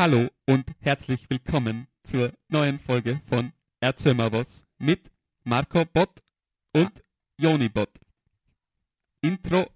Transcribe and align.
Hallo 0.00 0.30
und 0.46 0.64
herzlich 0.80 1.28
willkommen 1.28 1.86
zur 2.04 2.32
neuen 2.48 2.78
Folge 2.78 3.20
von 3.28 3.52
Erzähl 3.80 4.14
mal 4.14 4.32
was 4.32 4.66
mit 4.78 5.12
Marco 5.44 5.84
Bot 5.84 6.22
und 6.72 7.04
Joni 7.36 7.68
Bot. 7.68 7.90
Intro 9.20 9.66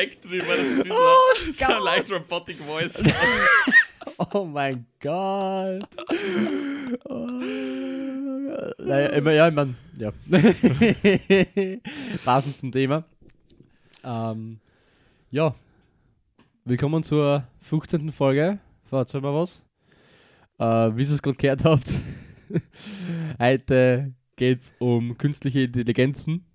Effekt 0.00 0.24
drüber. 0.24 0.56
Das 0.56 0.66
ist 0.66 0.84
wie 0.84 0.88
so, 0.88 1.66
so 1.66 1.72
ein 1.72 1.82
leicht 1.82 2.10
robotic 2.10 2.58
voice. 2.58 3.02
Oh 4.32 4.44
mein 4.44 4.86
Gott. 4.98 5.86
Oh. 7.04 7.26
Naja, 8.78 9.08
immer, 9.08 9.32
ja, 9.32 9.48
ich 9.48 9.54
mein, 9.54 9.76
ja. 9.98 10.10
Passend 12.24 12.56
zum 12.56 12.72
Thema. 12.72 13.04
Ähm, 14.02 14.58
ja, 15.30 15.54
willkommen 16.64 17.02
zur 17.02 17.44
15. 17.60 18.10
Folge. 18.10 18.58
Erzähl 18.90 19.20
mal 19.20 19.34
was. 19.34 19.62
Äh, 20.58 20.96
wie 20.96 21.02
ihr 21.02 21.10
es 21.10 21.22
gerade 21.22 21.36
gehört 21.36 21.64
habt, 21.64 21.92
heute 23.38 24.14
geht 24.36 24.60
es 24.60 24.74
um 24.78 25.18
künstliche 25.18 25.60
Intelligenzen. 25.60 26.46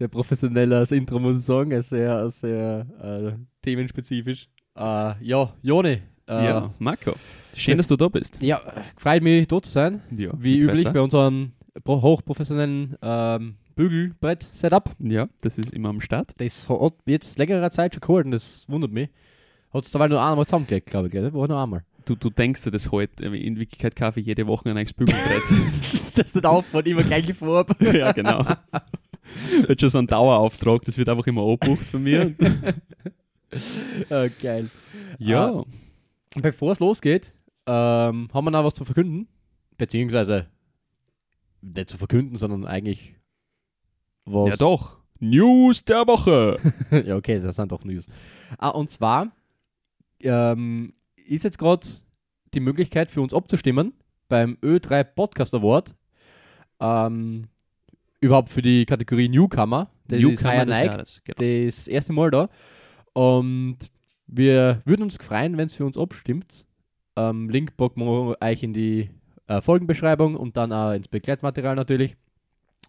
Sehr 0.00 0.08
professionelles 0.08 0.92
Intro, 0.92 1.18
muss 1.18 1.36
ich 1.36 1.44
sagen. 1.44 1.82
Sehr, 1.82 2.30
sehr 2.30 2.86
äh, 3.02 3.32
themenspezifisch. 3.60 4.48
Äh, 4.74 5.12
ja, 5.22 5.52
Joni. 5.60 6.00
Äh, 6.26 6.44
ja, 6.46 6.72
Marco. 6.78 7.12
Schön, 7.54 7.76
dass 7.76 7.86
du 7.86 7.96
da 7.96 8.08
bist. 8.08 8.38
ja, 8.40 8.62
freut 8.96 9.22
mich, 9.22 9.46
da 9.46 9.60
zu 9.60 9.70
sein. 9.70 10.00
Ja, 10.16 10.30
Wie 10.38 10.56
üblich 10.60 10.88
bei 10.88 11.02
unserem 11.02 11.52
pro- 11.84 12.00
hochprofessionellen 12.00 12.96
ähm, 13.02 13.56
Bügelbrett-Setup. 13.76 14.88
Ja, 15.00 15.28
das 15.42 15.58
ist 15.58 15.74
immer 15.74 15.90
am 15.90 16.00
Start. 16.00 16.32
Das 16.38 16.66
hat 16.70 16.94
jetzt 17.04 17.38
längere 17.38 17.68
Zeit 17.68 17.92
schon 17.92 18.00
geholt 18.00 18.24
und 18.24 18.30
das 18.30 18.64
wundert 18.70 18.92
mich. 18.92 19.10
Hat 19.70 19.84
es 19.84 19.90
dabei 19.90 20.08
nur 20.08 20.22
einmal 20.24 20.46
zusammengelegt, 20.46 20.86
glaube 20.86 21.08
ich, 21.08 21.12
gell? 21.12 21.30
War 21.34 21.46
nur 21.46 21.62
einmal. 21.62 21.84
Du, 22.06 22.14
du 22.16 22.30
denkst 22.30 22.62
dir 22.62 22.70
das 22.70 22.90
heute. 22.90 23.26
In 23.26 23.58
Wirklichkeit 23.58 23.94
kaufe 23.96 24.20
ich 24.20 24.24
jede 24.26 24.46
Woche 24.46 24.70
ein 24.70 24.76
neues 24.76 24.94
Bügelbrett. 24.94 25.42
das 26.14 26.34
ist 26.34 26.46
aufwand, 26.46 26.86
immer 26.86 27.02
gleiche 27.02 27.34
Farbe. 27.34 27.74
ja, 27.98 28.12
genau. 28.12 28.42
Hat 29.68 29.80
schon 29.80 29.90
so 29.90 29.98
einen 29.98 30.06
Dauerauftrag, 30.06 30.82
das 30.82 30.98
wird 30.98 31.08
einfach 31.08 31.26
immer 31.26 31.42
abgebucht 31.42 31.86
von 31.86 32.02
mir. 32.02 32.34
Ah, 34.10 34.28
geil. 34.40 34.70
ja, 35.18 35.64
Bevor 36.36 36.70
es 36.70 36.78
losgeht, 36.78 37.34
ähm, 37.66 38.28
haben 38.32 38.44
wir 38.44 38.50
noch 38.52 38.64
was 38.64 38.74
zu 38.74 38.84
verkünden. 38.84 39.26
Beziehungsweise 39.76 40.46
nicht 41.60 41.90
zu 41.90 41.98
verkünden, 41.98 42.36
sondern 42.36 42.64
eigentlich 42.66 43.16
was. 44.24 44.50
ja 44.50 44.56
doch. 44.56 44.98
News 45.18 45.84
der 45.84 46.06
Woche. 46.06 46.58
ja, 47.06 47.16
okay, 47.16 47.38
das 47.38 47.56
sind 47.56 47.72
doch 47.72 47.84
News. 47.84 48.06
Ah, 48.58 48.68
und 48.70 48.88
zwar 48.88 49.32
ähm, 50.20 50.94
ist 51.16 51.44
jetzt 51.44 51.58
gerade 51.58 51.86
die 52.54 52.60
Möglichkeit 52.60 53.10
für 53.10 53.20
uns 53.20 53.34
abzustimmen 53.34 53.92
beim 54.28 54.56
Ö3 54.62 55.04
Podcast 55.04 55.54
Award. 55.54 55.94
Ähm, 56.78 57.48
überhaupt 58.20 58.50
für 58.50 58.62
die 58.62 58.84
Kategorie 58.86 59.28
Newcomer. 59.28 59.90
Das 60.08 60.20
ist 60.20 60.44
heuer 60.44 60.64
des 60.64 60.78
neu. 60.78 60.86
Jahres. 60.86 61.20
Genau. 61.24 61.36
Das 61.36 61.46
ist 61.46 61.78
das 61.78 61.88
erste 61.88 62.12
Mal 62.12 62.30
da. 62.30 62.48
Und 63.12 63.78
wir 64.26 64.82
würden 64.84 65.02
uns 65.02 65.16
freuen, 65.16 65.56
wenn 65.56 65.66
es 65.66 65.74
für 65.74 65.84
uns 65.84 65.98
abstimmt. 65.98 66.66
Ähm, 67.16 67.48
Link 67.50 67.76
packen 67.76 68.00
wir 68.00 68.36
euch 68.40 68.62
in 68.62 68.72
die 68.72 69.10
äh, 69.48 69.60
Folgenbeschreibung 69.60 70.36
und 70.36 70.56
dann 70.56 70.72
auch 70.72 70.92
ins 70.92 71.08
Begleitmaterial 71.08 71.74
natürlich. 71.74 72.16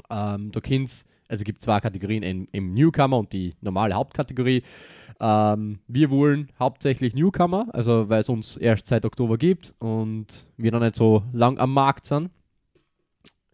Ähm, 0.10 0.52
da 0.52 0.60
könnt's, 0.60 1.06
also 1.28 1.42
es 1.42 1.46
gibt 1.46 1.62
zwei 1.62 1.80
Kategorien 1.80 2.24
im, 2.24 2.48
im 2.52 2.74
Newcomer 2.74 3.18
und 3.18 3.34
die 3.34 3.56
normale 3.62 3.96
Hauptkategorie. 3.96 4.64
Ähm, 5.20 5.80
wir 5.88 6.10
wollen 6.10 6.52
hauptsächlich 6.60 7.16
Newcomer, 7.16 7.68
also 7.74 8.10
weil 8.10 8.22
es 8.22 8.30
uns 8.30 8.58
erst 8.58 8.88
seit 8.88 9.06
Oktober 9.06 9.38
gibt 9.38 9.76
und 9.80 10.48
wir 10.58 10.72
noch 10.72 10.80
nicht 10.80 10.96
so 10.96 11.24
lang 11.34 11.58
am 11.58 11.74
Markt 11.74 12.06
sind. 12.06 12.30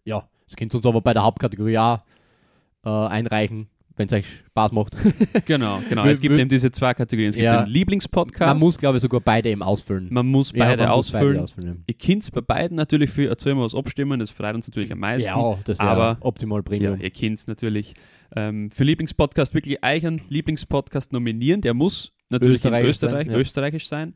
Ja, 0.04 0.28
es 0.48 0.56
könnt 0.56 0.72
ihr 0.74 0.76
uns 0.78 0.86
aber 0.86 1.00
bei 1.00 1.12
der 1.14 1.22
Hauptkategorie 1.22 1.78
auch 1.78 2.00
äh, 2.84 2.88
einreichen, 2.88 3.68
wenn 3.96 4.06
es 4.06 4.12
euch 4.12 4.26
Spaß 4.46 4.72
macht. 4.72 4.96
Genau, 5.46 5.80
genau. 5.88 6.04
Es 6.06 6.20
gibt 6.20 6.38
eben 6.38 6.48
diese 6.48 6.70
zwei 6.70 6.94
Kategorien. 6.94 7.30
Es 7.30 7.34
gibt 7.34 7.44
Ja. 7.44 7.62
den 7.62 7.70
Lieblingspodcast. 7.70 8.48
Man 8.48 8.58
muss, 8.58 8.78
glaube 8.78 8.98
ich, 8.98 9.02
sogar 9.02 9.20
beide 9.20 9.48
eben 9.50 9.62
ausfüllen. 9.62 10.08
man 10.10 10.26
muss 10.26 10.52
Ja, 10.52 10.64
beide 10.66 10.82
man 10.82 10.96
muss 10.96 11.12
ausfüllen. 11.12 11.40
ausfüllen. 11.40 11.84
Ihr 11.86 11.94
könnt 11.94 12.30
bei 12.32 12.40
beiden 12.40 12.76
natürlich 12.76 13.10
für 13.10 13.28
Erzähl 13.28 13.54
mal 13.54 13.64
was 13.64 13.74
abstimmen, 13.74 14.20
das 14.20 14.30
freut 14.30 14.54
uns 14.54 14.68
natürlich 14.68 14.92
am 14.92 15.00
meisten. 15.00 15.30
Ja, 15.30 15.58
das 15.64 15.78
wäre 15.78 15.88
aber- 15.88 16.16
optimal 16.20 16.58
Ja, 16.58 16.62
Premium. 16.62 17.00
ihr 17.00 17.10
könnt 17.10 17.46
natürlich 17.48 17.94
ähm, 18.36 18.70
für 18.70 18.84
Lieblingspodcast 18.84 19.54
wirklich 19.54 19.78
euren 19.82 20.20
Lieblingspodcast 20.28 21.12
nominieren. 21.12 21.60
Der 21.62 21.74
muss 21.74 22.12
natürlich 22.30 22.56
in 22.64 22.68
Österreichisch 22.68 22.90
Österreich, 22.90 23.26
sein, 23.26 23.32
ja. 23.34 23.38
österreichisch 23.38 23.88
sein. 23.88 24.14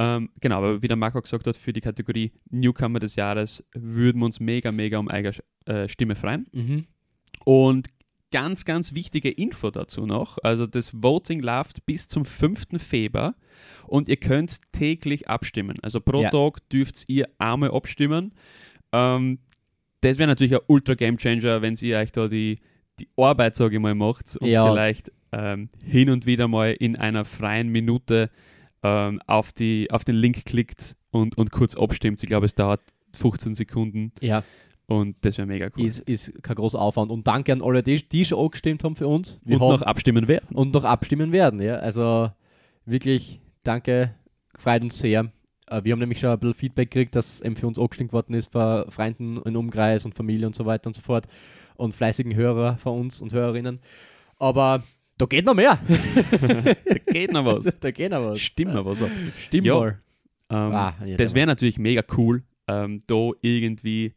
Ähm, 0.00 0.30
genau, 0.40 0.58
aber 0.58 0.80
wie 0.80 0.86
der 0.88 0.96
Marco 0.96 1.20
gesagt 1.20 1.46
hat, 1.48 1.56
für 1.56 1.72
die 1.72 1.80
Kategorie 1.80 2.30
Newcomer 2.50 3.00
des 3.00 3.16
Jahres 3.16 3.64
würden 3.74 4.20
wir 4.20 4.26
uns 4.26 4.38
mega, 4.38 4.70
mega 4.70 4.96
um 4.98 5.08
eigene 5.08 5.34
äh, 5.66 5.88
Stimme 5.88 6.14
freuen. 6.14 6.46
Mhm. 6.52 6.84
Und 7.44 7.88
ganz, 8.30 8.64
ganz 8.64 8.94
wichtige 8.94 9.30
Info 9.30 9.70
dazu 9.70 10.06
noch. 10.06 10.38
Also 10.44 10.66
das 10.66 10.92
Voting 11.02 11.40
läuft 11.40 11.84
bis 11.84 12.06
zum 12.06 12.24
5. 12.24 12.66
Februar 12.76 13.34
und 13.88 14.06
ihr 14.08 14.16
könnt 14.18 14.58
täglich 14.72 15.28
abstimmen. 15.28 15.76
Also 15.82 16.00
pro 16.00 16.22
Ja. 16.22 16.30
Tag 16.30 16.68
dürft 16.68 17.08
ihr 17.08 17.28
einmal 17.38 17.72
abstimmen. 17.72 18.34
Ähm, 18.92 19.38
das 20.00 20.18
wäre 20.18 20.28
natürlich 20.28 20.54
ein 20.54 20.60
ultra 20.68 20.94
Game 20.94 21.16
Changer, 21.16 21.60
wenn 21.60 21.74
ihr 21.80 21.98
euch 21.98 22.12
da 22.12 22.28
die, 22.28 22.58
die 23.00 23.08
Arbeit, 23.16 23.56
sage 23.56 23.76
ich 23.76 23.82
mal, 23.82 23.96
macht 23.96 24.36
und 24.36 24.46
Ja. 24.48 24.70
vielleicht 24.70 25.10
ähm, 25.32 25.70
hin 25.82 26.08
und 26.10 26.24
wieder 26.24 26.46
mal 26.46 26.70
in 26.72 26.94
einer 26.96 27.24
freien 27.24 27.68
Minute 27.68 28.30
ähm, 28.82 29.20
auf, 29.26 29.52
die, 29.52 29.90
auf 29.90 30.04
den 30.04 30.16
Link 30.16 30.44
klickt 30.44 30.96
und, 31.10 31.36
und 31.38 31.50
kurz 31.50 31.76
abstimmt. 31.76 32.22
Ich 32.22 32.28
glaube, 32.28 32.46
es 32.46 32.54
dauert 32.54 32.80
15 33.14 33.54
Sekunden 33.54 34.12
Ja, 34.20 34.42
und 34.86 35.16
das 35.22 35.36
wäre 35.38 35.46
mega 35.46 35.68
cool. 35.76 35.84
ist, 35.84 35.98
ist 36.00 36.42
kein 36.42 36.56
großer 36.56 36.80
Aufwand. 36.80 37.10
Und 37.10 37.26
danke 37.26 37.52
an 37.52 37.62
alle, 37.62 37.82
die, 37.82 38.08
die 38.08 38.24
schon 38.24 38.38
angestimmt 38.38 38.84
haben 38.84 38.96
für 38.96 39.08
uns. 39.08 39.40
und 39.44 39.60
haben, 39.60 39.68
noch 39.68 39.82
abstimmen 39.82 40.28
werden. 40.28 40.54
und 40.54 40.72
noch 40.74 40.84
abstimmen 40.84 41.32
werden. 41.32 41.60
Ja. 41.60 41.74
Also 41.76 42.30
wirklich 42.84 43.40
danke, 43.64 44.14
freut 44.56 44.82
uns 44.82 44.98
sehr. 44.98 45.30
Äh, 45.66 45.84
Wir 45.84 45.92
haben 45.92 45.98
nämlich 46.00 46.20
schon 46.20 46.30
ein 46.30 46.38
bisschen 46.38 46.54
Feedback 46.54 46.90
gekriegt, 46.90 47.16
dass 47.16 47.40
eben 47.42 47.56
für 47.56 47.66
uns 47.66 47.78
angestimmt 47.78 48.12
worden 48.12 48.34
ist 48.34 48.50
bei 48.50 48.84
Freunden 48.88 49.42
im 49.42 49.56
Umkreis 49.56 50.04
und 50.04 50.14
Familie 50.14 50.46
und 50.46 50.54
so 50.54 50.64
weiter 50.66 50.86
und 50.88 50.94
so 50.94 51.02
fort 51.02 51.26
und 51.76 51.94
fleißigen 51.94 52.34
Hörer 52.34 52.78
von 52.78 52.98
uns 53.00 53.20
und 53.20 53.32
Hörerinnen. 53.32 53.80
Aber 54.38 54.84
da 55.18 55.26
geht 55.26 55.44
noch 55.44 55.54
mehr. 55.54 55.78
Da 55.88 57.12
geht 57.12 57.32
noch 57.32 57.44
was. 57.44 57.78
da 57.80 57.90
geht 57.90 58.10
noch 58.10 58.22
was. 58.30 58.40
Stimmt 58.40 58.74
noch 58.74 58.84
was. 58.86 59.02
Stimmt 59.46 59.66
Ja. 59.66 59.74
mal. 59.74 60.00
Ähm, 60.50 60.72
Ah, 60.74 60.94
das 61.16 61.34
wäre 61.34 61.46
natürlich 61.46 61.78
mega 61.78 62.02
cool, 62.16 62.42
ähm, 62.68 63.00
da 63.06 63.30
irgendwie, 63.42 64.14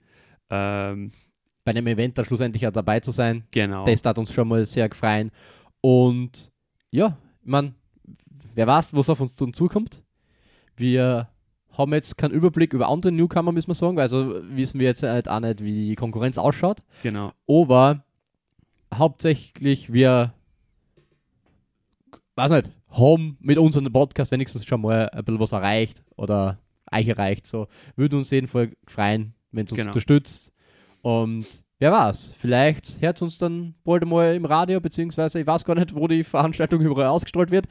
ähm, 0.50 1.12
bei 1.64 1.72
einem 1.72 1.88
Event 1.88 2.18
da 2.18 2.24
schlussendlich 2.26 2.66
auch 2.68 2.72
dabei 2.72 3.00
zu 3.02 3.12
sein. 3.12 3.44
genau, 3.52 3.84
Das 3.84 4.02
hat 4.06 4.18
uns 4.18 4.32
schon 4.34 4.48
mal 4.48 4.66
sehr 4.66 4.88
gefreut. 4.90 5.28
Und 5.82 6.50
ja, 6.92 7.18
ich 7.44 7.48
meine, 7.50 7.74
wer 8.56 8.68
weiß, 8.68 8.94
was 8.94 9.10
auf 9.10 9.20
uns 9.22 9.36
dann 9.36 9.54
zukommt. 9.54 10.02
Wir 10.78 11.28
haben 11.78 11.94
jetzt 11.94 12.18
keinen 12.18 12.32
Überblick 12.32 12.74
über 12.74 12.88
andere 12.90 13.12
Newcomer, 13.12 13.52
müssen 13.52 13.70
wir 13.70 13.76
sagen, 13.76 13.96
weil 13.98 14.04
also 14.04 14.36
wissen 14.56 14.80
wir 14.80 14.88
jetzt 14.88 15.04
halt 15.04 15.28
auch 15.30 15.40
nicht, 15.40 15.64
wie 15.64 15.90
die 15.90 15.96
Konkurrenz 15.96 16.38
ausschaut. 16.38 16.78
genau. 17.04 17.34
Aber 17.48 18.04
hauptsächlich 18.94 19.92
wir, 19.94 20.34
weiß 22.42 22.52
nicht, 22.52 22.72
haben 22.90 23.38
mit 23.40 23.58
unserem 23.58 23.92
Podcast 23.92 24.32
wenigstens 24.32 24.66
schon 24.66 24.82
mal 24.82 25.10
ein 25.10 25.24
bisschen 25.24 25.40
was 25.40 25.52
erreicht 25.52 26.04
oder 26.16 26.58
euch 26.92 27.08
erreicht. 27.08 27.48
So, 27.48 27.68
würde 27.96 28.18
uns 28.18 28.32
jeden 28.32 28.48
Fall 28.48 28.72
freuen, 28.88 29.34
wenn 29.52 29.66
es 29.66 29.72
uns 29.72 29.78
Genau. 29.78 29.90
unterstützt. 29.92 30.52
Und 31.02 31.46
wer 31.80 31.92
weiß, 31.92 32.34
vielleicht 32.38 33.02
hört 33.02 33.22
uns 33.22 33.38
dann 33.38 33.76
bald 33.84 34.06
mal 34.06 34.36
im 34.36 34.46
Radio, 34.46 34.80
beziehungsweise 34.82 35.40
ich 35.40 35.48
weiß 35.48 35.66
gar 35.66 35.76
nicht, 35.76 35.96
wo 35.96 36.08
die 36.08 36.24
Veranstaltung 36.24 36.82
überall 36.82 37.08
ausgestrahlt 37.08 37.52
wird. 37.52 37.66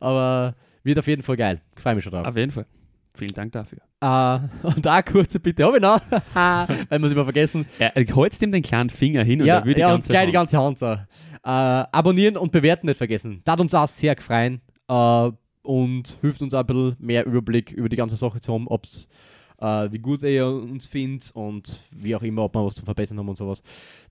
Aber 0.00 0.54
wird 0.82 0.98
auf 0.98 1.06
jeden 1.06 1.22
Fall 1.22 1.36
geil. 1.36 1.60
Freue 1.76 1.94
mich 1.94 2.04
schon 2.04 2.12
drauf. 2.12 2.26
Auf 2.26 2.36
jeden 2.36 2.50
Fall. 2.52 2.66
Vielen 3.14 3.34
Dank 3.34 3.52
dafür. 3.52 3.78
Äh, 4.00 4.38
und 4.66 4.84
da 4.86 5.02
kurze 5.02 5.40
Bitte 5.40 5.64
habe 5.64 5.78
ich 5.78 5.82
noch, 5.82 6.00
weil 6.34 6.98
wir 7.00 7.04
es 7.06 7.12
immer 7.12 7.24
vergessen. 7.24 7.66
Er 7.78 7.96
er 7.96 8.14
holst 8.14 8.40
ihm 8.42 8.52
den 8.52 8.62
kleinen 8.62 8.90
Finger 8.90 9.24
hin 9.24 9.40
und 9.40 9.46
ja, 9.46 9.56
er 9.58 9.64
will 9.64 9.74
die 9.74 9.80
ja, 9.80 9.88
ganze 9.90 10.08
und 10.08 10.12
gleich 10.12 10.30
die 10.30 10.36
Hand. 10.38 10.50
ganze 10.52 10.58
Hand. 10.58 10.78
So. 10.78 10.96
Äh, 11.48 11.86
abonnieren 11.92 12.36
und 12.36 12.52
bewerten 12.52 12.88
nicht 12.88 12.98
vergessen. 12.98 13.40
Das 13.44 13.54
hat 13.54 13.60
uns 13.60 13.72
auch 13.72 13.88
sehr 13.88 14.14
gefreut 14.14 14.60
äh, 14.86 15.30
und 15.62 16.18
hilft 16.20 16.42
uns 16.42 16.52
auch 16.52 16.60
ein 16.60 16.66
bisschen 16.66 16.96
mehr 16.98 17.24
Überblick 17.24 17.72
über 17.72 17.88
die 17.88 17.96
ganze 17.96 18.16
Sache 18.16 18.38
zu 18.38 18.52
haben, 18.52 18.68
ob 18.68 18.84
es 18.84 19.08
äh, 19.58 19.90
wie 19.90 19.98
gut 19.98 20.22
ihr 20.24 20.46
uns 20.46 20.84
findet 20.84 21.30
und 21.32 21.80
wie 21.90 22.14
auch 22.14 22.22
immer, 22.22 22.44
ob 22.44 22.54
wir 22.54 22.66
was 22.66 22.74
zu 22.74 22.84
verbessern 22.84 23.18
haben 23.18 23.30
und 23.30 23.38
sowas. 23.38 23.62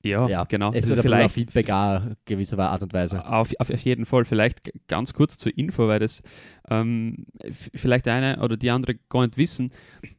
Ja, 0.04 0.28
ja, 0.28 0.46
genau. 0.46 0.70
Es 0.70 0.86
Also 0.86 0.96
ist 0.96 1.02
vielleicht 1.02 1.32
vielleicht 1.32 1.54
Feedback 1.54 1.70
auch 1.70 2.02
gewisser 2.26 2.58
Art 2.58 2.82
und 2.82 2.92
Weise. 2.94 3.24
Auf, 3.24 3.54
auf, 3.60 3.70
auf 3.70 3.82
jeden 3.82 4.08
Fall. 4.08 4.26
Vielleicht 4.26 4.72
ganz 4.88 5.14
kurz 5.14 5.38
zur 5.38 5.56
Info, 5.56 5.88
weil 5.88 6.00
das 6.00 6.24
ähm, 6.72 7.28
vielleicht 7.52 8.08
eine 8.08 8.42
oder 8.42 8.58
die 8.58 8.72
andere 8.72 8.96
gar 9.10 9.28
nicht 9.28 9.38
wissen. 9.38 9.70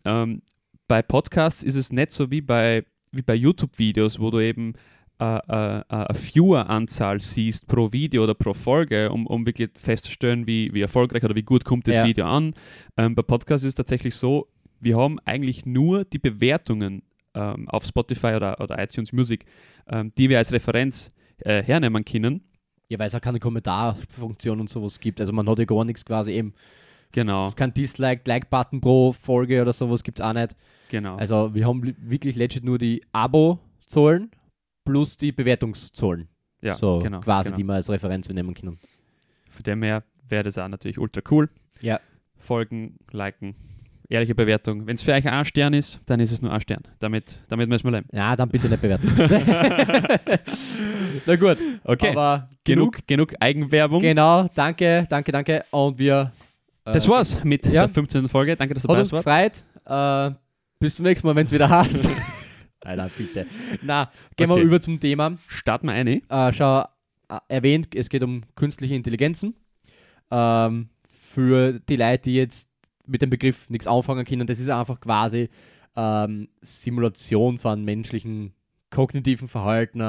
Ähm, 0.04 0.42
bei 0.86 1.02
Podcasts 1.02 1.64
ist 1.64 1.74
es 1.74 1.90
nicht 1.90 2.12
so 2.12 2.30
wie 2.30 2.42
bei, 2.42 2.84
wie 3.10 3.22
bei 3.22 3.34
YouTube-Videos, 3.34 4.20
wo 4.20 4.30
du 4.30 4.38
eben 4.38 4.74
eine 5.24 5.84
Viewer-Anzahl 6.14 7.20
siehst 7.20 7.66
pro 7.66 7.92
Video 7.92 8.22
oder 8.24 8.34
pro 8.34 8.54
Folge, 8.54 9.10
um, 9.10 9.26
um 9.26 9.46
wirklich 9.46 9.70
festzustellen, 9.74 10.46
wie, 10.46 10.72
wie 10.72 10.80
erfolgreich 10.80 11.24
oder 11.24 11.34
wie 11.34 11.42
gut 11.42 11.64
kommt 11.64 11.88
das 11.88 11.96
Ja. 11.98 12.04
Video 12.06 12.26
an. 12.26 12.54
Ähm, 12.96 13.14
bei 13.14 13.22
Podcasts 13.22 13.64
ist 13.64 13.70
es 13.70 13.74
tatsächlich 13.76 14.14
so, 14.14 14.48
wir 14.80 14.96
haben 14.96 15.18
eigentlich 15.24 15.66
nur 15.66 16.04
die 16.04 16.18
Bewertungen 16.18 17.02
ähm, 17.34 17.68
auf 17.68 17.84
Spotify 17.84 18.34
oder, 18.36 18.60
oder 18.60 18.78
iTunes 18.82 19.12
Music, 19.12 19.44
ähm, 19.88 20.12
die 20.16 20.28
wir 20.28 20.38
als 20.38 20.52
Referenz 20.52 21.08
äh, 21.40 21.62
hernehmen 21.62 22.04
können. 22.04 22.42
Ja, 22.88 22.98
weil 22.98 23.08
es 23.08 23.14
auch 23.14 23.20
keine 23.20 23.38
Kommentarfunktion 23.40 24.60
und 24.60 24.70
sowas 24.70 24.98
gibt. 25.00 25.20
Also 25.20 25.32
man 25.32 25.48
hat 25.48 25.58
ja 25.58 25.64
gar 25.64 25.84
nichts 25.84 26.04
quasi 26.04 26.32
eben. 26.32 26.54
Genau, 27.12 27.50
Kein 27.56 27.72
Dislike, 27.72 28.22
Like-Button 28.26 28.80
pro 28.80 29.12
Folge 29.12 29.62
oder 29.62 29.72
sowas 29.72 30.02
gibt 30.04 30.20
es 30.20 30.24
auch 30.26 30.32
nicht. 30.34 30.54
genau. 30.90 31.16
Also 31.16 31.54
wir 31.54 31.66
haben 31.66 31.82
li- 31.82 31.94
wirklich 31.98 32.36
legit 32.36 32.64
nur 32.64 32.78
die 32.78 33.00
Abo-Zahlen 33.12 34.30
plus 34.88 35.17
die 35.17 35.32
Bewertungszahlen. 35.32 36.29
ja, 36.62 36.75
so 36.75 36.99
genau, 36.99 37.20
quasi, 37.20 37.49
genau. 37.50 37.56
die 37.56 37.64
wir 37.64 37.75
als 37.75 37.88
Referenz 37.90 38.29
nehmen 38.29 38.55
können. 38.55 38.79
Von 39.50 39.62
dem 39.64 39.82
her 39.82 40.02
wäre 40.29 40.44
das 40.44 40.58
auch 40.58 40.69
natürlich 40.69 40.99
ultra 40.99 41.20
cool. 41.31 41.49
Ja. 41.81 42.00
Folgen, 42.37 42.96
liken, 43.11 43.55
ehrliche 44.08 44.35
Bewertung. 44.35 44.87
Wenn 44.87 44.94
es 44.96 45.02
für 45.02 45.12
euch 45.12 45.26
ein 45.29 45.44
Stern 45.44 45.75
ist, 45.75 46.00
dann 46.06 46.20
ist 46.20 46.32
es 46.32 46.40
nur 46.43 46.52
ein 46.52 46.61
Stern. 46.61 46.82
Damit, 47.00 47.38
damit 47.49 47.69
müssen 47.69 47.85
wir 47.87 47.93
leben. 47.93 48.08
Ja, 48.12 48.37
dann 48.37 48.49
bitte 48.49 48.69
nicht 48.69 48.81
bewerten. 48.81 49.08
Na 51.26 51.37
gut, 51.37 51.58
Okay, 51.85 52.11
aber 52.11 52.46
genug, 52.64 52.99
genug 53.06 53.35
Eigenwerbung. 53.40 54.00
Genau, 54.00 54.46
danke, 54.55 55.06
danke, 55.08 55.32
danke. 55.32 55.64
Und 55.70 55.99
wir. 55.99 56.32
äh, 56.85 56.93
Das 56.93 57.08
war's 57.08 57.43
mit 57.44 57.67
ja. 57.67 57.73
der 57.87 57.88
15. 57.88 58.29
Folge. 58.29 58.56
Danke, 58.56 58.75
dass 58.75 58.82
du 58.85 58.88
Hat 58.88 58.94
dabei 58.96 59.02
uns 59.02 59.12
warst. 59.12 59.64
gefreut. 59.85 60.32
Äh, 60.35 60.37
bis 60.81 60.96
zum 60.96 61.05
nächsten 61.05 61.26
Mal, 61.26 61.35
wenn 61.37 61.46
es 61.46 61.52
wieder 61.52 61.69
heißt. 61.69 62.08
Alter, 62.88 63.11
bitte. 63.17 63.46
Na, 63.82 64.11
gehen 64.37 64.50
Okay. 64.50 64.61
wir 64.61 64.64
über 64.67 64.81
zum 64.81 64.99
Thema. 64.99 65.37
Starten 65.46 65.87
wir 65.88 65.93
eine. 65.93 66.23
Äh, 66.29 66.52
schau, 66.52 66.82
äh, 67.29 67.38
erwähnt, 67.49 67.94
es 67.94 68.08
geht 68.08 68.23
um 68.23 68.43
künstliche 68.56 68.94
Intelligenzen. 68.94 69.55
Ähm, 70.31 70.88
für 71.06 71.79
die 71.81 71.96
Leute, 71.96 72.23
die 72.25 72.35
jetzt 72.35 72.69
mit 73.06 73.20
dem 73.23 73.31
Begriff 73.31 73.69
nichts 73.69 73.87
anfangen 73.87 74.25
können, 74.25 74.46
das 74.46 74.58
ist 74.58 74.69
einfach 74.70 75.00
quasi 75.00 75.49
ähm, 75.96 76.49
Simulation 76.62 77.58
von 77.58 77.85
menschlichen 77.85 78.52
kognitiven 78.90 79.49
Verhalten 79.49 80.00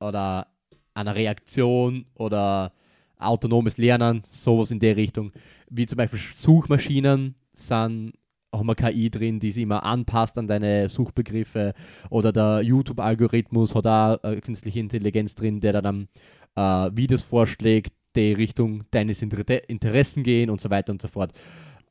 oder 0.00 0.46
einer 0.94 1.14
Reaktion 1.14 2.04
oder 2.14 2.72
autonomes 3.18 3.78
Lernen, 3.78 4.22
sowas 4.30 4.70
in 4.70 4.78
der 4.78 4.96
Richtung. 4.96 5.32
Wie 5.70 5.86
zum 5.86 5.96
Beispiel 5.96 6.18
Suchmaschinen 6.18 7.34
sind, 7.52 8.12
haben 8.58 8.66
wir 8.66 8.74
KI 8.74 9.10
drin, 9.10 9.40
die 9.40 9.50
sich 9.50 9.62
immer 9.62 9.84
anpasst 9.84 10.38
an 10.38 10.46
deine 10.46 10.88
Suchbegriffe 10.88 11.74
oder 12.10 12.32
der 12.32 12.62
YouTube-Algorithmus 12.62 13.74
hat 13.74 13.86
auch 13.86 14.22
äh, 14.24 14.40
künstliche 14.40 14.80
Intelligenz 14.80 15.34
drin, 15.34 15.60
der 15.60 15.80
dann 15.80 16.08
äh, 16.56 16.90
Videos 16.94 17.22
vorschlägt, 17.22 17.92
die 18.14 18.32
Richtung 18.32 18.84
deines 18.90 19.22
Inter 19.22 19.68
Interessen 19.68 20.22
gehen 20.22 20.50
und 20.50 20.60
so 20.60 20.70
weiter 20.70 20.92
und 20.92 21.02
so 21.02 21.08
fort. 21.08 21.32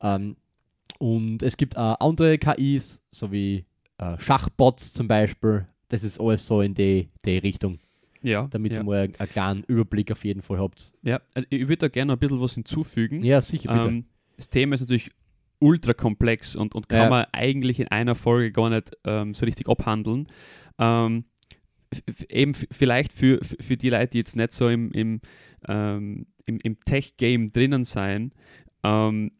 Ähm, 0.02 0.36
und 0.98 1.42
es 1.42 1.56
gibt 1.56 1.76
auch 1.76 2.00
andere 2.00 2.38
KIs, 2.38 3.00
so 3.10 3.30
wie 3.30 3.64
äh, 3.98 4.18
Schachbots 4.18 4.92
zum 4.92 5.08
Beispiel. 5.08 5.66
Das 5.88 6.02
ist 6.02 6.20
alles 6.20 6.46
so 6.46 6.62
in 6.62 6.74
die, 6.74 7.08
die 7.24 7.38
Richtung, 7.38 7.78
Ja. 8.22 8.48
damit 8.50 8.72
ja. 8.72 8.80
ihr 8.80 8.84
mal 8.84 8.98
einen 9.00 9.28
kleinen 9.28 9.62
Überblick 9.64 10.10
auf 10.10 10.24
jeden 10.24 10.42
Fall 10.42 10.58
habt. 10.58 10.92
ja. 11.02 11.20
Also 11.34 11.46
ich 11.50 11.60
würde 11.68 11.76
da 11.76 11.88
gerne 11.88 12.12
ein 12.14 12.18
bisschen 12.18 12.40
was 12.40 12.54
hinzufügen. 12.54 13.24
Ja, 13.24 13.40
sicher, 13.40 13.72
bitte. 13.72 13.88
Ähm, 13.88 14.04
das 14.36 14.50
Thema 14.50 14.74
ist 14.74 14.80
natürlich 14.80 15.10
ultra 15.58 15.94
komplex 15.94 16.54
und, 16.56 16.74
und 16.74 16.88
kann 16.88 17.02
Ja. 17.04 17.08
man 17.10 17.26
eigentlich 17.32 17.80
in 17.80 17.88
einer 17.88 18.14
Folge 18.14 18.52
gar 18.52 18.70
nicht 18.70 18.92
ähm, 19.04 19.34
so 19.34 19.44
richtig 19.46 19.68
abhandeln. 19.68 20.26
Ähm, 20.78 21.24
eben 22.28 22.54
vielleicht 22.54 23.12
für, 23.12 23.38
für 23.42 23.76
die 23.76 23.90
Leute, 23.90 24.08
die 24.08 24.18
jetzt 24.18 24.36
nicht 24.36 24.52
so 24.52 24.68
im, 24.68 24.90
im, 24.92 25.20
ähm, 25.68 26.26
im, 26.44 26.58
im 26.62 26.78
Tech-Game 26.80 27.52
drinnen 27.52 27.84
sein, 27.84 28.32
ähm, 28.82 29.32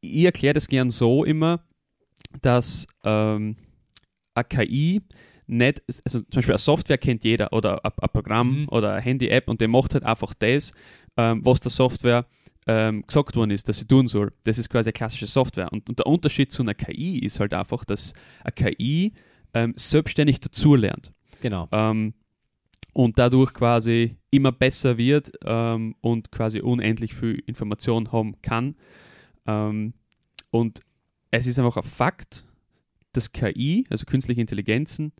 ich 0.00 0.24
erkläre 0.24 0.54
das 0.54 0.66
gern 0.66 0.88
so 0.90 1.24
immer, 1.24 1.62
dass 2.42 2.86
ähm, 3.04 3.56
eine 4.34 4.44
KI 4.44 5.02
nicht, 5.46 5.82
also 6.04 6.20
zum 6.20 6.26
Beispiel 6.30 6.52
eine 6.54 6.58
Software 6.58 6.98
kennt 6.98 7.24
jeder 7.24 7.52
oder 7.52 7.84
ein, 7.84 7.92
ein 8.00 8.08
Programm 8.12 8.60
Mhm. 8.62 8.68
oder 8.70 8.92
eine 8.94 9.02
Handy-App 9.02 9.48
und 9.48 9.60
der 9.60 9.68
macht 9.68 9.94
halt 9.94 10.04
einfach 10.04 10.32
das, 10.34 10.72
ähm, 11.16 11.44
was 11.44 11.60
der 11.60 11.70
Software 11.70 12.24
ähm, 12.70 13.04
gesagt 13.04 13.34
worden 13.34 13.50
ist, 13.50 13.68
dass 13.68 13.78
sie 13.78 13.86
tun 13.86 14.06
soll. 14.06 14.32
Das 14.44 14.56
ist 14.56 14.70
quasi 14.70 14.90
eine 14.90 14.92
klassische 14.92 15.26
Software. 15.26 15.72
Und, 15.72 15.88
und 15.88 15.98
der 15.98 16.06
Unterschied 16.06 16.52
zu 16.52 16.62
einer 16.62 16.74
KI 16.74 17.18
ist 17.18 17.40
halt 17.40 17.52
einfach, 17.52 17.84
dass 17.84 18.14
eine 18.44 18.52
KI 18.52 19.12
ähm, 19.54 19.74
selbstständig 19.76 20.38
dazulernt 20.38 21.12
genau. 21.40 21.68
ähm, 21.72 22.14
und 22.92 23.18
dadurch 23.18 23.54
quasi 23.54 24.18
immer 24.30 24.52
besser 24.52 24.98
wird 24.98 25.32
ähm, 25.44 25.96
und 26.00 26.30
quasi 26.30 26.60
unendlich 26.60 27.12
viel 27.12 27.42
Information 27.46 28.12
haben 28.12 28.40
kann. 28.40 28.76
Ähm, 29.46 29.94
und 30.50 30.82
es 31.32 31.48
ist 31.48 31.58
einfach 31.58 31.76
ein 31.76 31.82
Fakt, 31.82 32.44
dass 33.12 33.32
KI, 33.32 33.84
also 33.90 34.04
künstliche 34.06 34.40
Intelligenzen, 34.40 35.10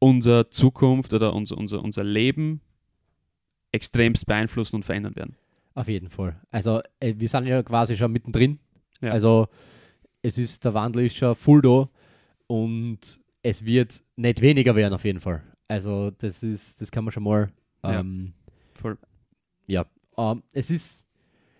unsere 0.00 0.50
Zukunft 0.50 1.14
oder 1.14 1.32
unser, 1.32 1.56
unser, 1.56 1.82
unser 1.82 2.04
Leben 2.04 2.60
extremst 3.72 4.26
beeinflussen 4.26 4.76
und 4.76 4.84
verändern 4.84 5.16
werden. 5.16 5.36
Auf 5.76 5.88
jeden 5.88 6.08
Fall. 6.08 6.40
Also, 6.50 6.80
äh, 7.00 7.14
wir 7.18 7.28
sind 7.28 7.46
ja 7.46 7.62
quasi 7.62 7.96
schon 7.96 8.10
mittendrin. 8.10 8.58
Ja. 9.02 9.12
Also, 9.12 9.46
es 10.22 10.38
ist, 10.38 10.64
der 10.64 10.72
Wandel 10.72 11.04
ist 11.04 11.16
schon 11.16 11.34
full 11.34 11.60
da 11.60 11.88
und 12.46 13.20
es 13.42 13.62
wird 13.64 14.02
nicht 14.16 14.40
weniger 14.40 14.74
werden, 14.74 14.94
auf 14.94 15.04
jeden 15.04 15.20
Fall. 15.20 15.42
Also, 15.68 16.10
das 16.10 16.42
ist, 16.42 16.80
das 16.80 16.90
kann 16.90 17.04
man 17.04 17.12
schon 17.12 17.24
mal. 17.24 17.52
Ja. 17.84 18.00
Ähm, 18.00 18.32
Voll. 18.72 18.96
ja. 19.66 19.84
Ähm, 20.16 20.42
es 20.54 20.70
ist 20.70 21.06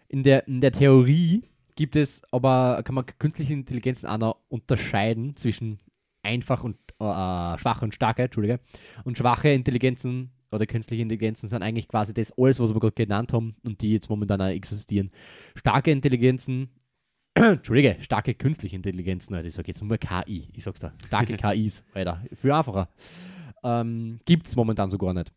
in 0.08 0.22
der, 0.22 0.48
in 0.48 0.62
der 0.62 0.72
Theorie 0.72 1.42
gibt 1.74 1.94
es 1.94 2.22
aber, 2.32 2.82
kann 2.84 2.94
man 2.94 3.04
künstliche 3.18 3.52
Intelligenzen 3.52 4.06
auch 4.06 4.18
noch 4.18 4.36
unterscheiden 4.48 5.36
zwischen 5.36 5.78
einfach 6.22 6.64
und 6.64 6.78
äh, 7.00 7.58
schwache 7.58 7.84
und 7.84 7.94
starke, 7.94 8.22
Entschuldige. 8.22 8.60
Und 9.04 9.18
schwache 9.18 9.50
Intelligenzen 9.50 10.30
oder 10.50 10.66
künstliche 10.66 11.02
Intelligenzen 11.02 11.48
sind 11.48 11.62
eigentlich 11.62 11.88
quasi 11.88 12.14
das 12.14 12.32
alles, 12.38 12.60
was 12.60 12.74
wir 12.74 12.80
gerade 12.80 12.94
genannt 12.94 13.32
haben 13.32 13.56
und 13.64 13.80
die 13.80 13.92
jetzt 13.92 14.08
momentan 14.08 14.40
auch 14.40 14.46
existieren. 14.46 15.10
Starke 15.54 15.90
Intelligenzen, 15.90 16.70
Entschuldige, 17.34 17.96
starke 18.00 18.34
künstliche 18.34 18.76
Intelligenzen, 18.76 19.34
Alter, 19.34 19.48
ich 19.48 19.54
sage 19.54 19.68
jetzt 19.68 19.82
nur 19.82 19.98
KI, 19.98 20.48
ich 20.52 20.64
sag's 20.64 20.80
da, 20.80 20.92
starke 21.06 21.36
KIs, 21.36 21.84
Alter, 21.94 22.24
viel 22.32 22.52
einfacher. 22.52 22.88
Ähm, 23.62 24.20
Gibt 24.24 24.46
es 24.46 24.56
momentan 24.56 24.90
so 24.90 24.98
gar 24.98 25.12
nicht. 25.12 25.32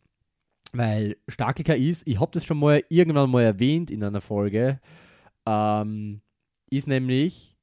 Weil 0.72 1.16
starke 1.28 1.64
KIs, 1.64 2.02
ich 2.06 2.20
habe 2.20 2.30
das 2.32 2.44
schon 2.44 2.58
mal 2.58 2.84
irgendwann 2.88 3.30
mal 3.30 3.42
erwähnt 3.42 3.90
in 3.90 4.04
einer 4.04 4.20
Folge, 4.20 4.80
ähm, 5.46 6.20
ist 6.70 6.86
nämlich 6.86 7.56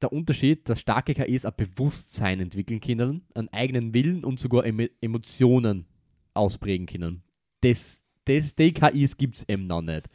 der 0.00 0.12
Unterschied, 0.12 0.68
dass 0.68 0.80
starke 0.80 1.14
KIs 1.14 1.44
ein 1.44 1.52
Bewusstsein 1.56 2.40
entwickeln 2.40 2.80
können, 2.80 3.22
einen 3.34 3.48
eigenen 3.50 3.94
Willen 3.94 4.24
und 4.24 4.40
sogar 4.40 4.64
Emo 4.64 4.86
Emotionen 5.00 5.86
ausprägen 6.36 6.86
können. 6.86 7.22
Das, 7.60 8.02
das, 8.24 8.54
die 8.54 8.72
KIs 8.72 9.16
gibt 9.16 9.36
es 9.36 9.48
eben 9.48 9.66
noch 9.66 9.82
nicht. 9.82 10.06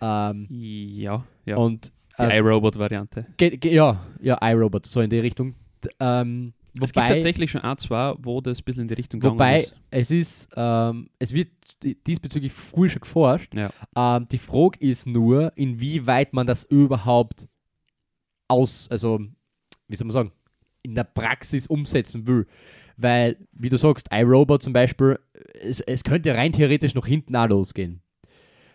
Ähm, 0.00 0.46
Ja, 0.50 1.24
ja. 1.46 1.56
Und 1.56 1.92
die 2.18 2.22
iRobot-Variante. 2.36 3.26
ja, 3.64 4.04
ja, 4.20 4.38
iRobot, 4.42 4.86
so 4.86 5.00
in 5.00 5.10
die 5.10 5.18
Richtung. 5.18 5.54
Ähm, 6.00 6.52
Es 6.80 6.92
gibt 6.92 6.96
wobei, 6.96 7.08
tatsächlich 7.08 7.50
schon 7.50 7.60
ein, 7.62 7.76
zwei, 7.78 8.14
wo 8.18 8.40
das 8.40 8.60
ein 8.60 8.64
bisschen 8.64 8.82
in 8.82 8.88
die 8.88 8.94
Richtung 8.94 9.20
gegangen 9.20 9.34
wobei 9.38 9.58
ist. 9.60 9.74
es 9.90 10.10
ist, 10.10 10.48
ähm, 10.56 11.08
es 11.18 11.32
wird 11.34 11.48
di- 11.82 11.96
diesbezüglich 12.06 12.52
früh 12.52 12.88
schon 12.88 13.00
geforscht. 13.00 13.54
Ja. 13.54 13.70
Ähm, 13.96 14.26
die 14.30 14.38
Frage 14.38 14.78
ist 14.80 15.06
nur, 15.06 15.52
inwieweit 15.56 16.32
man 16.32 16.46
das 16.46 16.64
überhaupt 16.64 17.46
aus, 18.48 18.88
also, 18.90 19.20
wie 19.88 19.96
soll 19.96 20.06
man 20.06 20.12
sagen, 20.12 20.32
in 20.82 20.94
der 20.94 21.04
Praxis 21.04 21.66
umsetzen 21.66 22.26
will. 22.26 22.46
Weil, 22.96 23.36
wie 23.52 23.68
du 23.68 23.76
sagst, 23.76 24.08
iRobot 24.12 24.62
zum 24.62 24.72
Beispiel, 24.72 25.18
es, 25.60 25.80
es 25.80 26.04
könnte 26.04 26.34
rein 26.34 26.52
theoretisch 26.52 26.94
noch 26.94 27.06
hinten 27.06 27.34
auch 27.36 27.48
losgehen. 27.48 28.00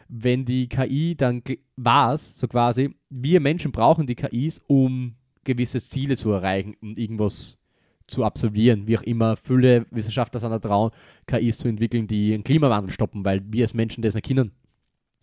Wenn 0.08 0.44
die 0.44 0.68
KI 0.68 1.16
dann 1.16 1.44
war 1.76 2.18
so 2.18 2.48
quasi, 2.48 2.96
wir 3.10 3.40
Menschen 3.40 3.72
brauchen 3.72 4.08
die 4.08 4.16
KIs, 4.16 4.62
um 4.68 5.16
gewisse 5.44 5.82
Ziele 5.82 6.18
zu 6.18 6.32
erreichen 6.32 6.76
und 6.82 6.98
irgendwas 6.98 7.60
zu 8.08 8.24
absolvieren, 8.24 8.88
wie 8.88 8.98
auch 8.98 9.04
immer. 9.04 9.38
Viele 9.38 9.86
Wissenschaftler 9.92 10.40
sind 10.40 10.52
da 10.52 10.60
dran, 10.60 10.92
KIs 11.28 11.60
zu 11.60 11.68
entwickeln, 11.68 12.08
die 12.08 12.32
den 12.32 12.44
Klimawandel 12.44 12.92
stoppen, 12.92 13.24
weil 13.24 13.42
wir 13.46 13.64
als 13.64 13.74
Menschen 13.74 14.02
das 14.02 14.16
können. 14.16 14.52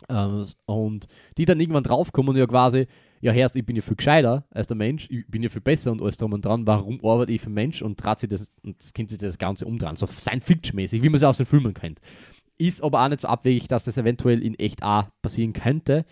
Ähm, 0.08 0.46
und 0.66 1.08
die 1.36 1.44
dann 1.44 1.60
irgendwann 1.60 1.82
draufkommen 1.82 2.30
und 2.30 2.36
ja 2.36 2.46
quasi, 2.46 2.86
ja, 3.20 3.32
Herrst, 3.32 3.56
ich 3.56 3.64
bin 3.64 3.76
ja 3.76 3.82
viel 3.82 3.96
gescheiter 3.96 4.44
als 4.50 4.66
der 4.66 4.76
Mensch, 4.76 5.08
ich 5.10 5.26
bin 5.28 5.42
ja 5.42 5.48
viel 5.48 5.60
besser 5.60 5.90
und 5.92 6.00
alles 6.02 6.16
drum 6.16 6.32
und 6.32 6.44
dran, 6.44 6.66
warum 6.66 7.04
arbeite 7.04 7.32
ich 7.32 7.40
für 7.40 7.50
Mensch 7.50 7.82
und 7.82 7.98
trat 7.98 8.20
sich 8.20 8.28
das, 8.28 8.50
und 8.62 8.78
das 8.80 8.92
Kind 8.92 9.08
sich 9.10 9.18
das 9.18 9.38
Ganze 9.38 9.66
umdrehen, 9.66 9.96
so 9.96 10.06
Science-Fiction-mäßig, 10.06 11.02
wie 11.02 11.08
man 11.08 11.16
es 11.16 11.22
aus 11.22 11.36
den 11.38 11.46
Filmen 11.46 11.74
kennt. 11.74 12.00
Ist 12.58 12.82
aber 12.82 13.02
auch 13.04 13.08
nicht 13.08 13.20
so 13.20 13.28
abwegig, 13.28 13.68
dass 13.68 13.84
das 13.84 13.98
eventuell 13.98 14.42
in 14.42 14.54
echt 14.58 14.82
auch 14.82 15.04
passieren 15.22 15.52
könnte, 15.52 16.04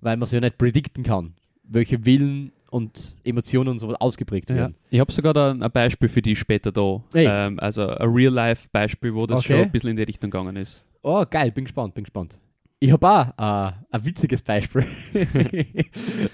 weil 0.00 0.16
man 0.16 0.24
es 0.24 0.32
ja 0.32 0.40
nicht 0.40 0.56
predikten 0.58 1.04
kann, 1.04 1.34
welche 1.64 2.04
Willen 2.06 2.52
und 2.70 3.16
Emotionen 3.24 3.68
und 3.68 3.78
sowas 3.80 4.00
ausgeprägt 4.00 4.48
Ja. 4.50 4.56
werden. 4.56 4.76
Ich 4.90 5.00
habe 5.00 5.10
sogar 5.12 5.34
da 5.34 5.50
ein 5.50 5.70
Beispiel 5.72 6.08
für 6.08 6.22
die 6.22 6.36
später 6.36 6.70
da. 6.72 7.02
Ähm, 7.14 7.58
also 7.58 7.86
ein 7.88 8.08
Real-Life-Beispiel, 8.08 9.12
wo 9.14 9.26
das 9.26 9.40
Okay. 9.40 9.54
schon 9.54 9.62
ein 9.62 9.70
bisschen 9.72 9.90
in 9.90 9.96
die 9.96 10.04
Richtung 10.04 10.30
gegangen 10.30 10.56
ist. 10.56 10.84
Oh, 11.02 11.24
geil, 11.28 11.50
bin 11.50 11.64
gespannt, 11.64 11.94
bin 11.94 12.04
gespannt. 12.04 12.38
Ich 12.82 12.90
habe 12.92 13.08
auch 13.08 13.26
äh, 13.38 13.72
ein 13.90 14.04
witziges 14.04 14.40
Beispiel 14.42 14.82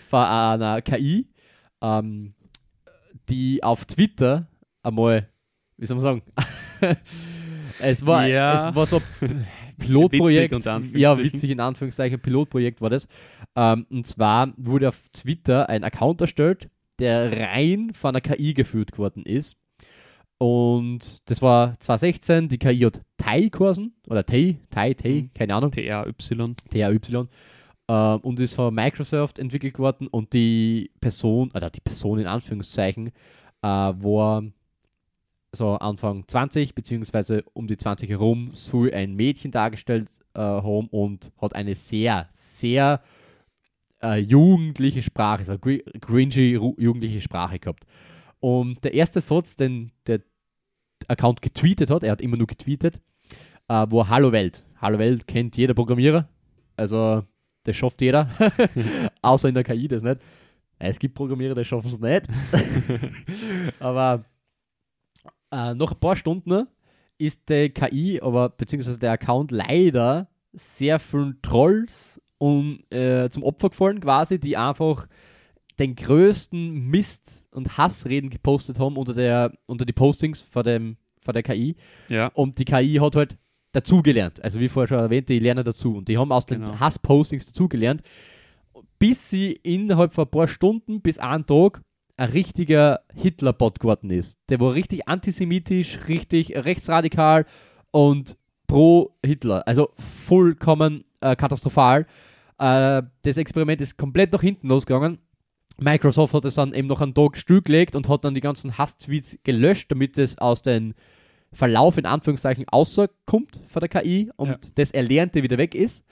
von 0.08 0.20
einer 0.24 0.80
KI, 0.80 1.28
ähm, 1.82 2.34
die 3.28 3.62
auf 3.64 3.84
Twitter 3.84 4.46
einmal, 4.82 5.28
wie 5.76 5.86
soll 5.86 5.96
man 5.96 6.02
sagen, 6.02 6.22
es 7.80 8.06
war, 8.06 8.28
Ja. 8.28 8.68
es 8.68 8.74
war 8.76 8.86
so 8.86 9.02
ein 9.20 9.46
Pilotprojekt, 9.78 10.54
Witzig 10.54 10.96
ja, 10.96 11.18
witzig 11.18 11.50
in 11.50 11.60
Anführungszeichen, 11.60 12.20
Pilotprojekt 12.20 12.80
war 12.80 12.90
das. 12.90 13.08
Ähm, 13.56 13.84
und 13.90 14.06
zwar 14.06 14.52
wurde 14.56 14.88
auf 14.88 15.02
Twitter 15.12 15.68
ein 15.68 15.82
Account 15.82 16.20
erstellt, 16.20 16.70
der 17.00 17.30
rein 17.50 17.92
von 17.92 18.10
einer 18.10 18.20
KI 18.20 18.54
geführt 18.54 18.92
geworden 18.92 19.24
ist. 19.24 19.56
Und 20.38 21.28
das 21.30 21.40
war 21.40 21.78
2016, 21.80 22.48
die 22.48 22.58
KI 22.58 22.80
hat 22.80 23.00
Tai 23.16 23.48
geheißen, 23.48 23.94
oder 24.08 24.24
Tai, 24.24 24.58
Tai, 24.70 24.94
Tai, 24.94 25.22
Mhm. 25.22 25.30
keine 25.34 25.54
Ahnung, 25.54 25.70
TRY. 25.70 26.12
TAY, 26.70 26.98
ähm, 27.88 28.20
und 28.20 28.40
ist 28.40 28.54
von 28.54 28.74
Microsoft 28.74 29.38
entwickelt 29.38 29.78
worden 29.78 30.08
und 30.08 30.32
die 30.32 30.90
Person, 31.00 31.50
oder 31.52 31.70
die 31.70 31.80
Person 31.80 32.18
in 32.18 32.26
Anführungszeichen, 32.26 33.08
äh, 33.62 33.66
war 33.68 34.42
so 35.52 35.70
Anfang 35.76 36.24
20, 36.26 36.74
beziehungsweise 36.74 37.44
um 37.54 37.66
die 37.66 37.78
20 37.78 38.10
herum, 38.10 38.50
soll 38.52 38.92
ein 38.92 39.14
Mädchen 39.14 39.50
dargestellt 39.52 40.08
äh, 40.34 40.40
haben 40.40 40.88
und 40.88 41.32
hat 41.40 41.54
eine 41.54 41.74
sehr, 41.74 42.28
sehr 42.32 43.00
äh, 44.02 44.18
jugendliche 44.18 45.02
Sprache, 45.02 45.44
so 45.44 45.58
gr 45.58 45.78
cringy 46.00 46.52
jugendliche 46.78 47.22
Sprache 47.22 47.58
gehabt. 47.58 47.86
Und 48.46 48.84
der 48.84 48.94
erste 48.94 49.20
Satz, 49.20 49.56
den 49.56 49.90
der 50.06 50.20
Account 51.08 51.42
getweetet 51.42 51.90
hat, 51.90 52.04
er 52.04 52.12
hat 52.12 52.20
immer 52.20 52.36
nur 52.36 52.46
getweetet, 52.46 53.00
äh, 53.66 53.86
war 53.90 54.08
Hallo 54.08 54.30
Welt. 54.30 54.62
Hallo 54.80 55.00
Welt 55.00 55.26
kennt 55.26 55.56
jeder 55.56 55.74
Programmierer. 55.74 56.28
Also, 56.76 57.24
das 57.64 57.76
schafft 57.76 58.02
jeder. 58.02 58.30
Außer 59.22 59.48
in 59.48 59.54
der 59.56 59.64
KI 59.64 59.88
das 59.88 60.04
nicht. 60.04 60.20
Es 60.78 61.00
gibt 61.00 61.16
Programmierer, 61.16 61.56
die 61.56 61.64
schaffen 61.64 61.90
es 61.90 61.98
nicht. 61.98 62.28
Aber 63.80 64.24
äh, 65.50 65.74
nach 65.74 65.90
ein 65.90 65.98
paar 65.98 66.14
Stunden 66.14 66.68
ist 67.18 67.48
die 67.48 67.70
KI, 67.70 68.20
aber 68.22 68.50
beziehungsweise 68.50 69.00
der 69.00 69.10
Account 69.10 69.50
leider 69.50 70.28
sehr 70.52 71.00
vielen 71.00 71.42
Trolls 71.42 72.22
und, 72.38 72.84
äh, 72.92 73.28
zum 73.28 73.42
Opfer 73.42 73.70
gefallen, 73.70 73.98
quasi, 73.98 74.38
die 74.38 74.56
einfach 74.56 75.08
den 75.78 75.94
größten 75.94 76.88
Mist 76.88 77.46
und 77.50 77.76
Hassreden 77.76 78.30
gepostet 78.30 78.78
haben 78.78 78.96
unter, 78.96 79.14
der, 79.14 79.52
unter 79.66 79.84
die 79.84 79.92
Postings 79.92 80.40
von, 80.40 80.64
dem, 80.64 80.96
von 81.20 81.34
der 81.34 81.42
KI. 81.42 81.76
Ja. 82.08 82.28
Und 82.28 82.58
die 82.58 82.64
KI 82.64 82.94
hat 82.94 83.16
halt 83.16 83.36
dazugelernt. 83.72 84.42
Also 84.42 84.58
wie 84.58 84.68
vorher 84.68 84.88
schon 84.88 84.98
erwähnt, 84.98 85.28
die 85.28 85.38
lernen 85.38 85.64
dazu. 85.64 85.96
Und 85.96 86.08
die 86.08 86.16
haben 86.16 86.32
aus 86.32 86.46
den 86.46 86.62
Genau. 86.62 86.80
Hasspostings 86.80 87.46
dazugelernt, 87.46 88.02
bis 88.98 89.28
sie 89.28 89.52
innerhalb 89.62 90.14
von 90.14 90.24
ein 90.24 90.30
paar 90.30 90.48
Stunden 90.48 91.02
bis 91.02 91.18
einen 91.18 91.44
Tag 91.46 91.82
ein 92.16 92.30
richtiger 92.30 93.00
Hitler-Bot 93.14 93.80
geworden 93.80 94.08
ist. 94.10 94.38
Der 94.48 94.58
war 94.60 94.72
richtig 94.72 95.06
antisemitisch, 95.06 95.98
richtig 96.08 96.56
rechtsradikal 96.56 97.44
und 97.90 98.36
pro 98.66 99.14
Hitler. 99.24 99.66
Also 99.68 99.90
vollkommen 99.96 101.04
äh, 101.20 101.36
katastrophal. 101.36 102.06
Äh, 102.58 103.02
das 103.22 103.36
Experiment 103.36 103.82
ist 103.82 103.98
komplett 103.98 104.32
nach 104.32 104.40
hinten 104.40 104.68
losgegangen. 104.68 105.18
Microsoft 105.78 106.34
hat 106.34 106.44
es 106.44 106.54
dann 106.54 106.72
eben 106.72 106.88
noch 106.88 107.00
einen 107.00 107.14
Tag 107.14 107.36
stillgelegt 107.36 107.96
und 107.96 108.08
hat 108.08 108.24
dann 108.24 108.34
die 108.34 108.40
ganzen 108.40 108.78
Hass-Tweets 108.78 109.38
gelöscht, 109.44 109.90
damit 109.90 110.16
es 110.18 110.38
aus 110.38 110.62
dem 110.62 110.94
Verlauf 111.52 111.96
in 111.98 112.06
Anführungszeichen 112.06 112.66
außerkommt 112.68 113.60
von 113.66 113.80
der 113.80 113.88
KI 113.88 114.30
und 114.36 114.48
Ja. 114.48 114.56
das 114.74 114.90
Erlernte 114.90 115.42
wieder 115.42 115.58
weg 115.58 115.74
ist. 115.74 116.04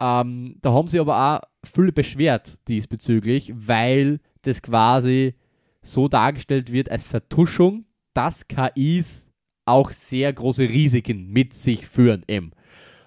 Ähm, 0.00 0.56
da 0.62 0.72
haben 0.72 0.88
sie 0.88 0.98
aber 0.98 1.16
auch 1.36 1.40
viele 1.64 1.92
beschwert 1.92 2.58
diesbezüglich, 2.68 3.52
weil 3.54 4.20
das 4.42 4.62
quasi 4.62 5.34
so 5.82 6.08
dargestellt 6.08 6.72
wird 6.72 6.90
als 6.90 7.06
Vertuschung, 7.06 7.84
dass 8.14 8.48
KIs 8.48 9.30
auch 9.66 9.90
sehr 9.90 10.32
große 10.32 10.62
Risiken 10.68 11.28
mit 11.28 11.52
sich 11.54 11.86
führen. 11.86 12.24
Eben. 12.26 12.52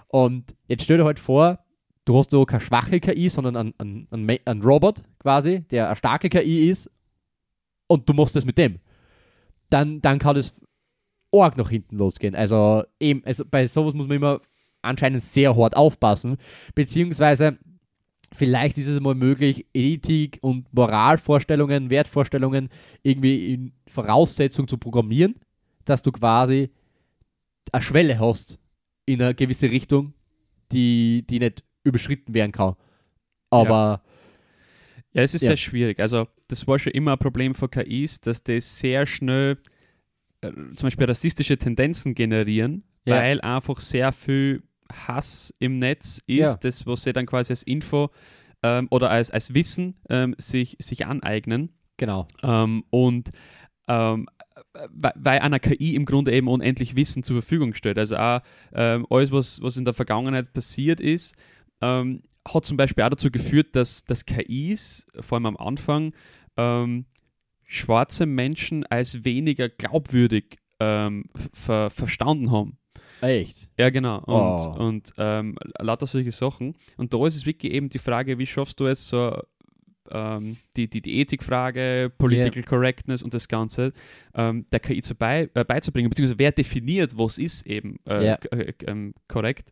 Und 0.09 0.55
jetzt 0.67 0.83
stell 0.83 0.97
dir 0.99 1.05
halt 1.05 1.19
vor, 1.19 1.59
du 2.05 2.17
hast 2.17 2.33
da 2.33 2.43
keine 2.45 2.61
schwache 2.61 2.99
KI, 2.99 3.29
sondern 3.29 3.55
einen, 3.55 3.73
einen, 3.77 4.07
einen, 4.11 4.39
einen 4.45 4.61
Robot 4.61 5.03
quasi, 5.19 5.61
der 5.71 5.87
eine 5.87 5.95
starke 5.95 6.29
KI 6.29 6.69
ist 6.69 6.89
und 7.87 8.07
du 8.07 8.13
machst 8.13 8.35
das 8.35 8.45
mit 8.45 8.57
dem. 8.57 8.79
Dann, 9.69 10.01
dann 10.01 10.19
kann 10.19 10.35
das 10.35 10.53
arg 11.33 11.57
nach 11.57 11.69
hinten 11.69 11.97
losgehen. 11.97 12.35
Also 12.35 12.83
eben, 12.99 13.23
also 13.25 13.43
bei 13.45 13.67
sowas 13.67 13.93
muss 13.93 14.07
man 14.07 14.17
immer 14.17 14.41
anscheinend 14.81 15.21
sehr 15.21 15.55
hart 15.55 15.75
aufpassen, 15.75 16.37
beziehungsweise 16.75 17.57
vielleicht 18.33 18.77
ist 18.77 18.87
es 18.87 18.99
mal 18.99 19.15
möglich, 19.15 19.65
Ethik 19.73 20.39
und 20.41 20.71
Moralvorstellungen, 20.73 21.89
Wertvorstellungen 21.89 22.69
irgendwie 23.01 23.53
in 23.53 23.73
Voraussetzung 23.87 24.67
zu 24.67 24.77
programmieren, 24.77 25.35
dass 25.85 26.01
du 26.01 26.11
quasi 26.11 26.69
eine 27.71 27.81
Schwelle 27.81 28.19
hast 28.19 28.59
in 29.05 29.21
eine 29.21 29.35
gewisse 29.35 29.69
Richtung, 29.69 30.13
die, 30.71 31.25
die 31.29 31.39
nicht 31.39 31.63
überschritten 31.83 32.33
werden 32.33 32.51
kann. 32.51 32.75
Aber 33.49 34.01
Ja, 35.15 35.21
es 35.21 35.35
ist 35.35 35.43
Ja. 35.43 35.49
sehr 35.49 35.57
schwierig. 35.57 35.99
Also, 35.99 36.27
das 36.47 36.65
war 36.67 36.79
schon 36.79 36.91
immer 36.93 37.11
ein 37.11 37.19
Problem 37.19 37.53
von 37.53 37.69
KIs, 37.69 38.19
dass 38.21 38.43
die 38.43 38.59
sehr 38.61 39.05
schnell 39.05 39.59
äh, 40.41 40.51
zum 40.75 40.87
Beispiel 40.87 41.05
rassistische 41.05 41.57
Tendenzen 41.57 42.15
generieren, 42.15 42.83
Ja. 43.05 43.17
weil 43.17 43.39
einfach 43.41 43.79
sehr 43.79 44.11
viel 44.11 44.63
Hass 44.91 45.53
im 45.59 45.77
Netz 45.77 46.19
ist, 46.25 46.39
Ja. 46.39 46.55
das, 46.57 46.85
was 46.87 47.03
sie 47.03 47.13
dann 47.13 47.25
quasi 47.27 47.53
als 47.53 47.61
Info 47.63 48.09
ähm, 48.63 48.87
oder 48.89 49.09
als, 49.11 49.29
als 49.29 49.53
Wissen 49.53 49.95
ähm, 50.09 50.35
sich, 50.39 50.77
sich 50.79 51.05
aneignen. 51.05 51.69
genau. 51.97 52.27
Ähm, 52.41 52.83
und 52.89 53.29
ähm, 53.87 54.27
weil, 54.89 55.13
weil 55.15 55.39
einer 55.39 55.59
KI 55.59 55.93
im 55.95 56.05
Grunde 56.05 56.31
eben 56.33 56.47
unendlich 56.47 56.95
Wissen 56.95 57.21
zur 57.21 57.35
Verfügung 57.41 57.73
stellt. 57.75 57.99
Also 57.99 58.17
auch 58.17 58.41
ähm, 58.73 59.05
alles, 59.11 59.31
was, 59.31 59.61
was 59.61 59.77
in 59.77 59.85
der 59.85 59.93
Vergangenheit 59.93 60.51
passiert 60.53 60.99
ist, 60.99 61.35
ähm, 61.83 62.23
hat 62.47 62.65
zum 62.65 62.77
Beispiel 62.77 63.03
auch 63.03 63.09
dazu 63.09 63.29
geführt, 63.31 63.75
dass, 63.75 64.03
dass 64.05 64.25
KIs, 64.25 65.05
vor 65.19 65.37
allem 65.37 65.45
am 65.45 65.57
Anfang, 65.57 66.13
ähm, 66.57 67.05
schwarze 67.65 68.25
Menschen 68.25 68.85
als 68.85 69.23
weniger 69.25 69.69
glaubwürdig 69.69 70.57
ähm, 70.79 71.25
ver 71.53 71.89
verstanden 71.89 72.51
haben. 72.51 72.77
Echt. 73.21 73.69
Ja, 73.77 73.89
genau. 73.89 74.17
Und, 74.17 74.25
Oh. 74.77 74.83
und 74.85 75.13
ähm, 75.17 75.55
lauter 75.79 76.05
solche 76.05 76.31
Sachen. 76.33 76.75
Und 76.97 77.13
da 77.13 77.25
ist 77.25 77.35
es 77.37 77.45
wirklich 77.45 77.71
eben 77.71 77.89
die 77.89 77.99
Frage, 77.99 78.37
wie 78.37 78.45
schaffst 78.45 78.79
du 78.79 78.85
es 78.85 79.07
so 79.07 79.37
ähm, 80.11 80.57
die, 80.75 80.87
die, 80.89 81.01
die 81.01 81.19
Ethikfrage, 81.21 82.11
Political 82.17 82.63
Correctness 82.63 83.23
und 83.23 83.33
das 83.33 83.47
Ganze 83.47 83.93
ähm, 84.35 84.65
der 84.71 84.79
KI 84.79 85.01
zu 85.01 85.15
bei, 85.15 85.49
äh, 85.53 85.63
beizubringen, 85.63 86.09
beziehungsweise 86.09 86.39
wer 86.39 86.51
definiert, 86.51 87.17
was 87.17 87.37
ist 87.37 87.65
eben 87.67 87.97
äh, 88.05 88.23
k- 88.37 88.49
äh, 88.55 88.73
ähm, 88.87 89.13
korrekt. 89.27 89.71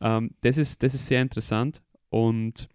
Ähm, 0.00 0.30
das, 0.40 0.58
ist, 0.58 0.82
das 0.82 0.94
ist 0.94 1.06
sehr 1.06 1.22
interessant 1.22 1.82
und 2.10 2.68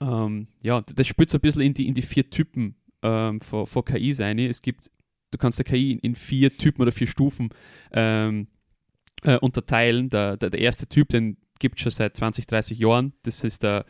ähm, 0.00 0.48
ja, 0.62 0.80
das 0.80 1.06
spielt 1.06 1.30
so 1.30 1.38
ein 1.38 1.42
bisschen 1.42 1.62
in 1.62 1.74
die, 1.74 1.86
in 1.86 1.94
die 1.94 2.02
vier 2.02 2.28
Typen 2.28 2.74
ähm, 3.02 3.40
von, 3.40 3.66
von 3.66 3.84
KIs 3.84 4.20
ein. 4.20 4.38
Es 4.38 4.60
gibt, 4.62 4.90
du 5.30 5.38
kannst 5.38 5.58
der 5.58 5.64
KI 5.64 5.92
in, 6.02 6.14
vier 6.14 6.56
Typen 6.56 6.82
oder 6.82 6.92
vier 6.92 7.06
Stufen 7.06 7.50
äh, 9.24 9.36
unterteilen. 9.38 10.10
Der, 10.10 10.36
der, 10.36 10.50
der 10.50 10.60
erste 10.60 10.88
Typ, 10.88 11.10
den 11.10 11.36
gibt 11.60 11.76
es 11.78 11.82
schon 11.82 11.92
seit 11.92 12.16
20, 12.16 12.46
30 12.48 12.78
Jahren. 12.78 13.12
Das 13.22 13.44
ist 13.44 13.62
der, 13.62 13.84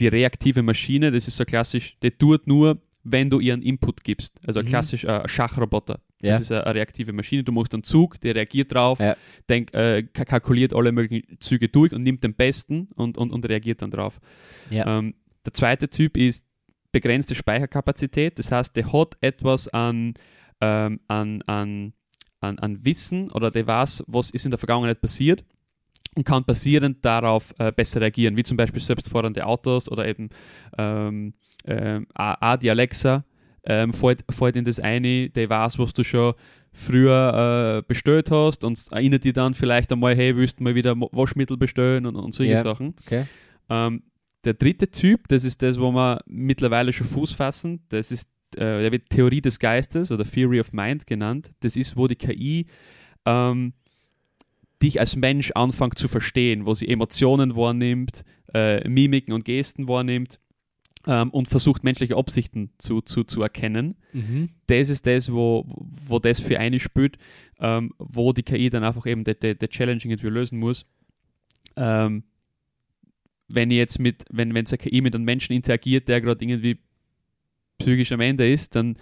die 0.00 0.08
reaktive 0.08 0.62
Maschine. 0.62 1.10
Das 1.10 1.28
ist 1.28 1.36
so 1.36 1.44
klassisch, 1.44 1.96
der 2.02 2.16
tut 2.16 2.46
nur, 2.46 2.80
wenn 3.04 3.30
du 3.30 3.40
ihren 3.40 3.62
Input 3.62 4.04
gibst. 4.04 4.40
Also 4.46 4.60
Mhm. 4.60 4.66
klassisch 4.66 5.04
äh, 5.04 5.26
Schachroboter. 5.26 6.00
Ja. 6.22 6.32
Das 6.32 6.42
ist 6.42 6.52
eine, 6.52 6.64
eine 6.66 6.74
reaktive 6.74 7.12
Maschine. 7.14 7.44
Du 7.44 7.52
machst 7.52 7.72
einen 7.72 7.82
Zug, 7.82 8.20
der 8.20 8.34
reagiert 8.34 8.74
drauf, 8.74 8.98
Ja. 9.00 9.16
denk, 9.48 9.72
äh, 9.74 10.02
ka- 10.02 10.24
kalkuliert 10.26 10.74
alle 10.74 10.92
möglichen 10.92 11.40
Züge 11.40 11.68
durch 11.68 11.92
und 11.94 12.02
nimmt 12.02 12.22
den 12.24 12.34
besten 12.34 12.88
und, 12.96 13.16
und, 13.16 13.30
und 13.32 13.48
reagiert 13.48 13.80
dann 13.80 13.90
drauf. 13.90 14.20
Ja. 14.68 14.98
Ähm, 14.98 15.14
der 15.46 15.54
zweite 15.54 15.88
Typ 15.88 16.16
ist 16.18 16.46
begrenzte 16.92 17.34
Speicherkapazität. 17.34 18.38
Das 18.38 18.52
heißt, 18.52 18.76
der 18.76 18.92
hat 18.92 19.16
etwas 19.22 19.68
an, 19.68 20.14
ähm, 20.60 21.00
an, 21.08 21.40
an, 21.46 21.92
an, 22.40 22.58
an 22.58 22.84
Wissen 22.84 23.30
oder 23.30 23.50
der 23.50 23.66
weiß, 23.66 24.04
was 24.06 24.30
ist 24.30 24.44
in 24.44 24.50
der 24.50 24.58
Vergangenheit 24.58 25.00
passiert. 25.00 25.44
Und 26.16 26.24
kann 26.24 26.44
basierend 26.44 27.04
darauf 27.04 27.54
äh, 27.58 27.72
besser 27.72 28.00
reagieren, 28.00 28.36
wie 28.36 28.42
zum 28.42 28.56
Beispiel 28.56 28.80
selbstfahrende 28.80 29.46
Autos 29.46 29.90
oder 29.90 30.06
eben 30.06 30.30
ähm, 30.76 31.32
ähm, 31.64 32.06
auch 32.14 32.56
die 32.56 32.70
Alexa 32.70 33.24
ähm, 33.64 33.92
fällt, 33.92 34.24
fällt 34.30 34.56
in 34.56 34.64
das 34.64 34.80
eine, 34.80 35.28
der 35.30 35.48
weiß, 35.48 35.78
was 35.78 35.92
du 35.92 36.02
schon 36.02 36.34
früher 36.72 37.78
äh, 37.78 37.82
bestellt 37.86 38.30
hast 38.30 38.64
und 38.64 38.78
erinnert 38.90 39.24
dich 39.24 39.32
dann 39.32 39.54
vielleicht 39.54 39.92
einmal, 39.92 40.14
hey, 40.14 40.36
willst 40.36 40.60
du 40.60 40.64
mal 40.64 40.74
wieder 40.74 40.94
Waschmittel 40.96 41.56
bestellen 41.56 42.06
und, 42.06 42.16
und 42.16 42.32
solche 42.32 42.52
Ja. 42.52 42.62
Sachen. 42.62 42.94
Okay. 43.04 43.26
Ähm, 43.68 44.02
der 44.44 44.54
dritte 44.54 44.90
Typ, 44.90 45.28
das 45.28 45.44
ist 45.44 45.62
das, 45.62 45.78
wo 45.78 45.90
wir 45.90 46.20
mittlerweile 46.26 46.92
schon 46.92 47.06
Fuß 47.06 47.32
fassen, 47.32 47.84
das 47.88 48.10
ist, 48.10 48.30
äh, 48.56 48.80
der 48.80 48.92
wird 48.92 49.10
Theorie 49.10 49.40
des 49.42 49.58
Geistes 49.58 50.10
oder 50.10 50.24
Theory 50.24 50.60
of 50.60 50.72
Mind 50.72 51.06
genannt. 51.06 51.50
Das 51.60 51.76
ist, 51.76 51.96
wo 51.96 52.06
die 52.06 52.16
KI 52.16 52.66
ähm, 53.26 53.74
dich 54.82 55.00
als 55.00 55.16
Mensch 55.16 55.50
anfängt 55.52 55.98
zu 55.98 56.08
verstehen, 56.08 56.66
wo 56.66 56.74
sie 56.74 56.88
Emotionen 56.88 57.54
wahrnimmt, 57.56 58.24
äh, 58.54 58.88
Mimiken 58.88 59.32
und 59.32 59.44
Gesten 59.44 59.88
wahrnimmt 59.88 60.40
ähm, 61.06 61.30
und 61.30 61.48
versucht, 61.48 61.84
menschliche 61.84 62.16
Absichten 62.16 62.70
zu, 62.78 63.00
zu, 63.00 63.24
zu 63.24 63.42
erkennen 63.42 63.96
Mhm. 64.12 64.50
das 64.66 64.90
ist 64.90 65.06
das, 65.06 65.32
wo, 65.32 65.64
wo 65.68 66.18
das 66.18 66.40
für 66.40 66.58
eine 66.58 66.80
spielt, 66.80 67.16
ähm, 67.60 67.92
wo 67.98 68.32
die 68.32 68.42
KI 68.42 68.70
dann 68.70 68.82
einfach 68.82 69.06
eben 69.06 69.22
die, 69.22 69.34
die 69.38 69.68
Challenge 69.68 70.00
irgendwie 70.02 70.26
lösen 70.26 70.58
muss. 70.58 70.84
Ähm, 71.76 72.24
wenn 73.48 73.70
jetzt 73.70 73.98
mit, 73.98 74.24
wenn 74.30 74.56
es 74.56 74.72
eine 74.72 74.78
KI 74.78 75.00
mit 75.00 75.14
einem 75.14 75.24
Menschen 75.24 75.52
interagiert, 75.52 76.08
der 76.08 76.20
gerade 76.20 76.44
irgendwie 76.44 76.78
psychisch 77.78 78.12
am 78.12 78.20
Ende 78.20 78.50
ist, 78.50 78.74
dann 78.74 78.96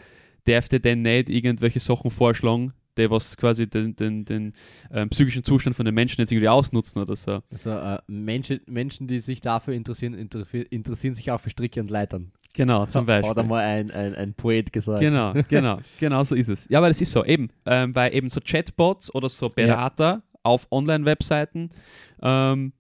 darf 0.45 0.69
der 0.69 0.81
dann 0.81 1.03
nicht 1.03 1.29
irgendwelche 1.29 1.81
Sachen 1.81 2.11
vorschlagen, 2.11 2.73
die 2.99 3.11
was 3.11 3.37
quasi 3.37 3.69
den, 3.69 3.97
den, 3.97 4.25
den 4.25 4.53
ähm, 4.93 5.09
psychischen 5.09 5.45
Zustand 5.45 5.77
von 5.77 5.85
den 5.85 5.95
Menschen 5.95 6.21
jetzt 6.21 6.33
irgendwie 6.33 6.49
ausnutzen 6.49 7.03
oder 7.03 7.17
so. 7.17 7.41
Also 7.53 7.71
äh, 7.71 7.99
Menschen, 8.07 8.61
Menschen, 8.67 9.07
die 9.07 9.21
sich 9.21 9.41
dafür 9.41 9.75
interessieren, 9.75 10.15
interessieren 10.15 11.15
sich 11.15 11.31
auch 11.31 11.41
für 11.41 11.51
Stricke 11.51 11.81
und 11.81 11.91
Leitern. 11.91 12.33
Genau, 12.55 12.87
zum 12.87 13.07
Beispiel. 13.07 13.31
Hat 13.31 13.39
einmal 13.39 13.65
ein, 13.65 13.91
ein, 13.91 14.15
ein 14.15 14.35
Poet 14.35 14.73
gesagt. 14.73 15.01
Genau, 15.01 15.33
genau, 15.49 15.79
genau 15.99 16.25
so 16.25 16.35
ist 16.35 16.49
es. 16.49 16.69
Ja, 16.69 16.79
aber 16.79 16.89
das 16.89 17.01
ist 17.01 17.13
so, 17.13 17.25
eben, 17.25 17.49
ähm, 17.67 17.95
weil 17.95 18.15
eben 18.15 18.29
so 18.29 18.41
Chatbots 18.41 19.15
oder 19.15 19.29
so 19.29 19.49
Berater 19.49 20.23
auf 20.43 20.67
Online-Webseiten, 20.71 21.71
ähm, 22.23 22.73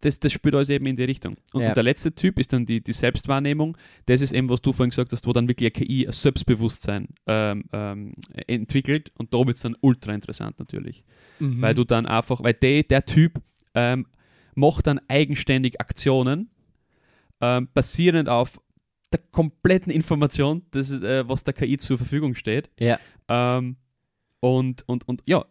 das, 0.00 0.20
das 0.20 0.32
spielt 0.32 0.54
alles 0.54 0.68
eben 0.68 0.86
in 0.86 0.96
die 0.96 1.04
Richtung. 1.04 1.36
Und, 1.52 1.62
Ja. 1.62 1.68
und 1.68 1.76
der 1.76 1.82
letzte 1.82 2.14
Typ 2.14 2.38
ist 2.38 2.52
dann 2.52 2.66
die, 2.66 2.80
die 2.82 2.92
Selbstwahrnehmung. 2.92 3.76
Das 4.06 4.22
ist 4.22 4.32
eben, 4.32 4.48
was 4.48 4.62
du 4.62 4.72
vorhin 4.72 4.90
gesagt 4.90 5.12
hast, 5.12 5.26
wo 5.26 5.32
dann 5.32 5.48
wirklich 5.48 5.74
eine 5.74 5.86
KI 5.86 6.06
ein 6.06 6.12
Selbstbewusstsein 6.12 7.08
ähm, 7.26 7.64
ähm, 7.72 8.12
entwickelt. 8.46 9.12
Und 9.18 9.32
da 9.34 9.38
wird 9.38 9.56
es 9.56 9.62
dann 9.62 9.76
ultra 9.80 10.12
interessant 10.12 10.58
natürlich. 10.58 11.04
Mhm. 11.38 11.62
Weil 11.62 11.74
du 11.74 11.84
dann 11.84 12.06
einfach, 12.06 12.42
weil 12.42 12.54
der, 12.54 12.82
der 12.82 13.04
Typ 13.04 13.40
ähm, 13.74 14.06
macht 14.54 14.86
dann 14.86 15.00
eigenständig 15.08 15.80
Aktionen, 15.80 16.50
ähm, 17.40 17.68
basierend 17.74 18.28
auf 18.28 18.60
der 19.12 19.20
kompletten 19.30 19.92
Information, 19.92 20.62
das 20.70 20.90
ist, 20.90 21.02
äh, 21.02 21.28
was 21.28 21.44
der 21.44 21.54
KI 21.54 21.76
zur 21.76 21.98
Verfügung 21.98 22.34
steht. 22.34 22.70
Ja. 22.80 22.98
Ähm, 23.28 23.76
und, 24.40 24.88
und, 24.88 25.06
und 25.06 25.22
ja, 25.26 25.44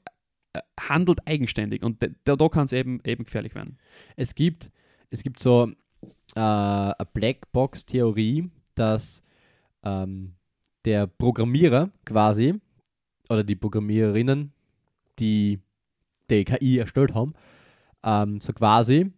handelt 0.79 1.25
eigenständig. 1.27 1.83
Und 1.83 2.03
da, 2.25 2.35
da 2.35 2.49
kann 2.49 2.65
es 2.65 2.73
eben, 2.73 2.99
eben 3.05 3.23
gefährlich 3.25 3.55
werden. 3.55 3.77
Es 4.15 4.35
gibt, 4.35 4.71
es 5.09 5.23
gibt 5.23 5.39
so 5.39 5.71
äh, 6.35 6.39
eine 6.39 6.95
Blackbox-Theorie, 7.13 8.49
dass 8.75 9.23
ähm, 9.83 10.33
der 10.85 11.07
Programmierer 11.07 11.91
quasi 12.05 12.55
oder 13.29 13.43
die 13.43 13.55
Programmiererinnen, 13.55 14.51
die 15.19 15.59
die 16.29 16.45
KI 16.45 16.77
erstellt 16.79 17.13
haben, 17.13 17.33
ähm, 18.03 18.39
so 18.39 18.53
quasi 18.53 19.11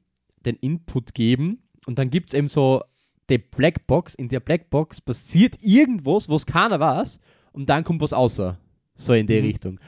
den 0.46 0.56
Input 0.58 1.14
geben 1.14 1.64
und 1.86 2.00
dann 2.00 2.10
gibt 2.10 2.30
es 2.30 2.34
eben 2.34 2.48
so 2.48 2.84
die 3.30 3.38
Blackbox. 3.38 4.16
In 4.16 4.30
der 4.30 4.40
Blackbox 4.40 5.02
passiert 5.02 5.58
irgendwas, 5.62 6.28
was 6.30 6.46
keiner 6.46 6.80
weiß 6.80 7.20
und 7.54 7.70
dann 7.70 7.84
kommt 7.84 8.02
was 8.02 8.14
außer. 8.14 8.58
So 8.96 9.14
in 9.14 9.28
die 9.28 9.40
Mhm. 9.40 9.46
Richtung. 9.46 9.80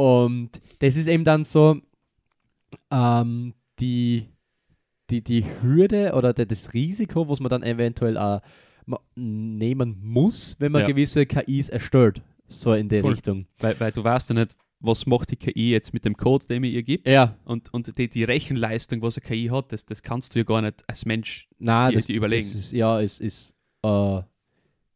Und 0.00 0.62
das 0.78 0.96
ist 0.96 1.08
eben 1.08 1.24
dann 1.24 1.44
so 1.44 1.78
ähm, 2.90 3.52
die, 3.78 4.28
die, 5.10 5.22
die 5.22 5.44
Hürde 5.60 6.14
oder 6.14 6.32
der, 6.32 6.46
das 6.46 6.72
Risiko, 6.72 7.28
was 7.28 7.40
man 7.40 7.50
dann 7.50 7.62
eventuell 7.62 8.16
ma- 8.86 9.00
nehmen 9.14 9.98
muss, 10.02 10.56
wenn 10.58 10.72
man 10.72 10.82
Ja. 10.82 10.86
gewisse 10.86 11.26
KIs 11.26 11.68
erstellt. 11.68 12.22
So 12.48 12.72
in 12.72 12.88
die 12.88 13.00
Voll. 13.00 13.12
Richtung. 13.12 13.44
Weil, 13.58 13.78
weil 13.78 13.92
du 13.92 14.02
weißt 14.02 14.30
ja 14.30 14.36
nicht, 14.36 14.56
was 14.80 15.04
macht 15.04 15.30
die 15.32 15.36
KI 15.36 15.70
jetzt 15.72 15.92
mit 15.92 16.06
dem 16.06 16.16
Code, 16.16 16.46
den 16.46 16.62
mir 16.62 16.70
ihr 16.70 16.82
gibt. 16.82 17.06
Ja, 17.06 17.36
Und, 17.44 17.72
und 17.74 17.98
die, 17.98 18.08
die 18.08 18.24
Rechenleistung, 18.24 19.02
was 19.02 19.18
eine 19.18 19.26
KI 19.26 19.48
hat, 19.48 19.70
das, 19.72 19.84
das 19.84 20.02
kannst 20.02 20.34
du 20.34 20.38
ja 20.38 20.44
gar 20.44 20.62
nicht 20.62 20.82
als 20.88 21.04
Mensch 21.04 21.48
nein, 21.58 21.90
Die- 21.90 21.96
das, 21.96 22.06
die 22.06 22.14
überlegen. 22.14 22.42
Das 22.46 22.54
ist, 22.54 22.72
ja, 22.72 23.00
es 23.02 23.20
ist 23.20 23.54
äh, 23.82 24.22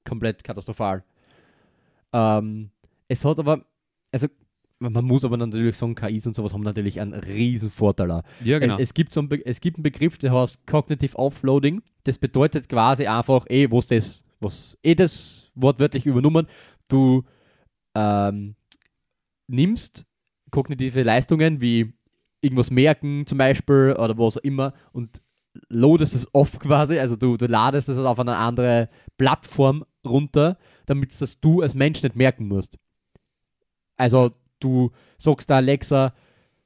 komplett 0.04 0.42
katastrophal. 0.42 1.04
Ähm, 2.14 2.70
es 3.08 3.22
hat 3.24 3.38
aber, 3.38 3.64
also 4.10 4.28
man 4.92 5.04
muss 5.04 5.24
aber 5.24 5.36
natürlich 5.36 5.76
sagen, 5.76 5.94
KIs 5.94 6.26
und 6.26 6.34
sowas 6.34 6.52
haben 6.52 6.62
natürlich 6.62 7.00
einen 7.00 7.14
riesen 7.14 7.70
Vorteil. 7.70 8.10
auch. 8.10 8.22
Ja, 8.44 8.58
genau. 8.58 8.74
Es, 8.74 8.90
es, 8.90 8.94
gibt 8.94 9.12
so 9.12 9.20
einen 9.20 9.28
Be 9.28 9.44
es 9.44 9.60
gibt 9.60 9.76
einen 9.76 9.82
Begriff, 9.82 10.18
der 10.18 10.32
heißt 10.32 10.66
Cognitive 10.66 11.16
Offloading. 11.16 11.82
Das 12.04 12.18
bedeutet 12.18 12.68
quasi 12.68 13.06
einfach, 13.06 13.46
eh, 13.48 13.70
was 13.70 13.86
das, 13.86 14.24
was 14.40 14.76
eh 14.82 14.94
das 14.94 15.50
wortwörtlich 15.54 16.06
übernommen, 16.06 16.46
du 16.88 17.24
ähm, 17.94 18.54
nimmst 19.46 20.04
kognitive 20.50 21.02
Leistungen 21.02 21.60
wie 21.60 21.94
irgendwas 22.40 22.70
merken 22.70 23.26
zum 23.26 23.38
Beispiel 23.38 23.96
oder 23.98 24.16
was 24.18 24.36
auch 24.36 24.42
immer 24.42 24.74
und 24.92 25.22
loadest 25.68 26.14
es 26.14 26.28
off 26.32 26.58
quasi, 26.60 26.98
also 26.98 27.16
du, 27.16 27.36
du 27.36 27.46
ladest 27.46 27.88
es 27.88 27.98
auf 27.98 28.18
eine 28.18 28.36
andere 28.36 28.88
Plattform 29.16 29.84
runter, 30.06 30.58
damit 30.86 31.18
das 31.20 31.40
du 31.40 31.62
als 31.62 31.74
Mensch 31.74 32.02
nicht 32.02 32.16
merken 32.16 32.48
musst. 32.48 32.78
Also 33.96 34.32
du 34.60 34.90
sagst 35.18 35.50
da 35.50 35.56
Alexa, 35.56 36.14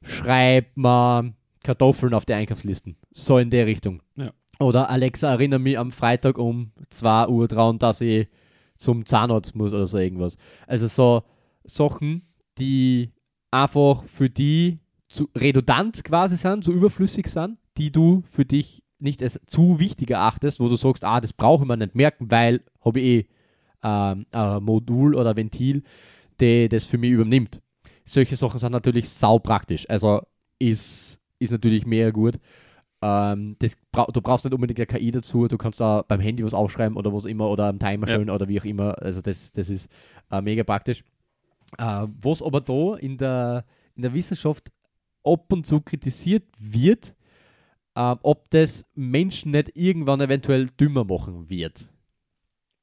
schreib 0.02 0.76
mal 0.76 1.34
Kartoffeln 1.62 2.14
auf 2.14 2.24
die 2.24 2.34
Einkaufslisten. 2.34 2.96
So 3.12 3.38
in 3.38 3.50
der 3.50 3.66
Richtung. 3.66 4.02
Ja. 4.16 4.32
Oder 4.60 4.90
Alexa, 4.90 5.30
erinnere 5.30 5.60
mich 5.60 5.78
am 5.78 5.92
Freitag 5.92 6.38
um 6.38 6.72
2 6.90 7.28
Uhr 7.28 7.48
dran, 7.48 7.78
dass 7.78 8.00
ich 8.00 8.28
zum 8.76 9.06
Zahnarzt 9.06 9.54
muss 9.54 9.72
oder 9.72 9.86
so 9.86 9.98
irgendwas. 9.98 10.36
Also 10.66 10.86
so 10.86 11.22
Sachen, 11.64 12.22
die 12.58 13.12
einfach 13.50 14.04
für 14.04 14.30
die 14.30 14.78
zu 15.08 15.28
redundant 15.34 16.04
quasi 16.04 16.36
sind, 16.36 16.64
so 16.64 16.72
überflüssig 16.72 17.28
sind, 17.28 17.58
die 17.76 17.90
du 17.90 18.22
für 18.30 18.44
dich 18.44 18.82
nicht 18.98 19.22
als 19.22 19.40
zu 19.46 19.78
wichtig 19.78 20.10
erachtest, 20.10 20.60
wo 20.60 20.68
du 20.68 20.76
sagst, 20.76 21.04
ah, 21.04 21.20
das 21.20 21.32
brauche 21.32 21.62
ich 21.62 21.68
mir 21.68 21.76
nicht 21.76 21.94
merken, 21.94 22.30
weil 22.30 22.62
habe 22.84 23.00
ich 23.00 23.06
eh 23.06 23.26
ähm, 23.82 24.26
ein 24.32 24.62
Modul 24.62 25.14
oder 25.14 25.36
Ventil, 25.36 25.82
der 26.40 26.68
das 26.68 26.84
für 26.84 26.98
mich 26.98 27.12
übernimmt. 27.12 27.60
Solche 28.08 28.36
Sachen 28.36 28.58
sind 28.58 28.72
natürlich 28.72 29.08
sau 29.08 29.38
praktisch. 29.38 29.88
Also 29.88 30.22
ist, 30.58 31.20
ist 31.38 31.50
natürlich 31.50 31.86
mehr 31.86 32.10
gut. 32.12 32.38
Ähm, 33.00 33.54
das 33.60 33.76
bra 33.92 34.06
du 34.12 34.20
brauchst 34.20 34.44
nicht 34.44 34.54
unbedingt 34.54 34.80
eine 34.80 34.86
KI 34.86 35.10
dazu, 35.12 35.46
du 35.46 35.56
kannst 35.56 35.80
da 35.80 36.02
beim 36.02 36.20
Handy 36.20 36.44
was 36.44 36.52
aufschreiben 36.54 36.96
oder 36.96 37.12
was 37.12 37.26
immer 37.26 37.48
oder 37.48 37.66
am 37.66 37.78
Timer 37.78 38.08
Ja. 38.08 38.14
stellen 38.14 38.30
oder 38.30 38.48
wie 38.48 38.60
auch 38.60 38.64
immer. 38.64 39.00
Also 39.00 39.20
das, 39.20 39.52
das 39.52 39.68
ist 39.68 39.88
äh, 40.30 40.40
mega 40.40 40.64
praktisch. 40.64 41.04
Äh, 41.76 42.06
was 42.20 42.42
aber 42.42 42.60
da 42.60 42.96
in 42.96 43.18
der, 43.18 43.64
in 43.94 44.02
der 44.02 44.14
Wissenschaft 44.14 44.72
ab 45.22 45.52
und 45.52 45.66
zu 45.66 45.80
kritisiert 45.80 46.44
wird, 46.58 47.14
äh, 47.94 48.16
ob 48.22 48.50
das 48.50 48.86
Menschen 48.94 49.52
nicht 49.52 49.76
irgendwann 49.76 50.20
eventuell 50.20 50.68
dümmer 50.80 51.04
machen 51.04 51.48
wird. 51.50 51.90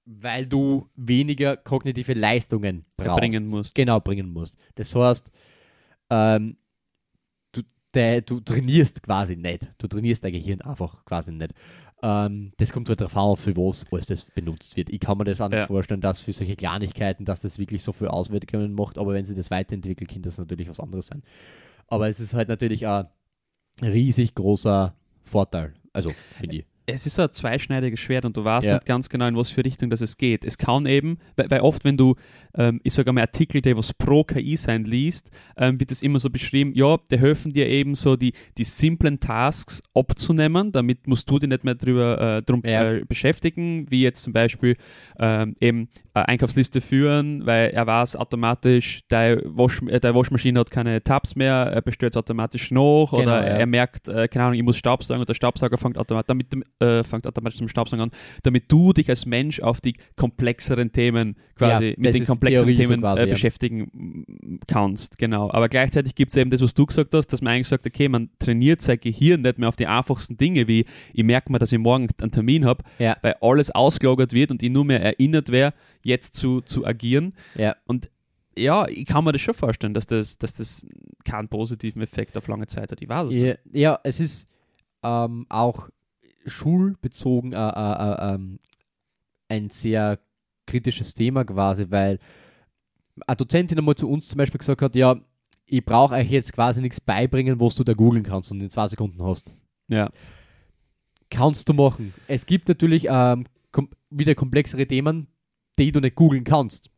Weil 0.05 0.45
du 0.45 0.87
weniger 0.95 1.57
kognitive 1.57 2.13
Leistungen 2.13 2.85
brauchst. 2.95 3.19
Bringen 3.19 3.45
musst. 3.47 3.75
Genau, 3.75 3.99
bringen 3.99 4.31
musst. 4.31 4.57
Das 4.75 4.93
heißt, 4.93 5.31
ähm, 6.11 6.57
du, 7.51 7.63
der, 7.93 8.21
du 8.21 8.39
trainierst 8.39 9.01
quasi 9.01 9.35
nicht. 9.35 9.67
Du 9.79 9.87
trainierst 9.87 10.23
dein 10.23 10.33
Gehirn 10.33 10.61
einfach 10.61 11.03
quasi 11.05 11.31
nicht. 11.31 11.53
Ähm, 12.03 12.51
das 12.57 12.71
kommt 12.71 12.87
halt 12.89 13.01
darauf 13.01 13.17
an, 13.17 13.35
für 13.35 13.55
was 13.57 13.85
alles 13.91 14.05
das 14.05 14.23
benutzt 14.23 14.77
wird. 14.77 14.91
Ich 14.91 14.99
kann 14.99 15.17
mir 15.17 15.23
das 15.23 15.41
auch 15.41 15.49
nicht 15.49 15.59
Ja. 15.59 15.65
vorstellen, 15.65 16.01
dass 16.01 16.21
für 16.21 16.33
solche 16.33 16.55
Kleinigkeiten, 16.55 17.25
dass 17.25 17.41
das 17.41 17.57
wirklich 17.57 17.81
so 17.81 17.91
viel 17.91 18.09
Auswirkungen 18.09 18.73
macht, 18.73 18.99
aber 18.99 19.13
wenn 19.13 19.25
sie 19.25 19.33
das 19.33 19.49
weiterentwickelt, 19.49 20.09
kann 20.09 20.21
das 20.21 20.37
natürlich 20.37 20.69
was 20.69 20.79
anderes 20.79 21.07
sein. 21.07 21.23
Aber 21.87 22.07
es 22.07 22.19
ist 22.19 22.33
halt 22.35 22.49
natürlich 22.49 22.85
ein 22.85 23.07
riesig 23.81 24.35
großer 24.35 24.93
Vorteil. 25.23 25.73
Also, 25.93 26.11
finde 26.37 26.57
ich. 26.57 26.65
Es 26.87 27.05
ist 27.05 27.15
so 27.15 27.23
ein 27.23 27.31
zweischneidiges 27.31 27.99
Schwert 27.99 28.25
und 28.25 28.37
du 28.37 28.43
weißt 28.43 28.65
Ja. 28.65 28.73
nicht 28.75 28.85
ganz 28.85 29.09
genau, 29.09 29.27
in 29.27 29.35
was 29.35 29.49
für 29.51 29.63
Richtung 29.65 29.89
das 29.89 30.01
es 30.01 30.17
geht. 30.17 30.43
Es 30.45 30.57
kann 30.57 30.85
eben, 30.85 31.17
weil, 31.35 31.49
weil 31.49 31.61
oft, 31.61 31.83
wenn 31.83 31.97
du, 31.97 32.15
ähm, 32.55 32.79
ich 32.83 32.93
sage 32.93 33.11
mal, 33.11 33.21
Artikel, 33.21 33.61
die 33.61 33.75
was 33.75 33.93
pro 33.93 34.23
KI 34.23 34.55
sein 34.57 34.85
liest, 34.85 35.29
ähm, 35.57 35.79
wird 35.79 35.91
es 35.91 36.01
immer 36.01 36.19
so 36.19 36.29
beschrieben, 36.29 36.73
ja, 36.75 36.97
die 37.11 37.17
helfen 37.19 37.53
dir 37.53 37.67
eben 37.67 37.95
so 37.95 38.15
die, 38.15 38.33
die 38.57 38.63
simplen 38.63 39.19
Tasks 39.19 39.81
abzunehmen, 39.93 40.71
damit 40.71 41.07
musst 41.07 41.29
du 41.29 41.39
dich 41.39 41.49
nicht 41.49 41.63
mehr 41.63 41.75
drüber, 41.75 42.37
äh, 42.37 42.41
drum 42.43 42.61
Ja. 42.65 42.91
äh, 42.93 43.05
beschäftigen, 43.05 43.85
wie 43.89 44.03
jetzt 44.03 44.23
zum 44.23 44.33
Beispiel 44.33 44.75
ähm, 45.19 45.55
eben 45.59 45.89
Einkaufsliste 46.23 46.81
führen, 46.81 47.45
weil 47.45 47.71
er 47.71 47.85
weiß 47.85 48.15
automatisch, 48.15 49.03
deine, 49.09 49.41
Wasch, 49.45 49.81
äh, 49.87 49.99
deine 49.99 50.15
Waschmaschine 50.15 50.59
hat 50.59 50.71
keine 50.71 51.03
Tabs 51.03 51.35
mehr, 51.35 51.53
er 51.55 51.81
bestellt 51.81 52.13
es 52.13 52.17
automatisch 52.17 52.71
nach 52.71 52.75
Genau, 53.11 53.21
oder 53.21 53.45
ja. 53.45 53.57
er 53.57 53.65
merkt, 53.65 54.07
äh, 54.07 54.27
keine 54.27 54.45
Ahnung, 54.45 54.57
ich 54.57 54.63
muss 54.63 54.77
Staubsaugen 54.77 55.19
und 55.19 55.29
der 55.29 55.33
Staubsauger 55.33 55.77
fängt, 55.77 55.97
automat 55.97 56.29
damit, 56.29 56.47
äh, 56.79 57.03
fängt 57.03 57.27
automatisch 57.27 57.57
zum 57.57 57.67
Staubsaugen 57.67 58.03
an, 58.03 58.11
damit 58.43 58.71
du 58.71 58.93
dich 58.93 59.09
als 59.09 59.25
Mensch 59.25 59.59
auf 59.59 59.81
die 59.81 59.95
komplexeren 60.15 60.91
Themen 60.91 61.35
quasi 61.55 61.89
Ja, 61.89 61.93
mit 61.97 62.15
den 62.15 62.25
komplexeren 62.25 62.67
Theorie 62.67 62.75
so 62.83 62.89
Themen 62.89 63.01
quasi, 63.01 63.23
äh, 63.23 63.27
ja. 63.27 63.33
beschäftigen 63.33 63.81
mm, 63.91 64.59
kannst. 64.67 65.17
Genau. 65.17 65.51
Aber 65.51 65.69
gleichzeitig 65.69 66.15
gibt 66.15 66.31
es 66.33 66.37
eben 66.37 66.49
das, 66.49 66.61
was 66.61 66.73
du 66.73 66.85
gesagt 66.85 67.13
hast, 67.13 67.27
dass 67.27 67.41
man 67.41 67.53
eigentlich 67.53 67.67
sagt, 67.67 67.85
okay, 67.85 68.09
man 68.09 68.29
trainiert 68.39 68.81
sein 68.81 68.99
Gehirn 68.99 69.41
nicht 69.41 69.57
mehr 69.57 69.69
auf 69.69 69.75
die 69.75 69.87
einfachsten 69.87 70.37
Dinge, 70.37 70.67
wie 70.67 70.85
ich 71.13 71.23
merke 71.23 71.51
mir, 71.51 71.59
dass 71.59 71.71
ich 71.71 71.79
morgen 71.79 72.07
einen 72.21 72.31
Termin 72.31 72.65
habe, 72.65 72.83
Ja. 72.99 73.17
weil 73.21 73.35
alles 73.41 73.71
ausgelagert 73.71 74.33
wird 74.33 74.51
und 74.51 74.61
ich 74.63 74.69
nur 74.69 74.85
mehr 74.85 75.01
erinnert 75.01 75.51
wäre, 75.51 75.73
jetzt 76.05 76.35
zu, 76.35 76.61
zu 76.61 76.85
agieren. 76.85 77.33
Ja. 77.55 77.75
Und 77.85 78.11
ja, 78.55 78.87
ich 78.87 79.05
kann 79.05 79.23
mir 79.23 79.31
das 79.31 79.41
schon 79.41 79.55
vorstellen, 79.55 79.93
dass 79.93 80.07
das, 80.07 80.37
dass 80.37 80.53
das 80.53 80.87
keinen 81.25 81.49
positiven 81.49 82.01
Effekt 82.01 82.37
auf 82.37 82.47
lange 82.47 82.67
Zeit 82.67 82.91
hat. 82.91 83.01
Ich 83.01 83.09
weiß 83.09 83.29
es 83.29 83.35
nicht. 83.35 83.59
Ja, 83.71 83.79
ja, 83.79 83.99
es 84.03 84.19
ist 84.19 84.47
ähm, 85.03 85.47
auch 85.49 85.89
schulbezogen 86.45 87.53
äh, 87.53 87.57
äh, 87.57 87.59
äh, 87.59 88.35
ähm, 88.35 88.59
ein 89.49 89.69
sehr 89.71 90.19
kritisches 90.67 91.15
Thema 91.15 91.43
quasi, 91.43 91.87
weil 91.89 92.19
eine 93.25 93.35
Dozentin 93.35 93.79
einmal 93.79 93.95
zu 93.95 94.09
uns 94.09 94.27
zum 94.27 94.37
Beispiel 94.37 94.59
gesagt 94.59 94.83
hat, 94.83 94.95
ja, 94.95 95.19
ich 95.65 95.83
brauche 95.83 96.13
euch 96.13 96.29
jetzt 96.29 96.53
quasi 96.53 96.81
nichts 96.81 97.01
beibringen, 97.01 97.59
was 97.59 97.75
du 97.75 97.83
da 97.83 97.93
googeln 97.93 98.23
kannst 98.23 98.51
und 98.51 98.61
in 98.61 98.69
zwei 98.69 98.87
Sekunden 98.87 99.23
hast. 99.23 99.55
Ja. 99.87 100.11
Kannst 101.31 101.67
du 101.67 101.73
machen. 101.73 102.13
Es 102.27 102.45
gibt 102.45 102.67
natürlich 102.67 103.07
ähm, 103.09 103.45
kom 103.71 103.89
wieder 104.11 104.35
komplexere 104.35 104.85
Themen, 104.85 105.27
die 105.79 105.91
du 105.91 105.99
nicht 105.99 106.15
googeln 106.15 106.43
kannst. 106.43 106.89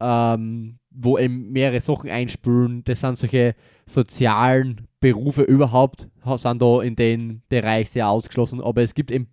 Ähm, 0.00 0.78
wo 0.90 1.18
eben 1.18 1.50
mehrere 1.50 1.80
Sachen 1.80 2.10
einspülen. 2.10 2.84
Das 2.84 3.00
sind 3.00 3.18
solche 3.18 3.54
sozialen 3.86 4.86
Berufe 5.00 5.42
überhaupt, 5.42 6.08
ha- 6.24 6.38
sind 6.38 6.62
da 6.62 6.82
in 6.82 6.94
dem 6.96 7.42
Bereich 7.48 7.90
sehr 7.90 8.08
ausgeschlossen. 8.08 8.60
Aber 8.60 8.82
es 8.82 8.94
gibt 8.94 9.10
eben 9.10 9.28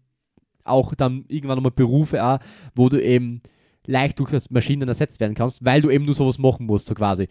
auch 0.64 0.94
dann 0.96 1.26
irgendwann 1.28 1.58
einmal 1.58 1.72
Berufe 1.72 2.24
auch, 2.24 2.40
wo 2.76 2.90
du 2.90 3.02
eben 3.04 3.42
leicht 3.86 4.20
durch 4.20 4.32
das 4.32 4.50
Maschinen 4.52 4.88
ersetzt 4.88 5.20
werden 5.20 5.34
kannst, 5.36 5.66
weil 5.66 5.82
du 5.82 5.90
eben 5.90 6.06
nur 6.06 6.14
sowas 6.14 6.38
machen 6.40 6.66
musst, 6.68 6.88
so 6.88 6.94
quasi. 6.94 7.28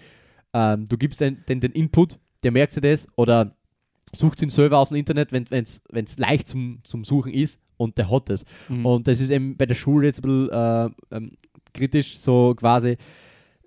Ähm, 0.53 0.87
du 0.87 0.99
gibst 0.99 1.21
den, 1.21 1.45
den, 1.49 1.61
den 1.61 1.73
Input, 1.73 2.19
der 2.43 2.51
merkt 2.51 2.73
sich 2.73 2.83
das 2.83 3.09
oder 3.17 3.55
sucht 4.13 4.43
ihn 4.43 4.51
selber 4.51 4.79
aus 4.79 4.89
dem 4.89 4.99
Internet, 4.99 5.33
wenn 5.33 5.45
es 5.65 6.19
leicht 6.19 6.49
zum, 6.49 6.81
zum 6.83 7.05
Suchen 7.05 7.33
ist 7.33 7.61
und 7.81 7.97
der 7.97 8.11
hat 8.11 8.29
es. 8.29 8.45
Mhm. 8.69 8.85
Und 8.85 9.09
das 9.09 9.21
ist 9.21 9.31
eben 9.31 9.57
bei 9.57 9.65
der 9.65 9.75
Schule 9.75 10.07
jetzt 10.07 10.19
ein 10.19 10.23
bisschen 10.23 10.51
äh, 10.51 10.91
ähm, 11.17 11.33
kritisch, 11.73 12.19
so 12.19 12.55
quasi, 12.55 12.99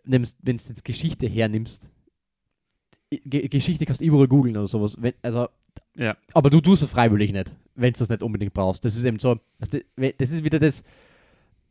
wenn 0.03 0.21
du 0.23 0.29
jetzt 0.51 0.85
Geschichte 0.85 1.27
hernimmst, 1.27 1.89
Ge 3.25 3.47
Geschichte 3.47 3.85
kannst 3.85 4.01
du 4.01 4.05
überall 4.05 4.27
googeln 4.27 4.57
oder 4.57 4.67
sowas. 4.67 4.97
Wenn, 4.99 5.13
also, 5.21 5.47
Ja. 5.95 6.15
aber 6.33 6.49
du 6.49 6.61
tust 6.61 6.81
es 6.83 6.89
freiwillig 6.89 7.31
nicht, 7.31 7.53
wenn 7.75 7.93
du 7.93 7.99
das 7.99 8.09
nicht 8.09 8.23
unbedingt 8.23 8.53
brauchst. 8.53 8.83
Das 8.85 8.95
ist 8.95 9.03
eben 9.03 9.19
so, 9.19 9.39
also 9.59 9.79
das 10.17 10.31
ist 10.31 10.43
wieder 10.43 10.59
das, 10.59 10.83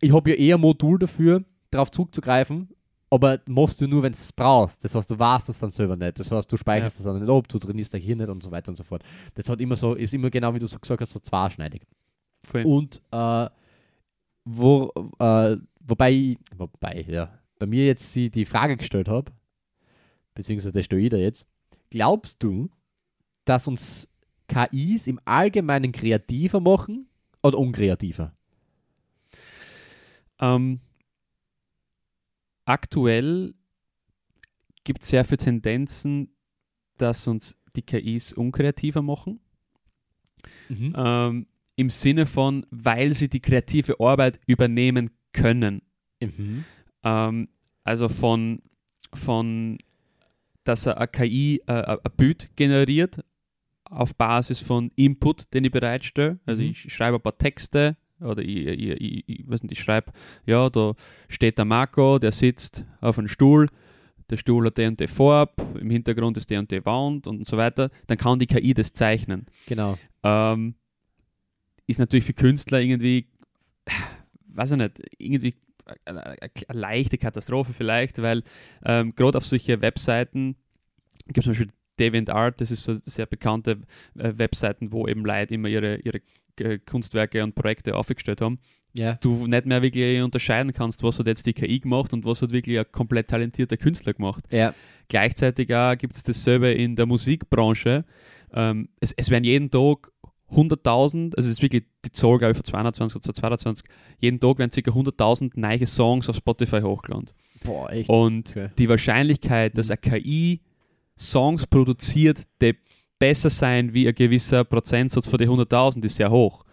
ich 0.01 0.13
habe 0.13 0.31
ja 0.31 0.37
eher 0.37 0.57
ein 0.57 0.61
Modul 0.61 0.99
dafür, 1.01 1.45
darauf 1.71 1.91
zurückzugreifen, 1.91 2.69
aber 3.11 3.41
machst 3.47 3.81
du 3.81 3.87
nur, 3.89 4.03
wenn 4.03 4.13
du 4.13 4.17
es 4.19 4.33
brauchst. 4.33 4.85
Das 4.85 4.95
heißt, 4.95 5.11
du 5.11 5.19
weißt 5.19 5.49
das 5.49 5.59
dann 5.59 5.71
selber 5.71 5.97
nicht. 5.97 6.19
Das 6.19 6.31
heißt, 6.31 6.51
du 6.51 6.57
speicherst 6.57 6.99
das 6.99 7.05
dann 7.07 7.21
nicht 7.21 7.29
ab, 7.31 7.49
du 7.49 7.59
trainierst 7.59 7.93
dich 7.93 8.05
hier 8.05 8.17
nicht 8.17 8.29
und 8.29 8.43
so 8.43 8.51
weiter 8.51 8.71
und 8.71 8.77
so 8.77 8.85
fort. 8.85 9.03
Das 9.35 9.49
hat 9.49 9.61
immer 9.61 9.77
so, 9.77 9.95
ist 9.95 10.15
immer 10.15 10.31
genau 10.31 10.55
wie 10.55 10.61
du 10.61 10.67
so 10.67 10.79
gesagt 10.79 11.01
hast, 11.01 11.13
so 11.13 11.19
zweischneidig. 11.19 11.83
Voll. 12.45 12.65
Und 12.65 13.03
äh, 13.11 13.49
wo, 14.45 14.93
äh, 15.19 15.57
wobei, 15.81 16.37
wobei, 16.57 17.05
ja, 17.09 17.39
bei 17.59 17.67
mir 17.67 17.87
jetzt 17.87 18.13
sie 18.13 18.31
die 18.31 18.45
Frage 18.45 18.77
gestellt 18.77 19.09
habe, 19.09 19.33
beziehungsweise 20.35 20.83
stelle 20.83 21.03
ich 21.03 21.11
da 21.11 21.17
jetzt, 21.17 21.47
glaubst 21.91 22.43
du, 22.43 22.71
dass 23.45 23.69
uns 23.69 24.09
KIs 24.49 25.07
im 25.07 25.21
Allgemeinen 25.25 25.93
kreativer 25.93 26.61
machen 26.61 27.09
oder 27.43 27.59
unkreativer? 27.59 28.35
Ähm, 30.41 30.81
aktuell 32.65 33.55
gibt 34.85 35.03
es 35.03 35.11
sehr 35.11 35.25
viele 35.25 35.39
Tendenzen, 35.39 36.35
dass 36.99 37.29
uns 37.29 37.61
die 37.77 37.83
KIs 37.83 38.33
unkreativer 38.33 39.03
machen. 39.03 39.41
Mhm. 40.69 40.93
Ähm, 40.97 41.47
Im 41.77 41.91
Sinne 41.91 42.27
von, 42.27 42.67
weil 42.71 43.15
sie 43.15 43.29
die 43.29 43.41
kreative 43.41 43.99
Arbeit 43.99 44.41
übernehmen 44.47 45.11
können. 45.33 45.83
Mhm. 46.21 46.65
Ähm, 47.03 47.49
also 47.85 48.09
von, 48.09 48.63
von 49.15 49.79
dass 50.65 50.87
eine 50.87 51.09
KI 51.09 51.63
äh, 51.67 51.73
ein 51.73 51.99
Bild 52.17 52.51
generiert 52.57 53.25
auf 53.85 54.15
Basis 54.15 54.61
von 54.61 54.91
Input, 54.97 55.53
den 55.53 55.65
ich 55.65 55.71
bereitstelle. 55.73 56.39
Also 56.47 56.63
Mhm. 56.63 56.69
ich 56.71 56.93
schreibe 56.95 57.17
ein 57.17 57.23
paar 57.23 57.37
Texte 57.37 57.97
oder 58.21 58.43
ich, 58.43 58.67
ich, 58.67 58.91
ich, 58.91 59.25
ich, 59.29 59.47
nicht, 59.49 59.73
ich 59.73 59.81
schreibe, 59.81 60.13
ja, 60.47 60.71
da 60.71 60.95
steht 61.29 61.59
der 61.59 61.65
Marco, 61.65 62.19
der 62.19 62.33
sitzt 62.33 62.85
auf 63.01 63.19
einem 63.19 63.29
Stuhl, 63.29 63.67
der 64.31 64.37
Stuhl 64.37 64.67
hat 64.67 64.79
und 64.79 65.01
die 65.01 65.09
Farbe, 65.09 65.53
im 65.79 65.91
Hintergrund 65.91 66.37
ist 66.37 66.51
und 66.53 66.71
die 66.71 66.85
Wand 66.85 67.27
und 67.27 67.45
so 67.47 67.57
weiter. 67.57 67.91
Dann 68.07 68.17
kann 68.17 68.39
die 68.39 68.47
KI 68.47 68.73
das 68.73 68.93
zeichnen. 68.93 69.47
Genau. 69.67 69.99
Ähm, 70.23 70.77
ist 71.93 71.99
natürlich 71.99 72.25
für 72.25 72.35
Künstler 72.35 72.81
irgendwie, 72.81 73.27
weiß 74.49 74.73
ich 74.73 74.79
nicht, 74.79 75.03
irgendwie 75.19 75.55
eine, 76.05 76.37
leichte 76.69 77.19
Katastrophe 77.19 77.73
vielleicht, 77.73 78.21
weil 78.21 78.43
ähm, 78.85 79.15
gerade 79.15 79.39
auf 79.39 79.45
solche 79.45 79.81
Webseiten 79.81 80.57
gibt 81.27 81.39
es 81.39 81.45
zum 81.45 81.53
Beispiel 81.53 81.69
DeviantArt, 81.99 82.61
das 82.61 82.71
ist 82.71 82.85
so 82.85 82.95
sehr 82.95 83.27
bekannte 83.27 83.83
äh, 84.19 84.33
Webseiten, 84.37 84.93
wo 84.93 85.07
eben 85.07 85.25
Leute 85.25 85.55
immer 85.55 85.69
ihre, 85.69 85.97
ihre 85.97 86.21
äh, 86.59 86.79
Kunstwerke 86.79 87.43
und 87.43 87.55
Projekte 87.55 87.95
aufgestellt 87.95 88.41
haben. 88.41 88.59
Ja. 88.95 89.15
Du 89.15 89.47
nicht 89.47 89.65
mehr 89.65 89.81
wirklich 89.81 90.21
unterscheiden 90.21 90.73
kannst, 90.73 91.03
was 91.03 91.19
hat 91.19 91.27
jetzt 91.27 91.47
die 91.47 91.55
KI 91.55 91.81
gemacht 91.81 92.13
und 92.13 92.25
was 92.27 92.43
hat 92.43 92.53
wirklich 92.53 92.79
ein 92.79 92.85
komplett 92.93 93.29
talentierter 93.29 93.79
Künstler 93.79 94.13
gemacht. 94.13 94.45
Ja. 94.51 94.75
Gleichzeitig 95.09 95.69
gibt 95.99 96.15
es 96.15 96.23
dasselbe 96.23 96.73
in 96.73 96.95
der 96.97 97.07
Musikbranche. 97.07 98.05
Ähm, 98.53 98.91
es, 99.01 99.13
es 99.13 99.31
werden 99.31 99.45
jeden 99.45 99.71
Tag 99.71 100.12
100.000, 100.53 101.37
also 101.37 101.49
es 101.49 101.57
ist 101.57 101.63
wirklich 101.63 101.85
die 102.05 102.13
Zahl, 102.13 102.39
glaube 102.39 102.53
ich, 102.53 102.57
von 102.57 102.65
220 102.65 103.17
oder 103.17 103.23
222, 103.35 103.87
jeden 104.19 104.39
Tag 104.41 104.59
werden 104.59 104.71
ca. 104.71 104.91
100.000 104.91 105.53
neue 105.57 105.87
Songs 105.87 106.29
auf 106.29 106.37
Spotify 106.37 106.81
hochgeladen. 106.83 107.31
Boah, 107.65 107.91
echt. 107.93 108.09
Und 108.11 108.51
Okay. 108.51 108.69
die 108.79 108.89
Wahrscheinlichkeit, 108.89 109.77
dass 109.79 109.91
eine 109.91 109.99
KI 109.99 110.61
Songs 111.19 111.67
produziert, 111.67 112.43
die 112.61 112.75
besser 113.19 113.51
sein 113.51 113.95
wie 113.95 114.09
ein 114.09 114.15
gewisser 114.15 114.65
Prozentsatz 114.65 115.29
von 115.29 115.39
den 115.39 115.49
100.000, 115.49 116.05
ist 116.05 116.17
sehr 116.17 116.31
hoch. 116.31 116.65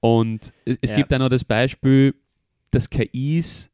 Und 0.00 0.52
es, 0.64 0.78
es 0.80 0.90
Ja. 0.90 0.96
gibt 0.96 1.12
auch 1.14 1.18
noch 1.18 1.28
das 1.28 1.44
Beispiel, 1.44 2.14
dass 2.70 2.88
KIs 2.90 3.70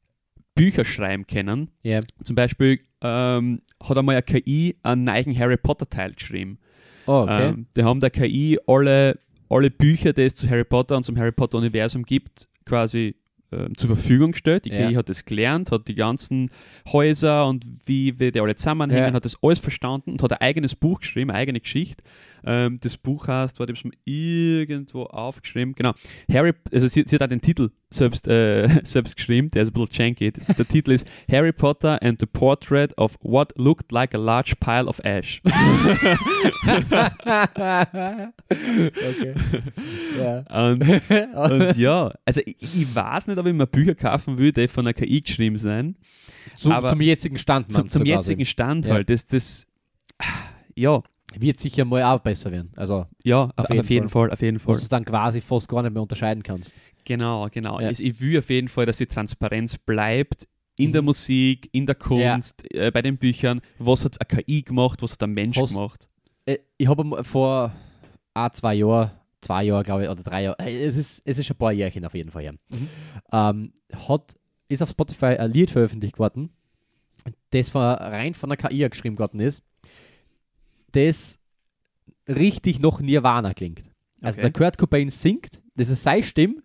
Bücher 0.55 0.85
schreiben 0.85 1.27
können. 1.27 1.71
Ja. 1.83 2.01
Zum 2.23 2.37
Beispiel 2.37 2.81
ähm, 3.01 3.61
hat 3.83 3.99
einmal 3.99 4.15
eine 4.15 4.23
KI 4.23 4.77
einen 4.83 5.05
neuen 5.05 5.37
Harry 5.39 5.57
Potter 5.57 5.89
Teil 5.91 6.13
geschrieben. 6.15 6.59
Oh, 7.07 7.23
okay. 7.23 7.49
Ähm, 7.51 7.67
die 7.77 7.83
haben 7.85 8.01
der 8.01 8.11
KI 8.11 8.59
alle, 8.67 9.19
alle 9.49 9.71
Bücher, 9.71 10.13
die 10.13 10.23
es 10.23 10.35
zu 10.35 10.49
Harry 10.49 10.65
Potter 10.65 10.97
und 10.97 11.03
zum 11.03 11.17
Harry 11.19 11.33
Potter 11.33 11.59
Universum 11.59 12.03
gibt, 12.05 12.49
quasi 12.65 13.15
ähm, 13.53 13.77
zur 13.77 13.89
Verfügung 13.89 14.33
gestellt. 14.33 14.65
Die 14.65 14.71
Ja. 14.71 14.89
KI 14.89 14.95
hat 14.95 15.09
das 15.09 15.25
gelernt, 15.25 15.71
hat 15.71 15.87
die 15.89 15.95
ganzen 15.95 16.51
Häuser 16.93 17.47
und 17.47 17.65
wie, 17.87 18.19
wie 18.19 18.33
die 18.33 18.41
alle 18.41 18.55
zusammenhängen, 18.57 19.09
Ja. 19.09 19.13
hat 19.13 19.25
das 19.25 19.37
alles 19.43 19.59
verstanden 19.59 20.13
und 20.13 20.23
hat 20.23 20.33
ein 20.33 20.41
eigenes 20.41 20.75
Buch 20.75 21.01
geschrieben, 21.01 21.31
eine 21.31 21.39
eigene 21.39 21.61
Geschichte. 21.61 22.03
Ähm, 22.47 22.79
das 22.81 22.97
Buch 22.97 23.27
heißt, 23.27 23.59
warte, 23.59 23.73
ich 23.73 23.79
habe 23.81 23.89
es 23.89 23.97
mir 24.07 24.13
irgendwo 24.13 25.05
aufgeschrieben, 25.05 25.75
genau, 25.75 25.93
Harry, 26.31 26.53
also 26.73 26.87
sie, 26.87 27.05
sie 27.07 27.17
hat 27.17 27.23
auch 27.23 27.29
den 27.29 27.41
Titel 27.41 27.71
selbst, 27.91 28.29
äh, 28.29 28.69
selbst 28.85 29.17
geschrieben, 29.17 29.51
der 29.51 29.63
ist 29.63 29.69
ein 29.71 29.73
bisschen 29.73 29.89
janky. 29.93 30.33
Der 30.33 30.69
Titel 30.69 30.93
ist 30.93 31.07
Harry 31.31 31.53
Potter 31.53 32.03
and 32.03 32.21
the 32.21 32.27
Portrait 32.27 32.97
of 32.99 33.17
What 33.23 33.53
Looked 33.57 33.93
Like 33.93 34.15
a 34.15 34.19
Large 34.19 34.55
Pile 34.61 34.87
of 34.87 35.01
Ash. 35.05 35.41
okay. 38.45 39.35
ja. 40.19 40.39
Und, 40.69 40.83
und 41.35 41.77
ja, 41.77 42.13
also 42.25 42.41
ich, 42.45 42.57
ich 42.61 42.95
weiß 42.95 43.27
nicht, 43.29 43.39
ob 43.39 43.47
ich 43.47 43.55
mir 43.55 43.67
Bücher 43.67 43.95
kaufen 43.95 44.39
will, 44.39 44.53
die 44.53 44.69
von 44.69 44.87
einer 44.87 44.95
KI 44.95 45.21
geschrieben 45.23 45.57
sein. 45.57 45.97
Zum, 46.57 46.73
aber- 46.73 46.89
zum 46.89 47.01
jetzigen 47.01 47.39
Stand, 47.39 47.73
Zum, 47.73 47.89
zum 47.89 48.05
jetzigen 48.05 48.45
Stand 48.45 48.87
Ja. 48.87 48.95
halt. 48.95 49.11
Das, 49.11 49.27
das, 49.27 49.67
ja, 50.75 51.03
Wird 51.39 51.59
sicher 51.61 51.85
mal 51.85 52.03
auch 52.03 52.21
besser 52.21 52.51
werden. 52.53 52.73
Also, 52.77 53.07
ja, 53.23 53.51
auf, 53.57 53.69
jeden 53.69 53.81
auf 53.81 53.91
jeden 53.91 54.09
Fall, 54.09 54.31
auf 54.31 54.41
jeden 54.43 54.59
Fall. 54.59 54.75
du 54.75 54.81
es 54.81 54.89
dann 54.89 55.05
quasi 55.05 55.41
fast 55.41 55.69
gar 55.69 55.83
nicht 55.83 55.93
mehr 55.93 56.03
unterscheiden 56.03 56.43
kannst. 56.43 56.75
Genau, 57.05 57.49
genau. 57.51 57.81
Ja. 57.81 57.91
Ich, 57.91 58.03
ich 58.03 58.21
will 58.21 58.39
auf 58.39 58.49
jeden 58.51 58.69
Fall, 58.69 58.87
dass 58.87 58.99
die 58.99 59.07
Transparenz 59.07 59.77
bleibt 59.79 60.49
in 60.77 60.93
der 60.93 61.03
Mhm. 61.03 61.07
Musik, 61.07 61.69
in 61.73 61.87
der 61.87 61.95
Kunst, 61.95 62.65
äh, 62.75 62.91
bei 62.91 63.01
den 63.03 63.17
Büchern. 63.19 63.61
Was 63.79 64.05
hat 64.05 64.21
eine 64.21 64.43
KI 64.43 64.63
gemacht, 64.63 65.03
was 65.03 65.13
hat 65.13 65.23
ein 65.23 65.31
Mensch 65.33 65.57
Hast- 65.57 65.75
gemacht? 65.75 66.09
Äh, 66.47 66.59
Ich 66.79 66.89
habe 66.89 67.23
vor 67.25 67.73
ein, 68.35 68.53
zwei 68.53 68.75
Jahren, 68.75 69.11
zwei 69.41 69.65
Jahre 69.65 69.83
glaube 69.85 70.03
ich, 70.05 70.09
oder 70.09 70.23
drei 70.23 70.43
Jahre, 70.45 70.59
äh, 70.59 70.85
es 70.85 70.97
ist, 70.97 71.23
es 71.25 71.39
ist 71.39 71.47
schon 71.47 71.55
ein 71.55 71.59
paar 71.59 71.73
Jährchen 71.73 72.05
auf 72.05 72.15
jeden 72.15 72.31
Fall 72.31 72.43
her, 72.43 72.55
Mhm. 72.71 72.89
ähm, 73.33 73.73
hat 74.09 74.35
ist 74.69 74.83
auf 74.83 74.91
Spotify 74.91 75.37
ein 75.37 75.51
Lied 75.53 75.71
veröffentlicht 75.71 76.19
worden, 76.19 76.51
das 77.51 77.71
von, 77.71 77.83
rein 77.83 78.35
von 78.35 78.49
der 78.51 78.57
KI 78.57 78.89
geschrieben 78.89 79.19
worden 79.19 79.41
ist, 79.41 79.63
das 80.95 81.39
richtig 82.29 82.81
nach 82.81 83.01
Nirvana 83.01 83.53
klingt. 83.55 83.91
Also 84.21 84.39
Okay. 84.41 84.43
der 84.43 84.53
Kurt 84.53 84.79
Cobain 84.79 85.11
singt, 85.11 85.61
das 85.77 85.89
ist 85.91 86.03
seine 86.03 86.23
Stimme, 86.23 86.63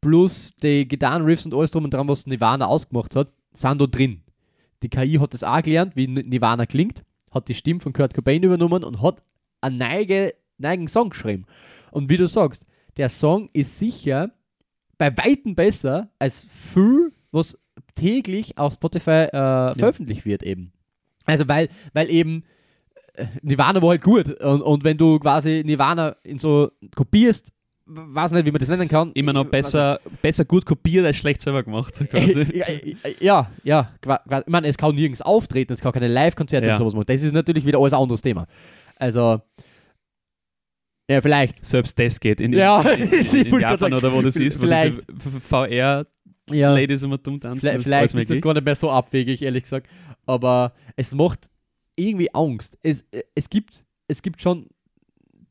plus 0.00 0.54
die 0.62 0.86
Gitarrenriffs 0.86 1.46
und 1.46 1.54
alles 1.54 1.70
drum 1.70 1.84
und 1.84 1.94
dran, 1.94 2.08
was 2.08 2.26
Nirvana 2.26 2.66
ausgemacht 2.66 3.14
hat, 3.16 3.32
sind 3.52 3.80
da 3.80 3.86
drin. 3.86 4.22
Die 4.82 4.88
KI 4.88 5.14
hat 5.14 5.32
das 5.34 5.44
auch 5.44 5.62
gelernt, 5.62 5.96
wie 5.96 6.06
Nirvana 6.06 6.66
klingt, 6.66 7.02
hat 7.30 7.48
die 7.48 7.54
Stimme 7.54 7.80
von 7.80 7.92
Kurt 7.92 8.14
Cobain 8.14 8.42
übernommen 8.42 8.84
und 8.84 9.00
hat 9.02 9.22
einen 9.60 9.76
neige, 9.76 10.34
neigen 10.58 10.88
Song 10.88 11.10
geschrieben. 11.10 11.44
Und 11.90 12.08
wie 12.10 12.16
du 12.16 12.28
sagst, 12.28 12.66
der 12.96 13.08
Song 13.08 13.48
ist 13.52 13.78
sicher 13.78 14.30
bei 14.98 15.16
Weitem 15.16 15.54
besser 15.54 16.10
als 16.18 16.46
viel, 16.50 17.12
was 17.30 17.58
täglich 17.94 18.58
auf 18.58 18.74
Spotify 18.74 19.28
äh, 19.32 19.74
veröffentlicht 19.78 20.24
wird 20.24 20.42
eben. 20.42 20.72
Also 21.24 21.48
weil, 21.48 21.68
weil 21.92 22.10
eben 22.10 22.44
Nirvana 23.42 23.80
war 23.82 23.90
halt 23.90 24.02
gut 24.02 24.28
und, 24.40 24.62
und 24.62 24.84
wenn 24.84 24.96
du 24.98 25.18
quasi 25.18 25.62
Nirvana 25.64 26.16
in 26.22 26.38
so 26.38 26.70
kopierst, 26.94 27.52
weiß 27.86 28.32
nicht, 28.32 28.44
wie 28.46 28.50
man 28.50 28.58
das 28.58 28.68
nennen 28.68 28.88
kann. 28.88 29.12
Immer 29.12 29.32
noch 29.32 29.44
besser, 29.44 30.00
besser 30.20 30.44
gut 30.44 30.66
kopiert 30.66 31.06
als 31.06 31.16
schlecht 31.16 31.40
selber 31.40 31.62
gemacht. 31.62 31.94
Quasi. 32.10 32.46
ja, 32.58 32.66
ja, 33.20 33.50
ja, 33.62 33.90
ich 34.02 34.46
meine, 34.48 34.66
es 34.66 34.76
kann 34.76 34.94
nirgends 34.94 35.22
auftreten, 35.22 35.72
es 35.72 35.80
kann 35.80 35.92
keine 35.92 36.08
Live-Konzerte 36.08 36.66
Ja. 36.66 36.72
und 36.74 36.78
sowas 36.78 36.94
machen. 36.94 37.06
Das 37.06 37.22
ist 37.22 37.32
natürlich 37.32 37.64
wieder 37.64 37.78
alles 37.78 37.92
ein 37.92 38.00
anderes 38.00 38.22
Thema. 38.22 38.46
Also, 38.96 39.40
ja, 41.08 41.20
vielleicht. 41.20 41.64
Selbst 41.64 41.96
das 41.98 42.18
geht 42.18 42.40
in, 42.40 42.52
Ja, 42.52 42.80
in, 42.90 43.08
in, 43.12 43.46
in 43.46 43.60
Japan 43.60 43.94
oder 43.94 44.12
wo 44.12 44.20
das 44.22 44.34
ist, 44.36 44.60
wo 44.60 44.66
diese 44.66 44.98
VR-Ladies 45.48 47.02
Ja, 47.02 47.06
immer 47.06 47.18
dumm 47.18 47.38
tanzen. 47.38 47.60
vielleicht, 47.60 47.78
das 47.78 47.84
vielleicht 47.84 48.14
alles 48.14 48.22
ist 48.24 48.30
das 48.30 48.40
gar 48.40 48.54
nicht 48.54 48.64
mehr 48.64 48.74
so 48.74 48.90
abwegig, 48.90 49.42
ehrlich 49.42 49.62
gesagt. 49.62 49.86
Aber 50.26 50.72
es 50.96 51.14
macht 51.14 51.48
irgendwie 51.96 52.32
Angst. 52.34 52.78
Es, 52.82 53.04
es, 53.34 53.48
gibt, 53.50 53.84
es 54.08 54.22
gibt 54.22 54.40
schon 54.40 54.66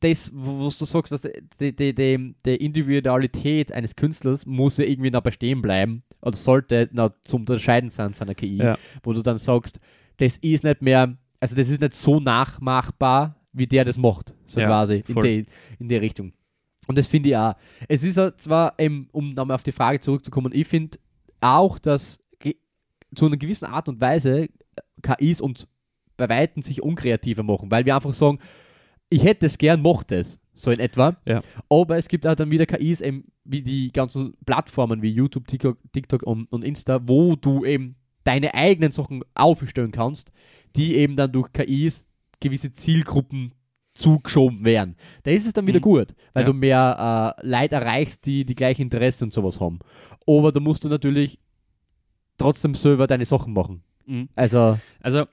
das, 0.00 0.30
wo 0.34 0.66
was 0.66 0.78
du 0.78 0.84
sagst, 0.84 1.12
was 1.12 1.22
die, 1.22 1.74
die, 1.74 1.94
die, 1.94 2.34
die 2.44 2.56
Individualität 2.56 3.72
eines 3.72 3.96
Künstlers 3.96 4.46
muss 4.46 4.78
ja 4.78 4.84
irgendwie 4.84 5.10
noch 5.10 5.22
bestehen 5.22 5.62
bleiben 5.62 6.02
oder 6.22 6.36
sollte 6.36 6.88
noch 6.92 7.10
zum 7.24 7.42
Unterscheiden 7.42 7.90
sein 7.90 8.14
von 8.14 8.26
der 8.26 8.34
KI, 8.36 8.58
Ja. 8.58 8.78
wo 9.02 9.12
du 9.12 9.22
dann 9.22 9.38
sagst, 9.38 9.80
das 10.18 10.36
ist 10.38 10.64
nicht 10.64 10.82
mehr, 10.82 11.16
also 11.40 11.56
das 11.56 11.68
ist 11.68 11.80
nicht 11.80 11.94
so 11.94 12.20
nachmachbar, 12.20 13.36
wie 13.52 13.66
der 13.66 13.84
das 13.84 13.96
macht, 13.98 14.34
so 14.46 14.60
Ja, 14.60 14.66
quasi 14.66 15.02
in 15.06 15.20
die, 15.22 15.46
in 15.78 15.88
die 15.88 15.96
Richtung. 15.96 16.32
Und 16.88 16.96
das 16.98 17.06
finde 17.06 17.30
ich 17.30 17.36
auch. 17.36 17.54
Es 17.88 18.02
ist 18.02 18.16
ja 18.16 18.36
zwar, 18.36 18.74
ähm, 18.78 19.08
um 19.12 19.34
nochmal 19.34 19.54
auf 19.56 19.62
die 19.62 19.72
Frage 19.72 19.98
zurückzukommen, 20.00 20.52
ich 20.54 20.68
finde 20.68 20.98
auch, 21.40 21.78
dass 21.78 22.18
zu 23.14 23.26
einer 23.26 23.36
gewissen 23.36 23.64
Art 23.66 23.88
und 23.88 24.00
Weise 24.00 24.42
äh, 24.42 24.48
KIs 25.02 25.40
uns 25.40 25.66
bei 26.16 26.28
Weitem 26.28 26.62
sich 26.62 26.82
unkreativer 26.82 27.42
machen, 27.42 27.70
weil 27.70 27.84
wir 27.84 27.94
einfach 27.94 28.14
sagen, 28.14 28.38
ich 29.08 29.22
hätte 29.22 29.46
es 29.46 29.58
gern, 29.58 29.82
mochte 29.82 30.16
es, 30.16 30.40
so 30.52 30.70
in 30.70 30.80
etwa. 30.80 31.16
Ja. 31.26 31.40
Aber 31.68 31.96
es 31.96 32.08
gibt 32.08 32.26
auch 32.26 32.34
dann 32.34 32.50
wieder 32.50 32.66
KIs, 32.66 33.00
eben 33.00 33.24
wie 33.44 33.62
die 33.62 33.92
ganzen 33.92 34.34
Plattformen 34.46 35.02
wie 35.02 35.10
YouTube, 35.10 35.46
TikTok, 35.46 35.78
TikTok 35.92 36.22
und, 36.24 36.50
und 36.52 36.64
Insta, 36.64 37.00
wo 37.06 37.36
du 37.36 37.64
eben 37.64 37.96
deine 38.24 38.54
eigenen 38.54 38.90
Sachen 38.90 39.22
aufstellen 39.34 39.92
kannst, 39.92 40.32
die 40.74 40.96
eben 40.96 41.14
dann 41.14 41.30
durch 41.30 41.52
KIs 41.52 42.08
gewisse 42.40 42.72
Zielgruppen 42.72 43.54
zugeschoben 43.94 44.64
werden. 44.64 44.96
Da 45.22 45.30
ist 45.30 45.46
es 45.46 45.52
dann 45.52 45.66
wieder 45.66 45.78
Mhm. 45.78 45.82
gut, 45.82 46.14
weil 46.34 46.42
Ja. 46.42 46.46
du 46.46 46.52
mehr 46.52 47.34
äh, 47.40 47.46
Leute 47.48 47.76
erreichst, 47.76 48.26
die 48.26 48.44
die 48.44 48.54
gleiche 48.54 48.82
Interesse 48.82 49.24
und 49.24 49.32
sowas 49.32 49.60
haben. 49.60 49.78
Aber 50.26 50.52
da 50.52 50.60
musst 50.60 50.84
du 50.84 50.88
natürlich 50.88 51.38
trotzdem 52.38 52.74
selber 52.74 53.06
deine 53.06 53.24
Sachen 53.24 53.52
machen. 53.52 53.82
Mhm. 54.06 54.28
Also, 54.34 54.78
Also, 55.00 55.24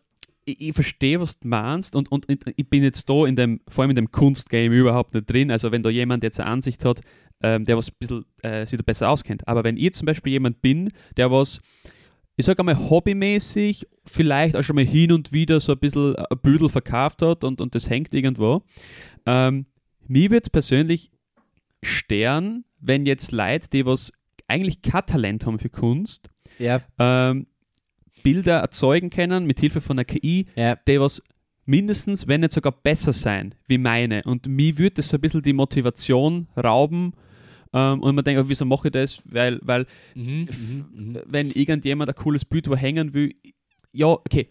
ich, 0.46 0.62
ich 0.62 0.74
verstehe, 0.74 1.20
was 1.20 1.40
du 1.40 1.48
meinst 1.48 1.96
und, 1.96 2.12
und 2.12 2.26
ich 2.28 2.70
bin 2.70 2.84
jetzt 2.84 3.10
da 3.10 3.26
in 3.26 3.36
dem, 3.36 3.62
vor 3.68 3.84
allem 3.84 3.92
in 3.92 3.96
dem 3.96 4.12
Kunstgame 4.12 4.76
überhaupt 4.76 5.14
nicht 5.14 5.30
drin. 5.32 5.52
Also, 5.52 5.72
wenn 5.72 5.84
da 5.84 5.90
jemand 5.90 6.24
jetzt 6.24 6.40
eine 6.40 6.50
Ansicht 6.50 6.86
hat, 6.86 7.02
ähm, 7.42 7.66
der 7.66 7.78
was 7.78 7.90
ein 7.90 7.96
bisschen 8.00 8.26
äh, 8.42 8.66
sich 8.66 8.78
da 8.78 8.84
besser 8.84 9.10
auskennt. 9.10 9.48
Aber 9.48 9.64
wenn 9.64 9.78
ich 9.78 9.94
zum 9.94 10.06
Beispiel 10.06 10.32
jemand 10.32 10.62
bin, 10.62 10.92
der 11.18 11.30
was, 11.30 11.62
ich 12.38 12.46
sage 12.46 12.60
einmal, 12.60 12.78
hobbymäßig 12.90 13.86
vielleicht 14.06 14.56
auch 14.56 14.64
schon 14.64 14.78
mal 14.78 14.86
hin 14.86 15.12
und 15.12 15.34
wieder 15.34 15.60
so 15.60 15.74
ein 15.74 15.80
bisschen 15.80 16.16
ein 16.16 16.38
Büdel 16.42 16.70
verkauft 16.70 17.22
hat 17.22 17.44
und, 17.44 17.62
und 17.62 17.76
das 17.76 17.90
hängt 17.90 18.14
irgendwo, 18.14 18.64
ähm, 19.26 19.66
mir 20.08 20.32
wird 20.32 20.46
es 20.46 20.50
persönlich 20.50 21.12
stern, 21.84 22.64
wenn 22.80 23.06
jetzt 23.06 23.32
Leute, 23.32 23.70
die 23.70 23.86
was 23.86 24.12
eigentlich 24.48 24.82
kein 24.82 25.06
Talent 25.06 25.46
haben 25.46 25.60
für 25.60 25.70
Kunst, 25.70 26.30
ja, 26.60 26.82
ähm, 27.00 27.48
Bilder 28.24 28.60
erzeugen 28.60 29.10
können 29.10 29.46
mit 29.46 29.60
Hilfe 29.60 29.82
von 29.82 29.98
einer 29.98 30.06
KI, 30.06 30.48
ja, 30.56 30.76
die 30.76 31.00
was 31.00 31.22
mindestens, 31.66 32.28
wenn 32.28 32.42
nicht 32.42 32.52
sogar 32.52 32.72
besser 32.72 33.14
sein 33.14 33.56
wie 33.68 33.78
meine. 33.78 34.24
Und 34.24 34.48
mir 34.48 34.78
würde 34.78 34.96
das 34.96 35.10
so 35.10 35.18
ein 35.18 35.22
bisschen 35.22 35.42
die 35.42 35.54
Motivation 35.54 36.48
rauben. 36.58 37.14
Ähm, 37.74 38.02
und 38.02 38.16
man 38.16 38.24
denkt, 38.24 38.42
oh, 38.44 38.50
wieso 38.50 38.66
mache 38.66 38.90
ich 38.90 38.92
das? 38.92 39.22
Weil, 39.26 39.60
weil 39.64 39.86
mhm, 40.14 40.48
mhm, 40.50 40.86
mhm. 40.94 41.20
wenn 41.26 41.52
irgendjemand 41.52 42.10
ein 42.10 42.16
cooles 42.16 42.46
Bild 42.46 42.70
wo 42.70 42.76
hängen 42.76 43.14
will, 43.14 43.34
ja, 43.92 44.08
okay, 44.08 44.50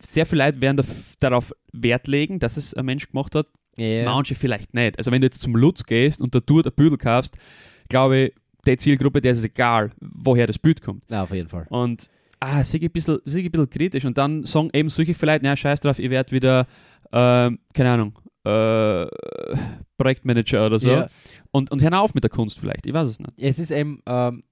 sehr 0.00 0.26
viele 0.26 0.44
Leute 0.44 0.60
werden 0.60 0.84
darauf 1.18 1.52
Wert 1.72 2.06
legen, 2.06 2.38
dass 2.38 2.56
es 2.56 2.72
ein 2.74 2.86
Mensch 2.86 3.08
gemacht 3.08 3.34
hat. 3.34 3.48
Ja. 3.76 4.04
Manche 4.04 4.34
vielleicht 4.34 4.74
nicht. 4.74 4.96
Also 4.98 5.10
wenn 5.10 5.20
du 5.20 5.26
jetzt 5.26 5.42
zum 5.42 5.56
Lutz 5.56 5.84
gehst 5.84 6.20
und 6.20 6.34
da 6.34 6.40
dort 6.40 6.66
ein 6.66 6.72
Bild 6.74 6.98
kaufst, 6.98 7.36
glaube 7.88 8.18
ich, 8.18 8.34
der 8.66 8.78
Zielgruppe, 8.78 9.20
der 9.20 9.32
ist 9.32 9.38
es 9.38 9.44
egal, 9.44 9.90
woher 10.00 10.46
das 10.46 10.58
Bild 10.58 10.82
kommt. 10.82 11.04
Ja, 11.10 11.22
auf 11.22 11.32
jeden 11.32 11.48
Fall. 11.48 11.66
Und 11.70 12.08
ah, 12.40 12.60
ich 12.62 12.82
ein 12.82 12.90
bisschen, 12.90 13.16
ein 13.16 13.22
bisschen 13.50 13.70
kritisch. 13.70 14.04
Und 14.04 14.18
dann 14.18 14.44
sagen 14.44 14.70
eben 14.72 14.88
solche 14.88 15.14
vielleicht, 15.14 15.42
na 15.42 15.56
scheiß 15.56 15.80
drauf, 15.80 15.98
ich 15.98 16.10
werde 16.10 16.32
wieder, 16.32 16.66
ähm, 17.12 17.58
keine 17.72 17.90
Ahnung, 17.90 18.18
äh, 18.44 19.06
Projektmanager 19.98 20.66
oder 20.66 20.78
so. 20.80 20.88
Ja. 20.90 21.08
Und, 21.50 21.70
und 21.70 21.82
hören 21.82 21.94
auf 21.94 22.14
mit 22.14 22.24
der 22.24 22.30
Kunst 22.30 22.58
vielleicht, 22.58 22.86
ich 22.86 22.94
weiß 22.94 23.08
es 23.08 23.20
nicht. 23.20 23.32
Es 23.36 23.58
ist 23.58 23.70
eben, 23.70 24.02
ähm, 24.06 24.44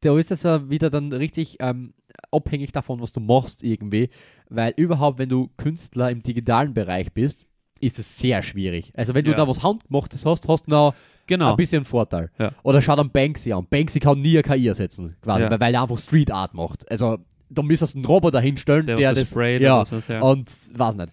da 0.00 0.18
ist 0.18 0.30
es 0.30 0.42
ja 0.42 0.68
wieder 0.68 0.90
dann 0.90 1.12
richtig 1.12 1.56
ähm, 1.60 1.94
abhängig 2.30 2.72
davon, 2.72 3.00
was 3.00 3.12
du 3.12 3.20
machst 3.20 3.62
irgendwie, 3.62 4.10
weil 4.48 4.72
überhaupt, 4.76 5.18
wenn 5.18 5.28
du 5.28 5.50
Künstler 5.56 6.10
im 6.10 6.22
digitalen 6.22 6.74
Bereich 6.74 7.12
bist, 7.12 7.46
ist 7.80 7.98
es 7.98 8.18
sehr 8.18 8.42
schwierig. 8.42 8.92
Also 8.94 9.14
wenn 9.14 9.24
du 9.24 9.30
Ja. 9.30 9.38
da 9.38 9.48
was 9.48 9.62
Handgemachtes 9.62 10.26
hast, 10.26 10.48
hast 10.48 10.66
du 10.66 10.70
noch 10.70 10.94
Genau. 11.30 11.52
ein 11.52 11.56
bisschen 11.56 11.84
Vorteil. 11.84 12.30
Ja. 12.38 12.52
Oder 12.62 12.82
schau 12.82 12.94
dann 12.96 13.10
Banksy 13.10 13.52
an. 13.52 13.66
Banksy 13.70 14.00
kann 14.00 14.20
nie 14.20 14.38
eine 14.38 14.42
KI 14.42 14.66
ersetzen, 14.68 15.16
quasi, 15.22 15.44
Ja. 15.44 15.60
weil, 15.60 15.74
er 15.74 15.82
einfach 15.82 15.98
Street 15.98 16.30
Art 16.30 16.52
macht. 16.54 16.90
Also 16.90 17.18
da 17.48 17.62
müsstest 17.62 17.94
du 17.94 17.98
einen 17.98 18.04
Roboter 18.04 18.40
hinstellen, 18.40 18.84
Der, 18.86 18.96
der, 18.96 19.10
was 19.12 19.18
das 19.20 19.30
sprayt 19.30 19.62
ja, 19.62 19.84
so, 19.84 19.96
ja. 20.12 20.20
und 20.20 20.52
weiß 20.76 20.96
nicht. 20.96 21.12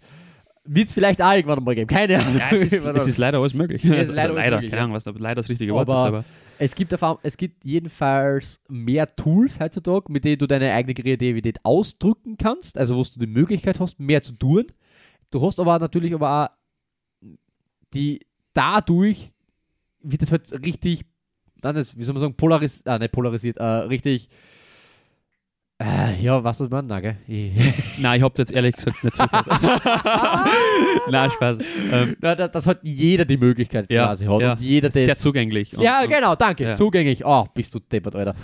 Wird 0.69 0.88
es 0.89 0.93
vielleicht 0.93 1.21
auch 1.21 1.32
irgendwann 1.32 1.63
mal 1.63 1.75
geben, 1.75 1.88
keine 1.88 2.19
Ahnung. 2.19 2.38
ja, 2.38 2.49
es, 2.51 2.62
ist, 2.73 2.86
es 2.86 3.08
ist 3.08 3.17
leider 3.17 3.39
alles 3.39 3.53
möglich. 3.53 3.82
Ja, 3.84 3.95
Also 3.95 4.12
leider 4.12 4.32
alles 4.32 4.43
leider 4.43 4.56
möglich, 4.58 4.71
keine. 4.71 4.82
Ahnung, 4.84 4.95
was 4.95 5.06
da 5.06 5.13
leider 5.17 5.36
das 5.36 5.49
richtige 5.49 5.73
Wort 5.73 5.88
Aber- 5.89 5.95
ist, 5.99 6.03
aber 6.08 6.23
Es 6.60 6.75
gibt, 6.75 7.01
auf, 7.01 7.19
es 7.23 7.38
gibt 7.38 7.63
jedenfalls 7.63 8.60
mehr 8.67 9.08
Tools 9.15 9.60
heutzutage, 9.62 10.12
mit 10.12 10.25
denen 10.25 10.39
du 10.39 10.45
deine 10.47 10.73
eigene 10.73 10.93
Kreativität 10.93 11.60
ausdrücken 11.63 12.38
kannst, 12.38 12.77
also 12.77 12.97
wo 12.97 13.03
du 13.03 13.19
die 13.19 13.27
Möglichkeit 13.27 13.80
hast, 13.80 13.99
mehr 13.99 14.21
zu 14.21 14.34
tun. 14.34 14.65
Du 15.32 15.41
hast 15.45 15.60
aber 15.60 15.80
natürlich 15.80 16.13
aber 16.13 16.45
auch 16.45 17.27
die 17.93 18.25
dadurch 18.53 19.32
wird 20.01 20.21
es 20.21 20.31
halt 20.31 20.51
richtig, 20.63 21.05
nein, 21.62 21.75
das, 21.75 21.97
wie 21.97 22.03
soll 22.03 22.13
man 22.13 22.21
sagen, 22.21 22.36
polarisiert, 22.36 22.88
ah, 22.88 22.99
nicht 22.99 23.12
polarisiert, 23.12 23.57
äh, 23.57 23.63
richtig, 23.63 24.29
äh, 25.79 26.19
ja, 26.23 26.43
was 26.43 26.57
soll 26.57 26.69
man, 26.69 26.88
gell? 26.88 27.17
Ich- 27.27 27.53
nein, 27.99 28.17
ich 28.17 28.23
habe 28.23 28.33
jetzt 28.38 28.51
ehrlich 28.51 28.75
gesagt 28.75 29.03
nicht 29.03 29.15
zugehört. 29.15 29.45
Nein, 31.10 31.31
Spaß. 31.31 31.60
Ähm, 31.91 32.17
Na, 32.19 32.36
dass, 32.36 32.51
dass 32.51 32.65
halt 32.67 32.79
jeder 32.83 33.25
die 33.25 33.38
Möglichkeit 33.38 33.89
Ja, 33.91 34.07
quasi 34.07 34.25
hat 34.25 34.41
ja. 34.41 34.51
und 34.53 34.62
jeder 34.62 34.89
das 34.89 34.95
sehr 34.95 35.17
zugänglich. 35.17 35.75
Und- 35.77 35.83
Ja, 35.83 36.01
und- 36.01 36.10
genau, 36.10 36.36
danke. 36.36 36.63
ja. 36.63 36.75
Zugänglich. 36.75 37.23
Oh, 37.25 37.45
bist 37.53 37.73
du 37.75 37.79
deppert, 37.79 38.15
Alter. 38.15 38.36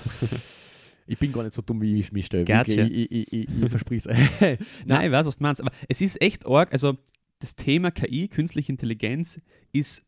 ich 1.07 1.17
bin 1.17 1.31
gar 1.33 1.41
nicht 1.43 1.53
so 1.55 1.61
dumm, 1.61 1.81
wie 1.81 1.99
ich 1.99 2.11
mich 2.11 2.27
stelle. 2.27 2.45
Gotcha. 2.45 2.83
Ich, 2.83 3.11
ich, 3.11 3.33
ich, 3.33 3.49
ich 3.49 3.69
versprich's. 3.69 4.05
Nein, 4.85 5.05
ich 5.05 5.11
weiß, 5.11 5.25
was 5.25 5.37
du 5.37 5.43
meinst. 5.43 5.59
Aber 5.61 5.71
es 5.89 6.01
ist 6.01 6.21
echt 6.21 6.45
arg. 6.45 6.71
Also, 6.71 6.97
das 7.39 7.55
Thema 7.55 7.91
KI, 7.91 8.27
künstliche 8.29 8.71
Intelligenz, 8.71 9.41
ist 9.73 10.03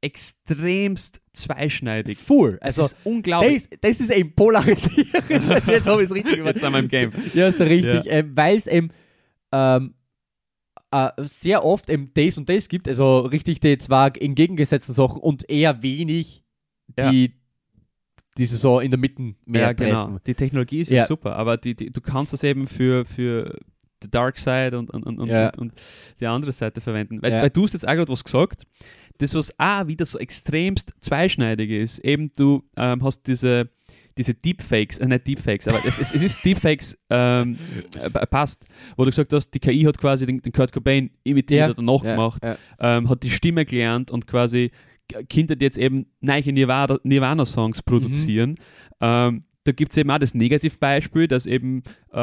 extremst 0.00 1.20
zweischneidig. 1.32 2.18
Full. 2.18 2.58
Also, 2.60 2.82
es 2.82 2.92
ist 2.92 2.96
unglaublich. 3.04 3.68
das, 3.68 3.80
das 3.80 4.00
ist 4.00 4.10
eben 4.10 4.34
polarisieren. 4.34 5.22
Jetzt 5.66 5.86
habe 5.86 6.02
ich 6.02 6.10
es 6.10 6.14
richtig 6.14 6.44
Jetzt 6.44 6.60
sind 6.60 6.72
wir 6.72 6.78
im 6.78 6.88
Game. 6.88 7.12
Ja, 7.34 7.48
ist 7.48 7.60
richtig. 7.60 8.02
Ähm, 8.06 8.32
Weil 8.36 8.56
es 8.56 8.66
eben 8.66 8.90
ähm, 9.52 9.94
äh, 10.90 11.10
sehr 11.18 11.64
oft 11.64 11.90
eben 11.90 12.10
das 12.14 12.38
und 12.38 12.48
das 12.48 12.68
gibt, 12.68 12.88
also 12.88 13.20
richtig 13.20 13.60
die 13.60 13.78
zwei 13.78 14.08
entgegengesetzten 14.08 14.94
Sachen 14.94 15.20
und 15.20 15.48
eher 15.48 15.82
wenig 15.82 16.42
Ja. 16.98 17.10
die 17.10 17.32
diese 18.38 18.58
so 18.58 18.80
in 18.80 18.90
der 18.90 18.98
Mitte 19.00 19.34
mehr 19.46 19.62
ja, 19.62 19.72
genau. 19.72 20.18
Die 20.26 20.34
Technologie 20.34 20.82
ist 20.82 20.90
Ja. 20.90 20.98
ja 20.98 21.06
super, 21.06 21.36
aber 21.36 21.56
die, 21.56 21.74
die, 21.74 21.90
du 21.90 22.02
kannst 22.02 22.34
das 22.34 22.44
eben 22.44 22.68
für, 22.68 23.06
für 23.06 23.58
die 24.02 24.10
Dark 24.10 24.38
Side 24.38 24.78
und, 24.78 24.90
und, 24.90 25.04
und, 25.04 25.26
Ja. 25.28 25.46
und, 25.46 25.58
und 25.58 25.72
die 26.20 26.26
andere 26.26 26.52
Seite 26.52 26.82
verwenden. 26.82 27.22
Weil, 27.22 27.32
Ja. 27.32 27.40
weil 27.42 27.48
du 27.50 27.62
hast 27.64 27.72
jetzt 27.72 27.88
auch 27.88 27.94
gerade 27.94 28.12
was 28.12 28.22
gesagt, 28.22 28.64
das 29.18 29.34
was 29.34 29.52
auch 29.58 29.86
wieder 29.86 30.06
so 30.06 30.18
extremst 30.18 30.94
zweischneidig 31.00 31.70
ist. 31.70 31.98
Eben 32.00 32.30
du 32.36 32.62
ähm, 32.76 33.02
hast 33.02 33.26
diese, 33.26 33.70
diese 34.18 34.34
Deepfakes, 34.34 34.98
äh, 34.98 35.06
nicht 35.06 35.26
Deepfakes, 35.26 35.68
aber 35.68 35.84
es, 35.84 35.98
es, 35.98 36.14
es 36.14 36.22
ist 36.22 36.44
Deepfakes, 36.44 36.96
ähm, 37.10 37.56
äh, 38.00 38.10
passt, 38.26 38.66
wo 38.96 39.04
du 39.04 39.10
gesagt 39.10 39.32
hast, 39.32 39.50
die 39.50 39.58
KI 39.58 39.82
hat 39.82 39.98
quasi 39.98 40.26
den, 40.26 40.40
den 40.40 40.52
Kurt 40.52 40.72
Cobain 40.72 41.10
imitiert 41.24 41.60
Ja, 41.60 41.70
oder 41.70 41.82
nachgemacht, 41.82 42.42
Ja, 42.44 42.56
ähm, 42.80 43.08
hat 43.08 43.22
die 43.22 43.30
Stimme 43.30 43.64
gelernt 43.64 44.10
und 44.10 44.26
quasi 44.26 44.70
Kinder, 45.28 45.54
die 45.54 45.64
jetzt 45.64 45.78
eben 45.78 46.06
neue 46.20 46.52
Nirvana- 46.52 46.98
Nirvana-Songs 47.04 47.82
produzieren. 47.82 48.56
Ähm, 49.00 49.44
da 49.66 49.72
gibt 49.72 49.90
es 49.92 49.96
eben 49.98 50.10
auch 50.10 50.18
das 50.18 50.34
Negativbeispiel, 50.34 51.26
dass 51.28 51.46
eben 51.46 51.82
äh, 52.12 52.14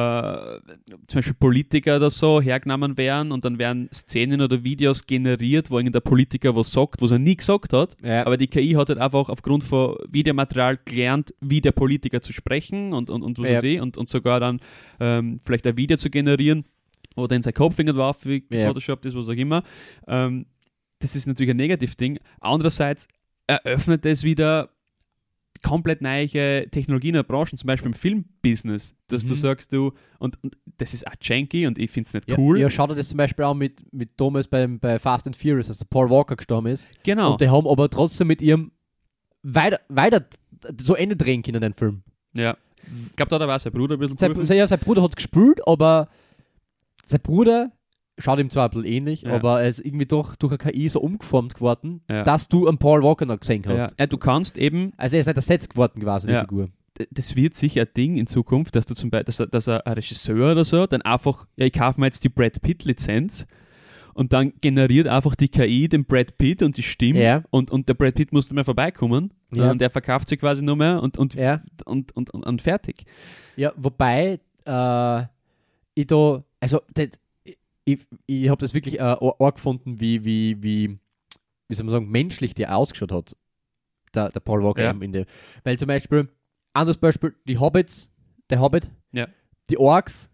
zum 1.08 1.19
Beispiel 1.19 1.34
Politiker 1.34 1.97
oder 1.97 2.10
so 2.10 2.41
hergenommen 2.41 2.97
werden 2.97 3.32
und 3.32 3.45
dann 3.45 3.60
werden 3.60 3.89
Szenen 3.93 4.41
oder 4.41 4.63
Videos 4.63 5.06
generiert, 5.06 5.69
wo 5.69 5.77
irgendein 5.77 6.01
Politiker 6.01 6.56
was 6.56 6.71
sagt, 6.71 7.01
was 7.01 7.12
er 7.12 7.19
nie 7.19 7.36
gesagt 7.36 7.73
hat. 7.73 7.95
ja. 8.03 8.25
Aber 8.25 8.38
die 8.38 8.47
KI 8.47 8.71
hat 8.73 8.89
halt 8.89 8.99
einfach 8.99 9.29
aufgrund 9.29 9.63
von 9.63 9.97
Videomaterial 10.10 10.79
gelernt, 10.86 11.34
wie 11.41 11.62
der 11.62 11.71
Politiker 11.73 12.21
zu 12.21 12.34
sprechen 12.34 12.93
und, 12.93 13.10
und, 13.10 13.21
und 13.23 13.38
was 13.39 13.47
Ja. 13.49 13.56
weiß 13.56 13.63
ich, 13.63 13.82
und, 13.82 13.97
und 13.97 14.08
sogar 14.10 14.39
dann 14.39 14.60
ähm, 14.99 15.39
vielleicht 15.45 15.67
ein 15.67 15.77
Video 15.77 15.97
zu 15.97 16.10
generieren 16.10 16.65
oder 17.15 17.36
in 17.36 17.41
sein 17.41 17.53
Kopf 17.53 17.77
war, 17.77 18.15
wie 18.23 18.43
Ja. 18.49 18.67
Photoshop 18.67 19.06
ist, 19.06 19.15
was 19.15 19.27
auch 19.27 19.34
immer. 19.34 19.63
Ähm, 20.08 20.45
das 20.99 21.15
ist 21.15 21.27
natürlich 21.27 21.51
ein 21.51 21.58
Negativding. 21.58 22.19
Andererseits 22.39 23.08
eröffnet 23.47 24.06
es 24.06 24.23
wieder 24.23 24.69
komplett 25.63 26.02
neue 26.02 26.69
Technologien 26.69 27.10
in 27.10 27.15
der 27.15 27.23
Branche, 27.23 27.56
zum 27.56 27.67
Beispiel 27.67 27.88
im 27.88 27.93
Filmbusiness, 27.93 28.95
dass 29.08 29.23
du 29.26 29.32
Mhm. 29.32 29.38
sagst, 29.38 29.73
du, 29.73 29.93
und, 30.19 30.38
und 30.43 30.56
das 30.78 30.93
ist 30.93 31.08
auch 31.08 31.13
janky 31.21 31.65
und 31.65 31.80
ich 31.80 31.89
finde 31.89 32.08
es 32.08 32.13
nicht 32.13 32.30
Ja, 32.30 32.38
cool. 32.38 32.60
Ja, 32.60 32.69
schau 32.69 32.86
dir 32.88 32.95
das 32.95 33.10
zum 33.10 33.17
Beispiel 33.17 33.45
an 33.45 33.58
mit, 33.58 33.82
mit 33.93 34.15
Thomas 34.17 34.47
beim, 34.47 34.80
bei 34.80 34.99
Fast 34.99 35.26
and 35.26 35.36
Furious, 35.36 35.69
als 35.69 35.80
der 35.80 35.86
Paul 35.86 36.10
Walker 36.10 36.36
gestorben 36.36 36.67
ist. 36.67 36.88
genau. 37.04 37.32
Und 37.32 37.41
die 37.41 37.49
haben 37.49 37.67
aber 37.67 37.89
trotzdem 37.89 38.28
mit 38.28 38.41
ihrem 38.41 38.71
weiter, 39.41 39.80
weiter 39.89 40.26
so 40.82 40.95
Ende 40.95 41.15
drehen 41.15 41.41
können, 41.41 41.62
den 41.62 41.73
Film. 41.73 42.04
ja. 42.34 42.56
Ich 43.10 43.15
glaube, 43.15 43.30
da 43.39 43.56
auch 43.56 43.60
sein 43.60 43.71
Bruder 43.71 43.95
ein 43.95 43.99
bisschen 43.99 44.17
sein, 44.45 44.58
ja, 44.58 44.67
sein 44.67 44.78
Bruder 44.80 45.02
hat 45.04 45.15
gespielt, 45.15 45.65
aber 45.65 46.10
sein 47.06 47.21
Bruder 47.21 47.71
schaut 48.17 48.39
ihm 48.39 48.49
zwar 48.49 48.65
ein 48.65 48.69
bisschen 48.71 48.86
ähnlich, 48.86 49.21
Ja. 49.23 49.34
aber 49.34 49.62
er 49.62 49.67
ist 49.69 49.80
irgendwie 49.84 50.06
doch 50.06 50.36
durch 50.36 50.52
eine 50.52 50.71
KI 50.71 50.88
so 50.89 50.99
umgeformt 51.02 51.56
geworden, 51.56 52.02
Ja. 52.10 52.23
dass 52.23 52.47
du 52.47 52.67
einen 52.67 52.78
Paul 52.78 53.02
Walker 53.04 53.26
noch 53.26 53.39
gesehen 53.39 53.63
hast. 53.67 53.95
Ja. 53.99 54.06
Du 54.08 54.17
kannst 54.17 54.58
eben 54.58 54.93
Also 54.97 55.15
er 55.15 55.21
ist 55.21 55.28
nicht 55.28 55.36
ersetzt 55.38 55.69
geworden 55.71 56.02
quasi, 56.02 56.28
die. 56.28 56.36
Figur. 56.39 56.69
das 57.10 57.36
wird 57.36 57.56
sicher 57.56 57.82
ein 57.82 57.88
Ding 57.97 58.15
in 58.17 58.28
Zukunft, 58.28 58.76
dass 58.76 58.86
du 58.86 58.93
zum 58.93 59.10
Beispiel, 59.10 59.26
dass, 59.26 59.49
dass 59.49 59.67
ein 59.67 59.93
Regisseur 59.93 60.52
oder 60.52 60.63
so 60.63 60.86
dann 60.86 61.02
einfach, 61.02 61.47
ja, 61.58 61.65
ich 61.65 61.73
kaufe 61.73 61.99
mir 61.99 62.06
jetzt 62.06 62.23
die 62.23 62.30
Brad 62.30 62.62
Pitt-Lizenz 62.62 63.47
und 64.13 64.32
dann 64.32 64.54
generiert 64.62 65.08
einfach 65.08 65.34
die 65.36 65.47
KI 65.49 65.89
den 65.89 66.06
Brad 66.06 66.38
Pitt 66.38 66.62
und 66.62 66.78
die 66.78 66.84
Stimme 66.84 67.43
und, 67.49 67.71
und 67.71 67.89
der 67.89 67.95
Brad 67.95 68.13
Pitt 68.13 68.32
muss 68.32 68.45
nicht 68.45 68.54
mehr 68.54 68.63
vorbeikommen 68.63 69.34
und 69.49 69.82
der 69.82 69.89
verkauft 69.89 70.28
sich 70.30 70.39
quasi 70.39 70.63
nur 70.63 70.76
mehr 70.76 71.02
und, 71.02 71.17
und, 71.17 71.36
und, 71.86 72.12
und, 72.15 72.32
und, 72.32 72.45
und 72.45 72.62
fertig. 72.62 73.06
Ja, 73.56 73.71
wobei 73.76 74.39
äh, 74.65 75.21
ich 75.95 76.06
da, 76.08 76.43
also 76.60 76.82
das, 76.93 77.10
ich, 77.86 78.00
ich 78.26 78.50
habe 78.50 78.60
das 78.60 78.74
wirklich 78.74 79.00
äh, 79.00 79.04
arg 79.04 79.56
gefunden, 79.56 80.00
wie, 80.00 80.24
wie, 80.24 80.62
wie, 80.63 80.98
wie 81.67 81.76
soll 81.76 81.86
man 81.86 81.91
sagen, 81.91 82.10
menschlich 82.10 82.54
der 82.56 82.76
ausgeschaut 82.76 83.12
hat, 83.12 83.36
der, 84.13 84.30
der 84.30 84.39
Paul 84.39 84.63
Walker 84.63 84.84
Ja. 84.84 84.91
in 84.91 85.12
dem. 85.12 85.26
Weil 85.63 85.78
zum 85.78 85.88
Beispiel, 85.88 86.30
anderes 86.74 86.98
Beispiel, 86.98 87.36
die 87.48 87.58
Hobbits, 87.58 88.12
der 88.50 88.60
Hobbit, 88.62 88.89
Ja. 89.12 89.28
die 89.69 89.78
Orks, 89.78 90.30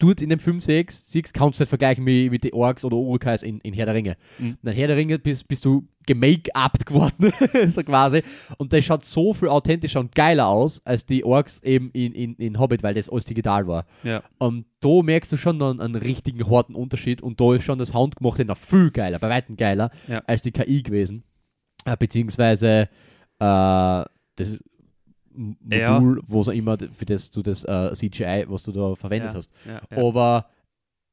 dort 0.00 0.20
in 0.20 0.30
dem 0.30 0.40
Film 0.40 0.60
siehst, 0.60 1.10
siehst 1.10 1.32
kannst 1.32 1.60
du 1.60 1.62
nicht 1.62 1.68
vergleichen 1.68 2.02
mit, 2.02 2.30
mit 2.32 2.42
den 2.44 2.52
Orks 2.54 2.84
oder 2.84 2.96
Urukais 2.96 3.42
in, 3.44 3.60
in 3.60 3.72
Herr 3.74 3.86
der 3.86 3.94
Ringe. 3.94 4.16
Mhm. 4.38 4.58
In 4.62 4.72
Herr 4.72 4.88
der 4.88 4.96
Ringe 4.96 5.18
bist, 5.18 5.46
bist 5.46 5.64
du 5.64 5.86
gemake-upt 6.06 6.86
geworden, 6.86 7.32
so 7.68 7.82
quasi. 7.84 8.22
Und 8.58 8.72
das 8.72 8.84
schaut 8.84 9.04
so 9.04 9.32
viel 9.34 9.48
authentischer 9.48 10.00
und 10.00 10.14
geiler 10.14 10.48
aus, 10.48 10.84
als 10.84 11.06
die 11.06 11.24
Orks 11.24 11.62
eben 11.62 11.90
in, 11.92 12.12
in, 12.12 12.34
in 12.36 12.58
Hobbit, 12.58 12.82
weil 12.82 12.94
das 12.94 13.08
alles 13.08 13.26
digital 13.26 13.66
war. 13.68 13.86
Ja. 14.02 14.22
Und 14.38 14.66
da 14.80 15.02
merkst 15.02 15.30
du 15.30 15.36
schon 15.36 15.62
einen, 15.62 15.80
einen 15.80 15.94
richtigen 15.94 16.50
harten 16.50 16.74
Unterschied 16.74 17.22
und 17.22 17.40
da 17.40 17.54
ist 17.54 17.62
schon 17.64 17.78
das 17.78 17.94
Handgemachte 17.94 18.44
noch 18.44 18.56
viel 18.56 18.90
geiler, 18.90 19.18
bei 19.18 19.28
weitem 19.28 19.56
geiler, 19.56 19.90
Ja. 20.08 20.22
als 20.26 20.42
die 20.42 20.52
KI 20.52 20.82
gewesen. 20.82 21.22
Äh, 21.84 21.96
beziehungsweise 21.98 22.88
äh, 23.38 24.04
das 24.36 24.58
M- 25.34 25.56
Ja. 25.70 25.98
Modul, 26.00 26.22
wo 26.26 26.42
so 26.42 26.50
immer 26.52 26.76
für 26.92 27.04
das 27.06 27.30
du 27.30 27.42
das 27.42 27.64
äh, 27.64 27.92
CGI, 27.94 28.44
was 28.48 28.62
du 28.64 28.72
da 28.72 28.94
verwendet 28.94 29.30
Ja. 29.32 29.36
hast. 29.36 29.50
Ja, 29.66 29.80
ja. 29.90 30.04
Aber 30.04 30.46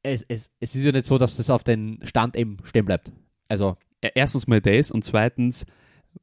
es, 0.04 0.24
es, 0.28 0.50
es 0.60 0.76
ist 0.76 0.84
ja 0.86 0.92
nicht 0.92 1.06
so, 1.06 1.18
dass 1.18 1.38
das 1.38 1.50
auf 1.50 1.64
den 1.64 2.00
Stand 2.04 2.36
eben 2.36 2.58
stehen 2.64 2.86
bleibt. 2.86 3.12
Also, 3.50 3.78
Ja, 4.04 4.10
Erstens 4.16 4.48
mal 4.48 4.62
das 4.62 4.92
und 4.92 5.04
zweitens 5.04 5.66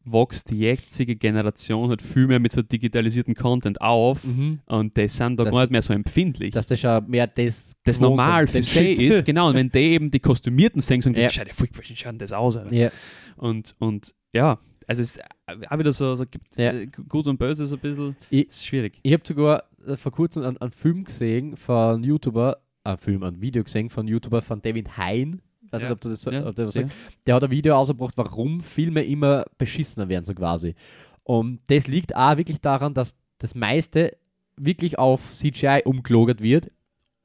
wächst 0.04 0.50
die 0.50 0.58
jetzige 0.58 1.14
Generation 1.16 1.88
halt 1.90 2.02
viel 2.02 2.26
mehr 2.26 2.40
mit 2.40 2.50
so 2.52 2.62
digitalisierten 2.62 3.34
Content 3.34 3.80
auf 3.80 4.24
und 4.24 4.96
die 4.96 5.08
sind 5.08 5.38
da 5.38 5.44
Das- 5.44 5.52
gar 5.52 5.60
nicht 5.62 5.70
mehr 5.70 5.82
so 5.82 5.92
empfindlich. 5.92 6.52
dass 6.52 6.66
das 6.66 6.80
schon 6.80 7.08
mehr 7.08 7.26
das 7.28 7.74
das 7.84 8.00
normal 8.00 8.46
für 8.48 8.62
sie 8.62 8.92
ist, 9.06 9.24
genau, 9.24 9.48
und 9.50 9.54
wenn 9.54 9.70
die 9.70 9.78
eben 9.78 10.10
die 10.10 10.18
kostümierten 10.20 10.80
singen, 10.80 11.02
sagen 11.02 11.14
die, 11.14 11.20
Ja. 11.20 11.28
ja. 11.30 11.44
schau 11.52 11.64
schaut 11.94 12.06
denn 12.12 12.18
das 12.18 12.32
aus, 12.32 12.56
Alter. 12.56 12.74
Ja. 12.74 12.90
Und, 13.36 13.74
und 13.78 14.14
ja, 14.32 14.58
also 14.86 15.02
es 15.02 15.16
ist 15.16 15.22
auch 15.70 15.78
wieder 15.78 15.92
so, 15.92 16.14
so 16.14 16.24
gibt 16.26 16.56
Ja. 16.56 16.72
gut 17.08 17.26
und 17.26 17.38
böse 17.38 17.66
so 17.66 17.76
ein 17.76 17.80
bisschen, 17.80 18.16
Ich- 18.30 18.48
ist 18.48 18.66
schwierig. 18.66 18.98
Ich 19.02 19.12
habe 19.12 19.22
sogar 19.26 19.64
äh, 19.86 19.96
vor 19.96 20.12
kurzem 20.12 20.42
einen, 20.44 20.56
einen 20.58 20.72
Film 20.72 21.04
gesehen 21.04 21.56
von 21.56 22.02
YouTuber, 22.02 22.58
ein 22.84 22.96
Film, 22.98 23.22
ein 23.22 23.40
Video 23.40 23.62
gesehen 23.64 23.88
von 23.90 24.06
YouTuber 24.08 24.42
von 24.42 24.60
David 24.62 24.96
Hein. 24.96 25.40
Ich 25.66 25.72
weiß 25.72 25.82
Ja. 25.82 25.88
nicht, 25.88 25.94
ob 25.94 26.00
du 26.02 26.08
das, 26.10 26.24
Ja, 26.24 26.46
ob 26.46 26.54
das 26.56 26.72
sagst. 26.72 26.92
Der 27.26 27.34
hat 27.34 27.44
ein 27.44 27.50
Video 27.50 27.74
ausgebracht, 27.76 28.14
warum 28.16 28.60
Filme 28.60 29.02
immer 29.04 29.44
beschissener 29.58 30.08
werden, 30.08 30.24
so 30.24 30.34
quasi. 30.34 30.74
Und 31.22 31.60
das 31.68 31.86
liegt 31.86 32.14
auch 32.14 32.36
wirklich 32.36 32.60
daran, 32.60 32.92
dass 32.94 33.16
das 33.38 33.54
meiste 33.54 34.10
wirklich 34.56 34.98
auf 34.98 35.32
CGI 35.32 35.82
umgelogert 35.84 36.40
wird 36.40 36.70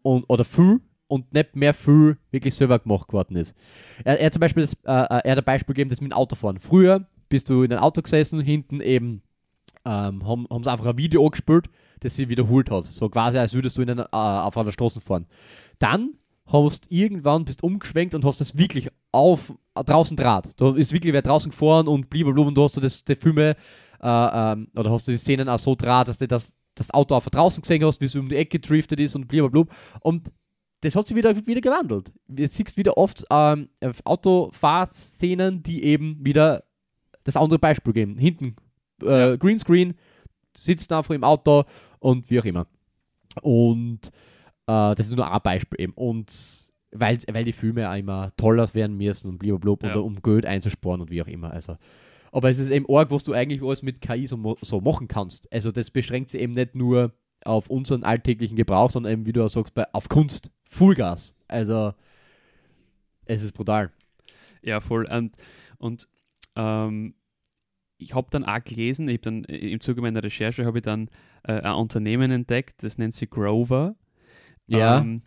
und, 0.01 0.23
oder 0.29 0.43
viel 0.45 0.79
und 1.07 1.33
nicht 1.33 1.55
mehr 1.55 1.73
viel 1.73 2.17
wirklich 2.31 2.55
selber 2.55 2.79
gemacht 2.79 3.11
worden 3.13 3.35
ist. 3.35 3.55
Er, 4.03 4.19
er 4.19 4.27
hat 4.27 4.33
zum 4.33 4.39
Beispiel 4.39 4.63
das, 4.63 4.73
äh, 4.85 4.87
äh, 4.87 5.21
er 5.25 5.31
hat 5.31 5.37
ein 5.39 5.43
Beispiel 5.43 5.73
gegeben, 5.75 5.89
das 5.89 6.01
mit 6.01 6.11
dem 6.11 6.15
Autofahren. 6.17 6.59
Früher 6.59 7.07
bist 7.29 7.49
du 7.49 7.63
in 7.63 7.71
ein 7.71 7.79
Auto 7.79 8.01
gesessen, 8.01 8.41
hinten 8.41 8.81
eben 8.81 9.21
ähm, 9.85 10.27
haben, 10.27 10.47
haben 10.49 10.63
sie 10.63 10.71
einfach 10.71 10.85
ein 10.85 10.97
Video 10.97 11.25
angespielt, 11.25 11.69
das 12.01 12.15
sie 12.15 12.29
wiederholt 12.29 12.69
hat. 12.69 12.85
So 12.85 13.09
quasi, 13.09 13.37
als 13.37 13.53
würdest 13.53 13.77
du 13.77 13.81
in 13.81 13.91
einer, 13.91 14.05
äh, 14.05 14.15
auf 14.15 14.57
einer 14.57 14.71
Straße 14.71 15.01
fahren. 15.01 15.27
Dann 15.79 16.15
hast 16.47 16.87
irgendwann 16.89 17.45
bist 17.45 17.63
umgeschwenkt 17.63 18.15
und 18.15 18.25
hast 18.25 18.41
das 18.41 18.57
wirklich 18.57 18.89
auf 19.11 19.53
äh, 19.75 19.83
draußen 19.83 20.17
Draht. 20.17 20.49
Da 20.57 20.75
ist 20.75 20.91
wirklich 20.91 21.13
wer 21.13 21.21
draußen 21.21 21.51
gefahren 21.51 21.87
und 21.87 22.09
blablabla 22.09 22.43
und 22.43 22.55
du 22.55 22.63
hast 22.63 22.77
du 22.77 22.81
das, 22.81 23.03
die 23.03 23.15
Filme 23.15 23.55
äh, 24.01 24.51
ähm, 24.51 24.67
oder 24.75 24.91
hast 24.91 25.07
du 25.07 25.11
die 25.11 25.17
Szenen 25.17 25.47
auch 25.49 25.59
so 25.59 25.75
Draht, 25.75 26.07
dass 26.07 26.17
du 26.17 26.27
das, 26.27 26.53
das 26.75 26.91
Auto 26.91 27.15
auf 27.15 27.25
draußen 27.25 27.61
gesehen 27.61 27.83
hast, 27.85 28.01
wie 28.01 28.05
es 28.05 28.15
um 28.15 28.29
die 28.29 28.35
Ecke 28.35 28.59
driftet 28.59 28.99
ist 28.99 29.15
und 29.15 29.27
blablabla. 29.27 29.65
Und 30.01 30.31
das 30.81 30.95
hat 30.95 31.07
sich 31.07 31.15
wieder, 31.15 31.35
wieder 31.35 31.61
gewandelt. 31.61 32.11
Jetzt 32.27 32.55
siehst 32.55 32.77
wieder 32.77 32.97
oft 32.97 33.25
ähm, 33.29 33.69
Autofahrszenen, 34.05 35.61
die 35.61 35.83
eben 35.83 36.17
wieder 36.23 36.63
das 37.23 37.35
andere 37.35 37.59
Beispiel 37.59 37.93
geben. 37.93 38.17
Hinten 38.17 38.55
äh, 39.03 39.37
Greenscreen, 39.37 39.95
sitzt 40.55 40.91
einfach 40.91 41.13
im 41.13 41.23
Auto 41.23 41.63
und 41.99 42.29
wie 42.29 42.39
auch 42.39 42.45
immer. 42.45 42.67
Und 43.41 44.07
äh, 44.67 44.95
das 44.95 44.99
ist 45.01 45.15
nur 45.15 45.31
ein 45.31 45.41
Beispiel 45.41 45.81
eben. 45.81 45.93
Und 45.93 46.69
weil, 46.91 47.17
weil 47.31 47.43
die 47.45 47.53
Filme 47.53 47.89
auch 47.89 47.95
immer 47.95 48.31
toller 48.35 48.73
werden 48.73 48.97
müssen 48.97 49.29
und 49.29 49.37
blablabla, 49.37 49.89
Ja. 49.89 49.95
oder 49.95 50.03
um 50.03 50.21
Geld 50.21 50.45
einzusparen 50.45 51.01
und 51.01 51.11
wie 51.11 51.21
auch 51.21 51.27
immer. 51.27 51.51
Also. 51.51 51.77
Aber 52.31 52.49
es 52.49 52.59
ist 52.59 52.71
eben 52.71 52.85
arg, 52.89 53.11
was 53.11 53.23
du 53.23 53.33
eigentlich 53.33 53.61
alles 53.61 53.83
mit 53.83 54.01
KI 54.01 54.27
so, 54.27 54.57
so 54.61 54.81
machen 54.81 55.07
kannst. 55.07 55.51
Also 55.51 55.71
das 55.71 55.91
beschränkt 55.91 56.29
sich 56.29 56.41
eben 56.41 56.53
nicht 56.53 56.75
nur 56.75 57.13
auf 57.45 57.69
unseren 57.69 58.03
alltäglichen 58.03 58.55
Gebrauch, 58.55 58.91
sondern 58.91 59.13
eben, 59.13 59.25
wie 59.25 59.33
du 59.33 59.43
auch 59.43 59.49
sagst, 59.49 59.73
bei, 59.73 59.85
auf 59.93 60.09
Kunst. 60.09 60.51
Fullgas. 60.65 61.35
Also 61.47 61.93
es 63.25 63.43
ist 63.43 63.53
brutal. 63.53 63.91
Ja, 64.61 64.79
voll. 64.81 65.07
Und, 65.09 65.35
und 65.77 66.07
ähm, 66.59 67.13
ich 67.97 68.13
habe 68.15 68.27
dann 68.31 68.45
auch 68.45 68.63
gelesen, 68.63 69.07
ich 69.09 69.15
habe 69.17 69.23
dann 69.23 69.43
äh, 69.45 69.57
im 69.71 69.79
Zuge 69.79 70.01
meiner 70.01 70.23
Recherche 70.23 70.65
habe 70.65 70.79
ich 70.79 70.83
dann 70.83 71.09
äh, 71.43 71.53
ein 71.61 71.75
Unternehmen 71.75 72.31
entdeckt, 72.31 72.83
das 72.83 72.97
nennt 72.97 73.13
sich 73.13 73.29
Grover. 73.29 73.95
Ja, 74.67 74.99
Ähm, 75.01 75.21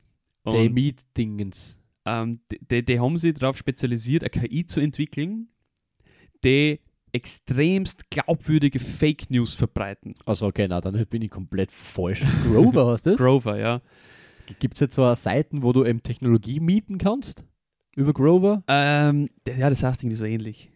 Die 0.46 0.50
und, 0.66 0.72
Meet-Dingens. 0.74 1.78
ähm, 2.06 2.40
die, 2.70 2.84
die 2.84 2.98
haben 3.00 3.18
sich 3.18 3.34
darauf 3.34 3.56
spezialisiert, 3.58 4.22
eine 4.22 4.30
KI 4.30 4.64
zu 4.66 4.80
entwickeln, 4.80 5.48
die 6.44 6.80
extremst 7.12 8.10
glaubwürdige 8.10 8.78
Fake 8.78 9.30
News 9.30 9.54
verbreiten. 9.54 10.14
Also 10.24 10.46
okay, 10.46 10.66
na, 10.68 10.80
dann 10.80 11.04
bin 11.06 11.22
ich 11.22 11.30
komplett 11.30 11.70
falsch. 11.70 12.22
Grover 12.44 12.86
hast 12.86 13.06
das? 13.06 13.16
Grover, 13.18 13.58
ja. 13.58 13.82
Gibt 14.58 14.74
es 14.74 14.80
jetzt 14.80 14.94
so 14.94 15.14
Seiten, 15.14 15.62
wo 15.62 15.72
du 15.72 15.84
eben 15.84 16.02
Technologie 16.02 16.58
mieten 16.58 16.98
kannst? 16.98 17.44
Über 17.94 18.12
Grover? 18.14 18.62
Ähm, 18.66 19.28
ja, 19.46 19.68
das 19.68 19.82
heißt 19.82 20.02
irgendwie 20.02 20.16
so 20.16 20.24
ähnlich. 20.24 20.70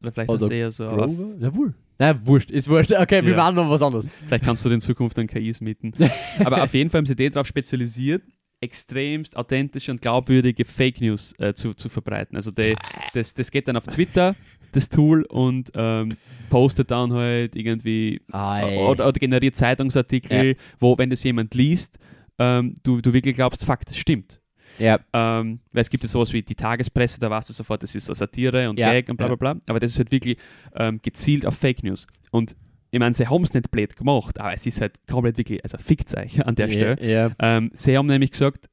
Oder 0.00 0.12
vielleicht 0.12 0.30
heißt 0.30 0.42
es 0.42 0.50
eher 0.50 0.70
so. 0.70 0.88
Grover? 0.88 1.34
Ja, 1.40 1.54
wohl. 1.54 1.74
Na, 1.98 2.26
wurscht, 2.26 2.50
ist 2.50 2.68
wurscht. 2.68 2.92
Okay, 2.92 3.24
wir 3.24 3.32
Ja. 3.32 3.36
machen 3.36 3.56
noch 3.56 3.68
was 3.70 3.82
anderes. 3.82 4.08
Vielleicht 4.26 4.44
kannst 4.44 4.64
du 4.64 4.70
in 4.70 4.80
Zukunft 4.80 5.18
dann 5.18 5.26
KIs 5.26 5.60
mieten. 5.60 5.92
Aber 6.44 6.62
auf 6.62 6.72
jeden 6.74 6.90
Fall 6.90 6.98
haben 7.00 7.06
sie 7.06 7.16
die 7.16 7.28
darauf 7.30 7.46
spezialisiert, 7.46 8.22
extremst 8.60 9.36
authentische 9.36 9.90
und 9.90 10.00
glaubwürdige 10.00 10.64
Fake 10.64 11.00
News 11.00 11.34
äh, 11.38 11.54
zu, 11.54 11.74
zu 11.74 11.88
verbreiten. 11.88 12.36
Also 12.36 12.50
die, 12.50 12.74
das, 13.14 13.34
das 13.34 13.50
geht 13.50 13.66
dann 13.68 13.76
auf 13.76 13.84
Twitter 13.86 14.34
das 14.72 14.88
Tool 14.88 15.22
und 15.24 15.70
ähm, 15.76 16.16
postet 16.50 16.90
dann 16.90 17.12
halt 17.12 17.56
irgendwie 17.56 18.20
oder, 18.32 19.08
oder 19.08 19.12
generiert 19.12 19.56
Zeitungsartikel, 19.56 20.56
wo, 20.78 20.98
wenn 20.98 21.08
das 21.10 21.24
jemand 21.24 21.54
liest, 21.54 21.98
ähm, 22.38 22.74
du, 22.82 23.00
du 23.00 23.12
wirklich 23.12 23.34
glaubst, 23.34 23.64
fuck, 23.64 23.84
das 23.86 23.96
stimmt. 23.96 24.40
Ja. 24.78 24.98
Ähm, 25.12 25.60
weil 25.72 25.82
es 25.82 25.90
gibt 25.90 26.04
ja 26.04 26.08
sowas 26.08 26.32
wie 26.32 26.42
die 26.42 26.54
Tagespresse, 26.54 27.20
da 27.20 27.30
weißt 27.30 27.48
du 27.48 27.52
sofort, 27.52 27.82
das 27.82 27.94
ist 27.94 28.06
Satire 28.06 28.70
und 28.70 28.78
Ja, 28.78 28.92
Gag 28.92 29.08
und 29.08 29.16
bla 29.16 29.26
bla 29.26 29.36
bla. 29.36 29.60
Aber 29.66 29.80
das 29.80 29.92
ist 29.92 29.98
halt 29.98 30.10
wirklich 30.10 30.38
ähm, 30.74 31.00
gezielt 31.02 31.46
auf 31.46 31.56
Fake 31.56 31.82
News. 31.82 32.06
Und 32.30 32.56
ich 32.90 32.98
meine, 32.98 33.14
sie 33.14 33.26
haben 33.26 33.42
es 33.42 33.52
nicht 33.52 33.70
blöd 33.70 33.96
gemacht, 33.96 34.40
aber 34.40 34.54
es 34.54 34.66
ist 34.66 34.80
halt 34.80 34.98
komplett 35.06 35.36
wirklich, 35.36 35.62
also 35.62 35.76
fickt 35.78 36.16
euch 36.16 36.44
an 36.44 36.54
der 36.54 36.70
Stelle. 36.70 36.96
Ja, 37.00 37.28
ja. 37.28 37.30
Ähm, 37.38 37.70
sie 37.74 37.96
haben 37.96 38.06
nämlich 38.06 38.30
gesagt, 38.30 38.68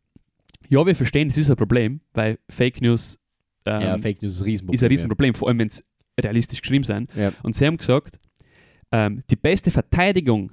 ja, 0.69 0.85
wir 0.85 0.95
verstehen, 0.95 1.27
das 1.27 1.37
ist 1.37 1.49
ein 1.49 1.57
Problem, 1.57 1.99
weil 2.13 2.39
Fake 2.49 2.81
News 2.81 3.19
ähm, 3.65 3.81
ja, 3.81 3.97
Fake 3.97 4.21
News 4.21 4.33
ist 4.33 4.41
ein 4.41 4.45
Riesenproblem. 4.45 4.75
ist 4.75 4.83
ein 4.83 4.87
Riesenproblem, 4.89 5.33
vor 5.33 5.47
allem 5.47 5.59
wenn 5.59 5.67
es 5.67 5.83
realistisch 6.19 6.61
geschrieben 6.61 6.83
sind. 6.83 7.13
Ja. 7.15 7.31
Und 7.43 7.55
sie 7.55 7.65
haben 7.65 7.77
gesagt, 7.77 8.19
ähm, 8.91 9.23
die 9.29 9.35
beste 9.35 9.71
Verteidigung 9.71 10.51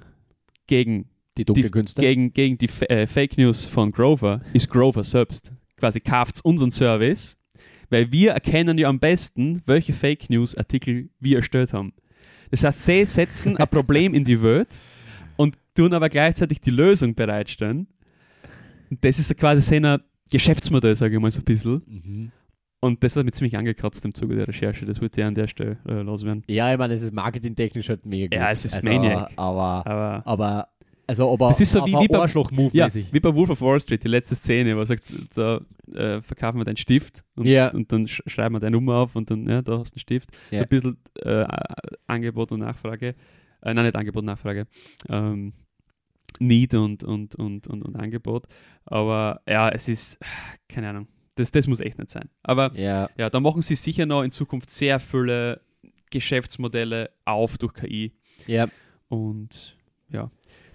gegen 0.67 1.09
Die 1.37 1.45
dunkle 1.45 1.63
die, 1.63 1.71
Künste. 1.71 2.01
gegen, 2.01 2.33
gegen 2.33 2.57
die 2.57 2.65
F 2.65 2.83
äh, 2.83 3.07
Fake 3.07 3.37
News 3.37 3.65
von 3.65 3.91
Grover 3.91 4.41
ist 4.53 4.69
Grover 4.69 5.03
selbst. 5.03 5.51
Quasi 5.77 5.99
kauft 5.99 6.43
unseren 6.43 6.71
Service, 6.71 7.37
weil 7.89 8.11
wir 8.11 8.31
erkennen 8.31 8.77
ja 8.77 8.87
am 8.87 8.99
besten, 8.99 9.61
welche 9.65 9.93
Fake 9.93 10.29
News 10.29 10.55
Artikel 10.55 11.09
wir 11.19 11.37
erstellt 11.37 11.73
haben. 11.73 11.93
Das 12.51 12.63
heißt, 12.63 12.83
sie 12.83 13.05
setzen 13.05 13.57
ein 13.57 13.67
Problem 13.67 14.13
in 14.13 14.23
die 14.23 14.41
Welt 14.43 14.79
und 15.37 15.57
tun 15.73 15.93
aber 15.93 16.09
gleichzeitig 16.09 16.61
die 16.61 16.69
Lösung 16.69 17.15
bereitstellen. 17.15 17.87
Und 18.91 19.03
das 19.03 19.17
ist 19.17 19.35
quasi 19.37 19.61
sein 19.61 19.99
Geschäftsmodell, 20.29 20.95
sage 20.95 21.15
ich 21.15 21.21
mal 21.21 21.31
so 21.31 21.41
ein 21.41 21.45
bisschen. 21.45 21.81
Mhm. 21.87 22.31
Und 22.83 23.01
das 23.01 23.15
hat 23.15 23.23
mich 23.23 23.33
ziemlich 23.33 23.55
angekratzt 23.55 24.03
im 24.03 24.13
Zuge 24.13 24.35
der 24.35 24.45
Recherche. 24.45 24.85
Das 24.85 25.01
wollte 25.01 25.21
ich 25.21 25.25
an 25.25 25.33
der 25.33 25.47
Stelle 25.47 25.77
äh, 25.87 26.01
loswerden. 26.01 26.43
Ja, 26.47 26.73
ich 26.73 26.77
meine, 26.77 26.93
es 26.93 27.01
ist 27.01 27.13
marketingtechnisch 27.13 27.87
halt 27.87 28.05
mega 28.05 28.25
gut. 28.25 28.33
Ja, 28.33 28.51
es 28.51 28.65
ist 28.65 28.75
also, 28.75 28.89
Maniac. 28.89 29.31
Aber, 29.37 29.87
Aber 29.87 30.21
aber, 30.25 30.67
also, 31.07 31.31
aber 31.33 31.47
Das 31.49 31.59
ist 31.61 31.71
so 31.71 31.85
wie- 31.85 31.91
wie 31.93 32.07
bei- 32.07 32.69
ja, 32.73 32.87
wie 32.93 33.19
bei 33.19 33.35
Wolf 33.35 33.49
of 33.49 33.61
Wall 33.61 33.79
Street, 33.81 34.03
die 34.03 34.07
letzte 34.07 34.35
Szene, 34.35 34.75
wo 34.75 34.79
er 34.79 34.85
sagt, 34.85 35.03
da 35.35 35.59
äh, 35.93 36.21
verkaufen 36.21 36.57
wir 36.59 36.65
deinen 36.65 36.77
Stift 36.77 37.23
und, 37.35 37.45
Ja. 37.45 37.71
und 37.71 37.91
dann 37.91 38.07
sch 38.07 38.21
schreiben 38.27 38.55
wir 38.55 38.59
deine 38.59 38.71
Nummer 38.77 38.95
auf 38.97 39.15
und 39.15 39.29
dann, 39.29 39.47
ja, 39.49 39.61
da 39.61 39.79
hast 39.79 39.91
du 39.91 39.95
einen 39.95 39.99
Stift. 39.99 40.29
Ja. 40.51 40.59
So 40.59 40.63
ein 40.63 40.69
bisschen 40.69 40.97
äh, 41.21 41.45
Angebot 42.07 42.51
und 42.51 42.59
Nachfrage. 42.61 43.15
Äh, 43.61 43.73
nein, 43.73 43.83
nicht 43.85 43.95
Angebot 43.95 44.21
und 44.21 44.25
Nachfrage. 44.27 44.65
Ähm, 45.09 45.53
Need 46.39 46.73
und, 46.73 47.03
und, 47.03 47.35
und, 47.35 47.67
und, 47.67 47.83
und 47.83 47.95
Angebot. 47.95 48.45
Aber 48.85 49.41
ja, 49.47 49.69
es 49.69 49.87
ist, 49.87 50.17
keine 50.67 50.89
Ahnung, 50.89 51.07
das, 51.35 51.51
das 51.51 51.67
muss 51.67 51.79
echt 51.79 51.97
nicht 51.99 52.09
sein. 52.09 52.29
Aber 52.43 52.71
Ja, 52.79 53.09
ja, 53.17 53.29
da 53.29 53.39
machen 53.39 53.61
sie 53.61 53.75
sicher 53.75 54.05
noch 54.05 54.23
in 54.23 54.31
Zukunft 54.31 54.69
sehr 54.69 54.99
viele 54.99 55.61
Geschäftsmodelle 56.11 57.09
auf 57.25 57.57
durch 57.57 57.73
KI. 57.73 58.13
ja. 58.47 58.67
Und 59.09 59.77
ja. 60.09 60.31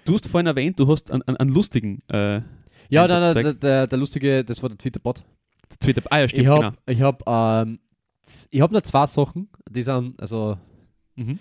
Du 0.08 0.14
hast 0.14 0.26
vorhin 0.26 0.46
erwähnt, 0.46 0.80
du 0.80 0.88
hast 0.88 1.10
einen, 1.10 1.20
einen, 1.22 1.50
lustigen 1.50 1.98
äh, 2.08 2.40
Ja, 2.88 3.06
nein, 3.06 3.34
der, 3.34 3.52
der, 3.52 3.86
der 3.86 3.98
lustige, 3.98 4.42
das 4.42 4.62
war 4.62 4.70
der 4.70 4.78
Twitter-Bot. 4.78 5.22
Twitter. 5.80 6.00
Ah 6.08 6.20
ja, 6.20 6.28
stimmt, 6.28 6.44
Ich 6.44 6.48
genau. 6.48 6.62
habe 6.62 6.76
ich 6.86 7.02
hab, 7.02 7.22
ähm, 7.28 7.78
ich 8.50 8.60
hab 8.62 8.70
noch 8.72 8.80
zwei 8.80 9.04
Sachen, 9.04 9.50
die 9.70 9.82
sind 9.82 10.18
also 10.18 10.56
Mhm. 11.16 11.38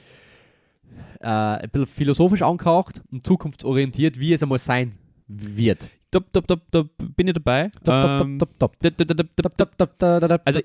äh, 1.21 1.27
ein 1.27 1.69
bisschen 1.69 1.87
philosophisch 1.87 2.41
angehaucht 2.41 3.01
und 3.09 3.25
zukunftsorientiert, 3.25 4.19
wie 4.19 4.33
es 4.33 4.43
einmal 4.43 4.59
sein 4.59 4.95
wird. 5.27 5.89
Da, 6.09 6.19
da, 6.31 6.39
da, 6.41 6.55
da 6.71 6.83
bin 7.17 7.27
ich 7.27 7.33
dabei. 7.33 7.69
Ähm, 7.85 8.39
Top, 8.39 8.57
top. 8.57 8.75
Also, 8.81 8.99
Also, 10.45 10.59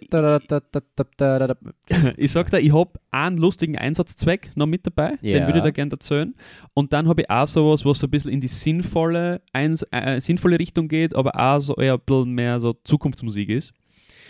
ich 2.17 2.31
sag 2.31 2.51
dir, 2.51 2.61
ich 2.61 2.73
habe 2.73 2.91
einen 3.11 3.39
lustigen 3.39 3.77
Einsatzzweck 3.77 4.53
noch 4.55 4.67
mit 4.67 4.87
dabei, 4.87 5.17
den 5.23 5.31
Ja. 5.41 5.47
würde 5.47 5.59
ich 5.59 5.65
da 5.65 5.71
gerne 5.71 5.91
erzählen. 5.91 6.35
Und 6.75 6.93
dann 6.93 7.09
habe 7.09 7.23
ich 7.23 7.31
auch 7.31 7.47
sowas, 7.49 7.85
was 7.85 7.99
so 7.99 8.07
ein 8.07 8.11
bisschen 8.11 8.31
in 8.31 8.41
die 8.41 8.49
sinnvolle, 8.49 9.41
Eins, 9.53 9.85
äh, 9.91 10.21
sinnvolle 10.21 10.59
Richtung 10.59 10.87
geht, 10.89 11.15
aber 11.17 11.33
auch 11.39 11.59
so 11.61 11.75
eher 11.77 11.95
ein 11.95 12.01
bisschen 12.05 12.31
mehr 12.33 12.61
so 12.61 12.75
Zukunftsmusik 12.85 13.49
ist. 13.49 13.73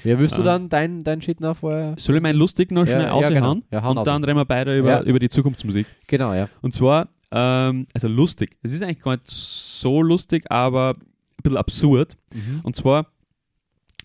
ja, 0.04 0.18
willst 0.18 0.34
du 0.36 0.40
Ähm. 0.40 0.46
dann 0.46 0.68
dein, 0.68 1.04
dein 1.04 1.20
Shit 1.20 1.40
noch 1.40 1.56
vorher? 1.58 1.94
Soll 1.98 2.16
ich 2.16 2.22
meinen 2.22 2.36
lustig 2.38 2.70
noch 2.72 2.86
Ja, 2.86 2.92
schnell 2.92 3.02
ja, 3.04 3.12
aushauen? 3.12 3.34
genau. 3.34 3.56
Ja, 3.70 3.88
und 3.88 3.98
raus. 3.98 4.04
dann 4.04 4.24
reden 4.24 4.38
wir 4.38 4.44
beide 4.46 4.78
über, 4.78 4.90
Ja. 4.90 5.02
über 5.02 5.18
die 5.18 5.28
Zukunftsmusik. 5.28 5.86
Genau, 6.06 6.32
ja. 6.34 6.48
Und 6.62 6.72
zwar, 6.72 7.08
ähm, 7.30 7.86
also 7.94 8.08
lustig. 8.08 8.56
Es 8.62 8.72
ist 8.72 8.82
eigentlich 8.82 9.00
gar 9.00 9.12
nicht 9.12 9.28
so 9.28 9.61
lustig, 9.90 10.50
aber 10.50 10.94
ein 10.98 11.42
bisschen 11.42 11.56
absurd. 11.58 12.16
Und 12.62 12.76
zwar 12.76 13.06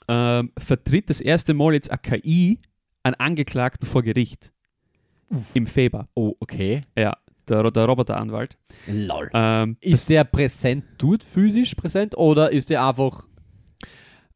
ähm, 0.07 0.51
vertritt 0.57 1.09
das 1.09 1.21
erste 1.21 1.53
Mal 1.53 1.73
jetzt 1.73 1.91
eine 1.91 1.99
KI 1.99 2.57
einen 3.03 3.15
Angeklagten 3.15 3.88
vor 3.88 4.03
Gericht. 4.03 4.51
Im 5.53 5.67
Februar. 5.67 6.07
Oh, 6.13 6.36
okay. 6.39 6.82
Ja, 6.97 7.17
der, 7.47 7.69
der 7.71 7.86
Roboteranwalt. 7.86 8.57
Lol. 8.88 9.30
Ähm, 9.34 9.78
Ist 9.82 10.09
der 10.09 10.23
präsent, 10.23 10.86
tut 10.97 11.23
physisch 11.23 11.75
präsent 11.75 12.17
oder 12.17 12.51
ist 12.51 12.69
der 12.69 12.86
einfach 12.86 13.28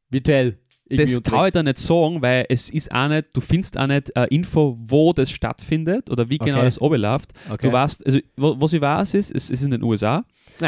virtuell? 0.09 0.57
Das 0.97 1.21
kann 1.23 1.47
ich 1.47 1.53
da 1.53 1.63
nicht 1.63 1.79
sagen, 1.79 2.21
weil 2.21 2.45
es 2.49 2.69
ist 2.69 2.91
auch 2.91 3.07
nicht, 3.07 3.27
du 3.33 3.41
findest 3.41 3.77
auch 3.77 3.87
nicht 3.87 4.15
äh, 4.15 4.25
Info, 4.29 4.77
wo 4.81 5.13
das 5.13 5.31
stattfindet 5.31 6.09
oder 6.09 6.29
wie 6.29 6.37
genau 6.37 6.57
Okay. 6.57 6.65
das 6.65 6.81
abläuft. 6.81 7.31
Okay. 7.49 7.67
Du 7.67 7.73
weißt, 7.73 8.05
also 8.05 8.19
wo- 8.37 8.59
was 8.59 8.73
ich 8.73 8.81
weiß 8.81 9.13
ist, 9.15 9.31
es 9.33 9.49
ist 9.49 9.63
in 9.63 9.71
den 9.71 9.83
USA 9.83 10.23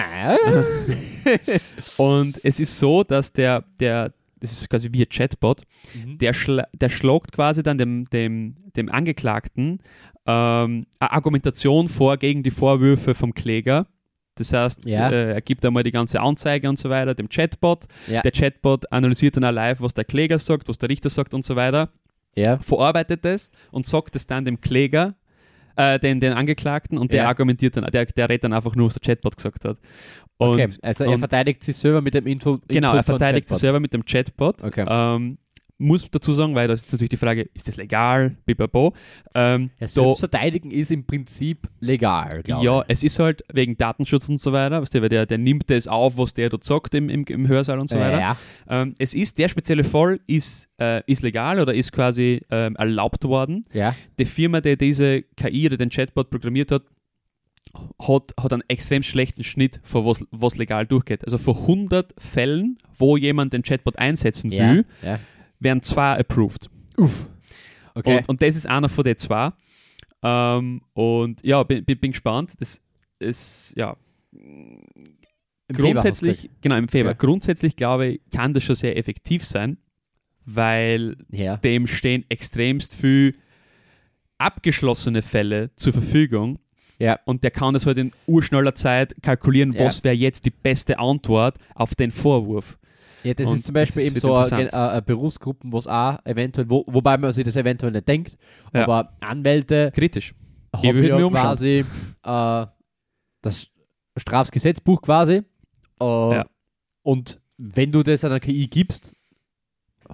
und 1.98 2.40
es 2.44 2.60
ist 2.60 2.78
so, 2.78 3.04
dass 3.04 3.32
der, 3.34 3.64
der 3.80 4.14
das 4.40 4.52
ist 4.52 4.70
quasi 4.70 4.90
wie 4.92 5.04
ein 5.04 5.10
Chatbot, 5.10 5.62
Mhm. 5.96 6.18
der, 6.18 6.34
schla 6.34 6.68
der 6.74 6.90
schlagt 6.90 7.32
quasi 7.32 7.64
dann 7.64 7.78
dem, 7.78 8.06
dem, 8.12 8.56
dem 8.76 8.90
Angeklagten 8.90 9.80
ähm, 10.26 10.86
eine 11.00 11.12
Argumentation 11.12 11.88
vor 11.88 12.18
gegen 12.18 12.44
die 12.44 12.52
Vorwürfe 12.52 13.14
vom 13.14 13.34
Kläger. 13.34 13.88
Das 14.36 14.52
heißt, 14.52 14.86
Ja. 14.86 15.10
äh, 15.12 15.34
er 15.34 15.42
gibt 15.42 15.66
einmal 15.66 15.84
die 15.84 15.92
ganze 15.92 16.20
Anzeige 16.20 16.68
und 16.70 16.78
so 16.80 16.90
weiter 16.90 17.14
dem 17.14 17.30
Chatbot. 17.30 17.86
Ja. 18.08 18.22
Der 18.22 18.32
Chatbot 18.32 18.92
analysiert 18.92 19.38
dann 19.38 19.46
auch 19.46 19.52
live, 19.52 19.82
was 19.82 19.94
der 19.94 20.06
Kläger 20.06 20.40
sagt, 20.40 20.68
was 20.70 20.78
der 20.78 20.90
Richter 20.90 21.10
sagt 21.10 21.34
und 21.34 21.46
so 21.46 21.56
weiter. 21.56 21.90
Ja. 22.36 22.58
Verarbeitet 22.58 23.24
das 23.26 23.52
und 23.72 23.86
sagt 23.86 24.16
es 24.16 24.26
dann 24.26 24.44
dem 24.46 24.60
Kläger, 24.60 25.14
äh, 25.76 26.00
den, 26.00 26.20
den 26.20 26.34
Angeklagten 26.34 26.98
und 26.98 27.12
der 27.14 27.28
argumentiert 27.28 27.78
dann, 27.78 27.86
der, 27.86 28.06
der 28.06 28.30
redet 28.30 28.44
dann 28.44 28.54
einfach 28.54 28.76
nur, 28.76 28.88
was 28.88 28.96
der 28.96 29.02
Chatbot 29.02 29.38
gesagt 29.38 29.66
hat. 29.66 29.78
Und 30.38 30.50
Okay, 30.54 30.68
also 30.82 31.04
er 31.04 31.18
verteidigt 31.20 31.64
sich 31.64 31.78
selber 31.78 32.02
mit 32.02 32.16
dem 32.16 32.26
Info. 32.26 32.60
Genau, 32.68 32.90
Input 32.90 33.00
er 33.00 33.04
von 33.04 33.20
verteidigt 33.20 33.50
sich 33.50 33.58
selber 33.60 33.80
mit 33.80 33.94
dem 33.94 34.04
Chatbot. 34.04 34.64
Okay. 34.64 34.86
Ähm, 34.88 35.38
muss 35.84 36.10
dazu 36.10 36.34
sagen, 36.34 36.56
weil 36.56 36.68
da 36.68 36.74
ist 36.74 36.92
natürlich 36.92 37.10
die 37.10 37.18
Frage, 37.18 37.50
ist 37.54 37.68
das 37.68 37.78
legal? 37.78 38.36
Bibabo. 38.46 38.94
Ähm, 39.36 39.70
Ja, 39.80 39.86
da, 39.86 39.88
Selbstverteidigen 39.88 40.72
ist 40.72 40.92
im 40.92 41.06
Prinzip 41.06 41.68
legal, 41.80 42.42
ja, 42.48 42.84
es 42.88 43.04
ist 43.04 43.20
halt 43.20 43.44
wegen 43.54 43.78
Datenschutz 43.78 44.30
und 44.30 44.40
so 44.40 44.52
weiter, 44.54 44.82
weißt 44.82 44.94
du, 44.96 45.02
weil 45.02 45.10
der, 45.10 45.26
der 45.26 45.38
nimmt 45.38 45.70
das 45.70 45.88
auf, 45.88 46.18
was 46.18 46.34
der 46.34 46.50
dort 46.50 46.64
sagt 46.64 46.96
im, 46.96 47.10
im, 47.10 47.24
im 47.26 47.48
Hörsaal 47.48 47.80
und 47.80 47.86
ich. 47.86 47.92
so 47.92 47.98
weiter. 48.00 48.20
Ja, 48.20 48.38
Ähm, 48.70 48.94
es 49.00 49.14
ist, 49.14 49.38
der 49.38 49.50
spezielle 49.50 49.84
Fall 49.84 50.20
ist, 50.28 50.70
äh, 50.80 51.02
ist 51.06 51.22
legal 51.22 51.60
oder 51.60 51.74
ist 51.74 51.92
quasi 51.92 52.42
ähm, 52.50 52.76
erlaubt 52.76 53.24
worden. 53.26 53.66
ja. 53.74 53.96
Die 54.20 54.26
Firma, 54.26 54.62
die 54.62 54.78
diese 54.78 55.24
KI 55.36 55.68
oder 55.68 55.78
den 55.78 55.90
Chatbot 55.90 56.30
programmiert 56.30 56.72
hat, 56.72 56.84
hat, 58.00 58.34
hat 58.40 58.54
einen 58.54 58.64
extrem 58.68 59.02
schlechten 59.04 59.44
Schnitt, 59.44 59.80
von 59.84 60.06
was, 60.06 60.24
was 60.32 60.58
legal 60.58 60.86
durchgeht. 60.86 61.24
Also 61.26 61.38
vor 61.38 61.58
100 61.58 62.14
Fällen, 62.18 62.78
wo 62.98 63.18
jemand 63.18 63.54
den 63.54 63.64
Chatbot 63.64 63.98
einsetzen 63.98 64.52
Ja. 64.52 64.70
will, 64.70 64.86
ja. 65.02 65.20
Werden 65.64 65.82
zwei 65.82 66.20
approved. 66.20 66.70
Uff. 66.98 67.28
Okay. 67.96 68.18
Und, 68.18 68.30
und 68.30 68.42
das 68.42 68.56
ist 68.56 68.66
einer 68.68 68.90
von 68.90 69.04
den 69.04 69.18
zwei. 69.18 69.52
Ähm, 70.24 70.82
und 70.94 71.44
ja, 71.44 71.62
bin, 71.64 71.84
bin, 71.86 72.00
bin 72.00 72.12
gespannt. 72.12 72.54
Das 72.60 72.82
ist, 73.20 73.74
ja, 73.78 73.96
Im 74.32 75.76
grundsätzlich, 75.76 76.50
genau, 76.62 76.76
im 76.78 76.88
Februar. 76.88 77.14
Ja. 77.14 77.18
Grundsätzlich 77.18 77.76
glaube 77.76 78.08
ich, 78.08 78.22
kann 78.32 78.54
das 78.54 78.64
schon 78.64 78.76
sehr 78.76 78.98
effektiv 78.98 79.46
sein, 79.46 79.78
weil. 80.46 81.18
Ja. 81.30 81.58
dem 81.58 81.88
stehen 81.88 82.26
extremst 82.30 82.96
viel 82.96 83.36
abgeschlossene 84.38 85.22
Fälle 85.22 85.72
zur 85.76 85.94
Verfügung. 85.94 86.60
Ja. 87.00 87.20
Und 87.26 87.44
der 87.44 87.52
kann 87.52 87.74
das 87.74 87.86
halt 87.86 87.98
in 87.98 88.12
urschneller 88.28 88.76
Zeit 88.76 89.16
kalkulieren, 89.22 89.74
Ja. 89.74 89.86
was 89.86 90.04
wäre 90.04 90.16
jetzt 90.16 90.46
die 90.46 90.52
beste 90.52 91.00
Antwort 91.00 91.58
auf 91.76 91.96
den 91.96 92.12
Vorwurf. 92.12 92.78
Ja, 93.24 93.34
das 93.34 93.48
Und 93.48 93.56
ist 93.58 93.66
zum 93.66 93.74
Beispiel 93.74 94.04
das 94.04 94.12
eben 94.12 94.20
so 94.20 94.36
eine, 94.36 94.74
eine, 94.74 94.90
eine 94.92 95.02
Berufsgruppen, 95.02 95.72
wo 95.72 95.78
es 95.78 95.88
auch 95.88 96.18
eventuell, 96.26 96.70
wo, 96.70 96.84
wobei 96.88 97.18
man 97.18 97.32
sich 97.34 97.44
das 97.46 97.56
eventuell 97.56 97.92
nicht 97.92 98.08
denkt, 98.08 98.38
Ja. 98.74 98.84
aber 98.84 99.14
Anwälte 99.22 99.92
Kritisch. 99.94 100.34
haben 100.76 100.84
würden 100.96 101.20
ja 101.20 101.30
quasi 101.30 101.86
äh, 102.24 102.66
das 103.42 103.68
Strafgesetzbuch 104.18 105.02
quasi. 105.02 105.42
Äh, 106.02 106.04
Ja. 106.36 106.46
Und 107.04 107.40
wenn 107.58 107.92
du 107.92 108.04
das 108.04 108.24
einer 108.26 108.40
KI 108.40 108.68
gibst, 108.68 109.16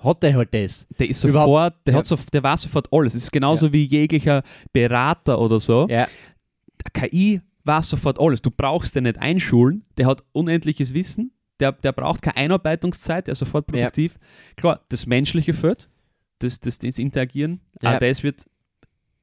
hat 0.04 0.22
der 0.24 0.36
halt 0.36 0.54
das. 0.54 0.88
Der 1.00 1.10
ist 1.10 1.20
sofort, 1.22 1.76
der, 1.86 1.94
ja. 1.94 2.00
hat 2.00 2.06
so, 2.06 2.16
der 2.32 2.44
weiß 2.44 2.62
sofort 2.64 2.88
alles. 2.92 3.16
Es 3.16 3.24
ist 3.26 3.32
genauso 3.32 3.74
wie 3.74 3.84
jeglicher 3.86 4.44
Berater 4.72 5.40
oder 5.40 5.60
so. 5.60 5.88
Ja. 5.90 6.08
Der 6.84 6.92
KI 7.10 7.42
weiß 7.64 7.90
sofort 7.90 8.20
alles. 8.20 8.42
Du 8.42 8.52
brauchst 8.52 8.96
den 8.96 9.04
nicht 9.04 9.18
einschulen. 9.18 9.84
Der 9.98 10.06
hat 10.06 10.24
unendliches 10.32 10.94
Wissen. 10.94 11.32
Der, 11.60 11.72
der 11.74 11.92
braucht 11.92 12.22
keine 12.22 12.38
Einarbeitungszeit. 12.38 13.28
Der 13.28 13.34
ist 13.34 13.40
sofort 13.40 13.70
Ja. 13.72 13.78
produktiv. 13.78 14.18
Klar, 14.56 14.82
das 14.90 15.06
Menschliche 15.06 15.54
fehlt. 15.54 15.90
Das, 16.40 16.60
das, 16.60 16.80
das 16.80 17.00
Interagieren. 17.00 17.60
Ja. 17.82 17.96
Auch 17.96 18.00
das 18.00 18.24
wird 18.24 18.46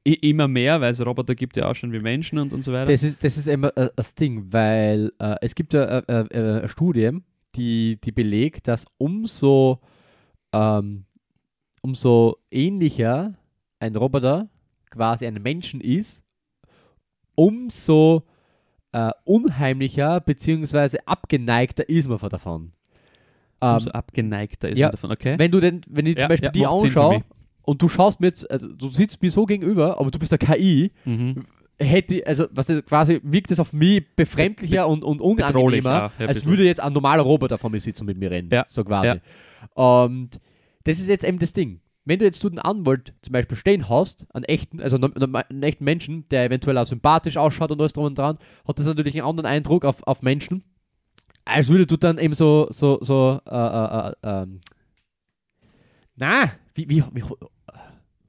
immer 0.03 0.47
mehr, 0.47 0.79
weil 0.79 0.91
es 0.91 1.05
Roboter 1.05 1.35
gibt 1.35 1.57
ja 1.57 1.69
auch 1.69 1.75
schon 1.75 1.91
wie 1.91 1.99
Menschen 1.99 2.39
und, 2.39 2.53
und 2.53 2.61
so 2.61 2.71
weiter. 2.71 2.91
Das 2.91 3.03
ist, 3.03 3.23
das 3.23 3.37
ist 3.37 3.47
immer 3.47 3.75
äh, 3.75 3.89
das 3.95 4.15
Ding, 4.15 4.51
weil 4.51 5.11
äh, 5.19 5.35
es 5.41 5.53
gibt 5.55 5.73
ja 5.73 5.83
äh, 5.83 6.03
äh, 6.07 6.13
äh, 6.29 6.59
eine 6.59 6.69
Studie, 6.69 7.11
die, 7.55 7.99
die 8.01 8.11
belegt, 8.11 8.67
dass 8.67 8.85
umso, 8.97 9.79
ähm, 10.53 11.05
umso 11.81 12.37
ähnlicher 12.51 13.33
ein 13.79 13.95
Roboter 13.95 14.49
quasi 14.89 15.25
einem 15.27 15.43
Menschen 15.43 15.81
ist, 15.81 16.23
umso 17.35 18.23
äh, 18.97 19.11
unheimlicher 19.25 20.19
bzw. 20.21 20.97
abgeneigter 21.05 21.87
ist 21.87 22.07
man 22.07 22.17
von 22.19 22.29
davon. 22.29 22.71
Ähm, 23.61 23.73
Umso 23.73 23.89
abgeneigter 23.91 24.69
ist 24.69 24.77
ja. 24.77 24.87
man 24.87 24.91
davon, 24.91 25.11
okay? 25.11 25.35
wenn 25.37 25.51
du 25.51 25.59
denn, 25.59 25.81
wenn 25.89 26.05
ich 26.05 26.15
zum 26.15 26.21
Ja, 26.23 26.27
Beispiel 26.29 26.47
ja, 26.47 26.51
die 26.51 26.65
anschaue 26.65 27.23
und 27.63 27.81
du 27.81 27.87
schaust 27.89 28.19
mir 28.21 28.27
jetzt, 28.27 28.49
also 28.49 28.67
du 28.71 28.89
sitzt 28.89 29.21
mir 29.21 29.31
so 29.31 29.45
gegenüber, 29.45 29.99
aber 29.99 30.09
du 30.11 30.19
bist 30.19 30.31
der 30.31 30.39
KI, 30.39 30.91
Mhm. 31.05 31.45
hätte, 31.79 32.25
also 32.25 32.45
was 32.51 32.69
weißt 32.69 32.77
du, 32.79 32.83
quasi 32.83 33.19
wirkt 33.23 33.51
es 33.51 33.59
auf 33.59 33.73
mich 33.73 34.03
befremdlicher 34.15 34.87
und, 34.87 35.03
und 35.03 35.17
Bedrohlich, 35.17 35.83
unangenehmer, 35.85 36.11
als 36.17 36.45
würde 36.45 36.63
jetzt 36.65 36.79
ein 36.81 36.93
normaler 36.93 37.23
Roboter 37.23 37.57
vor 37.57 37.69
mir 37.69 37.79
sitzen 37.79 38.01
und 38.03 38.07
mit 38.07 38.17
mir 38.17 38.31
reden. 38.31 38.49
Ja, 38.51 38.65
So 38.67 38.83
quasi. 38.83 39.19
Und 39.73 40.39
das 40.85 40.99
ist 40.99 41.07
jetzt 41.09 41.23
eben 41.23 41.39
das 41.39 41.53
Ding. 41.53 41.81
Wenn 42.07 42.19
du 42.19 42.25
jetzt 42.25 42.39
so 42.39 42.47
einen 42.47 42.59
Anwalt 42.59 43.13
zum 43.21 43.33
Beispiel 43.33 43.57
stehen 43.57 43.89
hast, 43.89 44.27
einen 44.33 44.45
echten, 44.45 44.79
also 44.79 44.95
einen, 44.95 45.35
einen 45.35 45.63
echten 45.63 45.83
Menschen, 45.83 46.27
der 46.29 46.45
eventuell 46.45 46.77
auch 46.77 46.85
sympathisch 46.85 47.35
ausschaut 47.35 47.69
und 47.71 47.81
alles 47.81 47.91
drum 47.91 48.05
und 48.05 48.17
dran, 48.17 48.37
hat 48.65 48.79
das 48.79 48.85
natürlich 48.85 49.15
einen 49.15 49.27
anderen 49.27 49.45
Eindruck 49.45 49.83
auf, 49.83 50.07
auf 50.07 50.21
Menschen, 50.21 50.63
als 51.43 51.67
würde 51.67 51.85
du 51.85 51.97
dann 51.97 52.17
eben 52.17 52.33
so, 52.33 52.67
so, 52.69 52.97
so, 53.01 53.41
äh, 53.45 53.55
äh, 53.55 54.09
äh, 54.09 54.13
ähm, 54.23 54.59
na, 56.15 56.51
wie, 56.75 56.89
wie, 56.89 57.03
wie, 57.13 57.23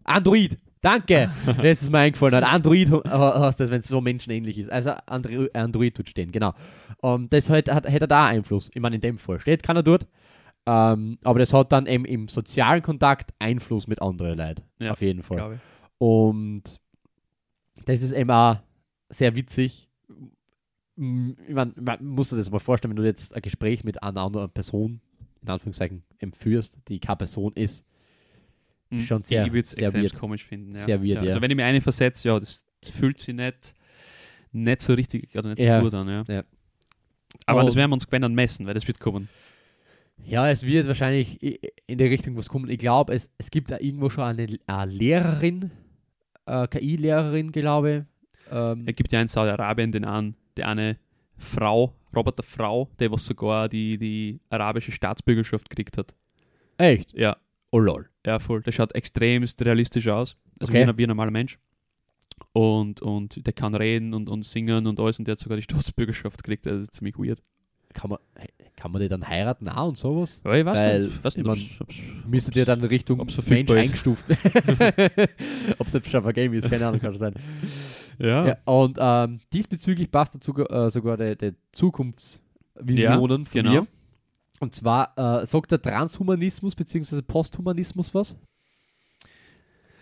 Android, 0.05 0.59
danke, 0.81 1.31
das 1.47 1.83
ist 1.83 1.91
mir 1.91 1.99
eingefallen, 1.99 2.35
ein 2.35 2.45
Android 2.45 2.91
ha- 2.91 3.41
hast 3.41 3.61
das, 3.61 3.71
wenn 3.71 3.79
es 3.81 3.87
so 3.87 4.01
menschenähnlich 4.01 4.59
ist, 4.59 4.71
also 4.73 4.91
Andro- 5.07 5.53
Android 5.55 5.95
tut 5.95 6.09
stehen, 6.09 6.33
genau. 6.33 6.53
Und 7.01 7.33
das 7.33 7.49
hat, 7.49 7.69
hat, 7.71 7.89
hätte 7.89 8.09
da 8.09 8.27
Einfluss, 8.27 8.71
ich 8.75 8.81
meine, 8.81 8.97
in 8.97 9.01
dem 9.03 9.19
Fall 9.19 9.39
steht 9.39 9.63
keiner 9.63 9.83
dort, 9.85 10.07
ähm, 10.71 11.19
aber 11.25 11.39
das 11.39 11.53
hat 11.55 11.73
dann 11.73 11.87
eben 11.87 12.05
im 12.05 12.29
sozialen 12.29 12.83
Kontakt 12.83 13.33
Einfluss 13.39 13.87
mit 13.87 14.03
anderen 14.03 14.37
Leuten, 14.37 14.63
Ja, 14.81 14.93
auf 14.93 15.01
jeden 15.01 15.23
Fall. 15.23 15.61
Und 15.97 16.63
das 17.87 18.03
ist 18.03 18.13
eben 18.13 18.31
auch 18.31 18.59
sehr 19.09 19.35
witzig. 19.35 19.89
Ich 20.97 21.55
mein, 21.55 21.73
man 21.81 22.05
muss 22.05 22.31
sich 22.31 22.39
das 22.39 22.51
mal 22.51 22.59
vorstellen, 22.59 22.91
wenn 22.91 23.03
du 23.03 23.05
jetzt 23.09 23.35
ein 23.35 23.41
Gespräch 23.41 23.83
mit 23.85 24.03
einer 24.03 24.21
anderen 24.21 24.51
Person, 24.51 25.01
in 25.43 25.49
Anführungszeichen, 25.49 26.03
eben 26.21 26.33
führst, 26.33 26.79
die 26.89 26.99
keine 26.99 27.17
Person 27.17 27.53
ist. 27.55 27.85
Mhm. 28.91 29.01
Schon 29.01 29.23
sehr- 29.23 29.47
ich 29.47 29.53
würde 29.53 29.61
es 29.61 29.95
weird. 29.95 30.19
komisch 30.19 30.45
finden. 30.45 30.73
Ja. 30.75 30.85
Sehr 30.85 31.01
weird, 31.01 31.09
ja. 31.09 31.23
ja. 31.23 31.29
Also 31.29 31.41
wenn 31.41 31.51
ich 31.51 31.57
mir 31.57 31.65
eine 31.65 31.81
versetze, 31.81 32.29
ja, 32.29 32.39
das, 32.39 32.67
das 32.81 32.91
fühlt 32.91 33.19
sich 33.21 33.35
nicht, 33.35 33.75
nicht 34.53 34.81
so 34.83 34.93
richtig 34.95 35.35
oder 35.39 35.51
nicht 35.51 35.63
Ja, 35.65 35.79
so 35.79 35.85
gut 35.87 35.95
an. 35.95 36.09
Ja. 36.09 36.25
ja. 36.29 36.45
Aber 37.47 37.63
das 37.63 37.75
Und- 37.75 37.79
werden 37.79 37.91
wir 37.91 37.95
uns 37.95 38.07
gewähren 38.07 38.35
messen, 38.35 38.67
weil 38.67 38.75
das 38.75 38.87
wird 38.87 38.99
kommen. 39.01 39.29
Ja, 40.25 40.51
es 40.51 40.65
wird 40.67 40.87
wahrscheinlich 40.87 41.43
in 41.87 41.99
die 41.99 42.05
Richtung 42.05 42.37
was 42.37 42.49
kommen. 42.49 42.69
Ich 42.69 42.79
glaube, 42.79 43.15
es, 43.15 43.31
es 43.39 43.51
gibt 43.51 43.71
da 43.71 43.79
irgendwo 43.79 44.11
schon 44.11 44.25
eine, 44.25 44.47
eine 44.67 44.93
Lehrerin, 44.93 45.71
äh, 46.47 46.67
KI-Lehrerin, 46.69 47.51
glaube 47.53 48.07
ich. 48.49 48.53
Ähm, 48.53 48.85
Es 48.87 48.95
gibt 48.97 49.11
ja 49.13 49.21
in 49.21 49.29
Saudi-Arabien 49.29 49.91
den 49.93 50.05
einen, 50.05 50.37
die 50.57 50.65
eine 50.65 50.99
Frau, 51.37 51.95
Roboterfrau, 52.15 52.91
die 53.01 53.11
was 53.11 53.25
sogar 53.25 53.69
die, 53.69 53.97
die 53.97 54.41
arabische 54.51 54.93
Staatsbürgerschaft 54.93 55.71
gekriegt 55.71 55.97
hat. 55.97 56.15
echt? 56.79 57.13
Ja, 57.17 57.37
Oh 57.71 57.79
lol. 57.79 58.09
ja, 58.27 58.39
voll. 58.39 58.63
Der 58.63 58.73
schaut 58.73 58.95
extremst 58.95 59.63
realistisch 59.63 60.09
aus. 60.09 60.37
Also 60.59 60.73
Okay. 60.73 60.87
wie, 60.87 60.91
ein, 60.91 60.99
wie 60.99 61.03
ein 61.05 61.09
normaler 61.09 61.31
Mensch. 61.31 61.59
Und, 62.53 63.03
und 63.03 63.47
der 63.47 63.53
kann 63.53 63.75
reden 63.75 64.15
und, 64.15 64.29
und 64.29 64.45
singen 64.45 64.87
und 64.87 64.99
alles 65.01 65.19
und 65.19 65.27
der 65.29 65.33
hat 65.33 65.39
sogar 65.39 65.57
die 65.57 65.63
Staatsbürgerschaft 65.63 66.43
gekriegt. 66.43 66.67
Also 66.67 66.81
Das 66.81 66.89
ist 66.89 66.95
ziemlich 66.95 67.19
weird. 67.19 67.43
Kann 67.95 68.11
man, 68.11 68.19
kann 68.77 68.93
man 68.93 69.03
die 69.03 69.09
dann 69.09 69.27
heiraten 69.27 69.69
auch 69.69 69.89
und 69.89 69.99
sowas? 69.99 70.41
Aber 70.45 70.59
ich 70.59 70.65
weiß 70.65 70.79
Weil, 70.79 71.05
nicht, 71.05 71.25
weiß 71.25 71.37
ich 71.37 71.45
nicht 71.45 71.81
ob's, 71.81 71.95
Müsstet 72.27 72.57
ihr 72.57 72.65
dann 72.65 72.83
Richtung 72.85 73.21
Ob's 73.21 73.37
Mensch 73.49 73.71
eingestuft. 73.71 74.25
Ob 75.79 75.87
es 75.87 75.93
jetzt 75.93 76.09
schon 76.09 76.25
ein 76.25 76.33
Game 76.33 76.55
ist, 76.55 76.71
keine 76.71 76.87
Ahnung, 76.87 77.01
kann 77.01 77.13
schon 77.13 77.21
sein. 77.21 77.35
ja. 78.19 78.47
Ja, 78.49 78.57
und 78.65 78.99
ähm, 79.01 79.41
diesbezüglich 79.53 80.11
passt 80.11 80.35
dazu 80.35 80.55
äh, 80.55 80.91
sogar 80.91 81.17
der, 81.17 81.35
der 81.35 81.55
Zukunftsvisionen 81.73 83.47
von 83.47 83.63
genau. 83.63 83.71
mir. 83.73 83.87
Und 84.61 84.75
zwar 84.75 85.13
äh, 85.43 85.47
sagt 85.47 85.73
der 85.73 85.81
Transhumanismus 85.81 86.75
bzw. 86.75 87.23
Posthumanismus 87.23 88.15
was? 88.15 88.37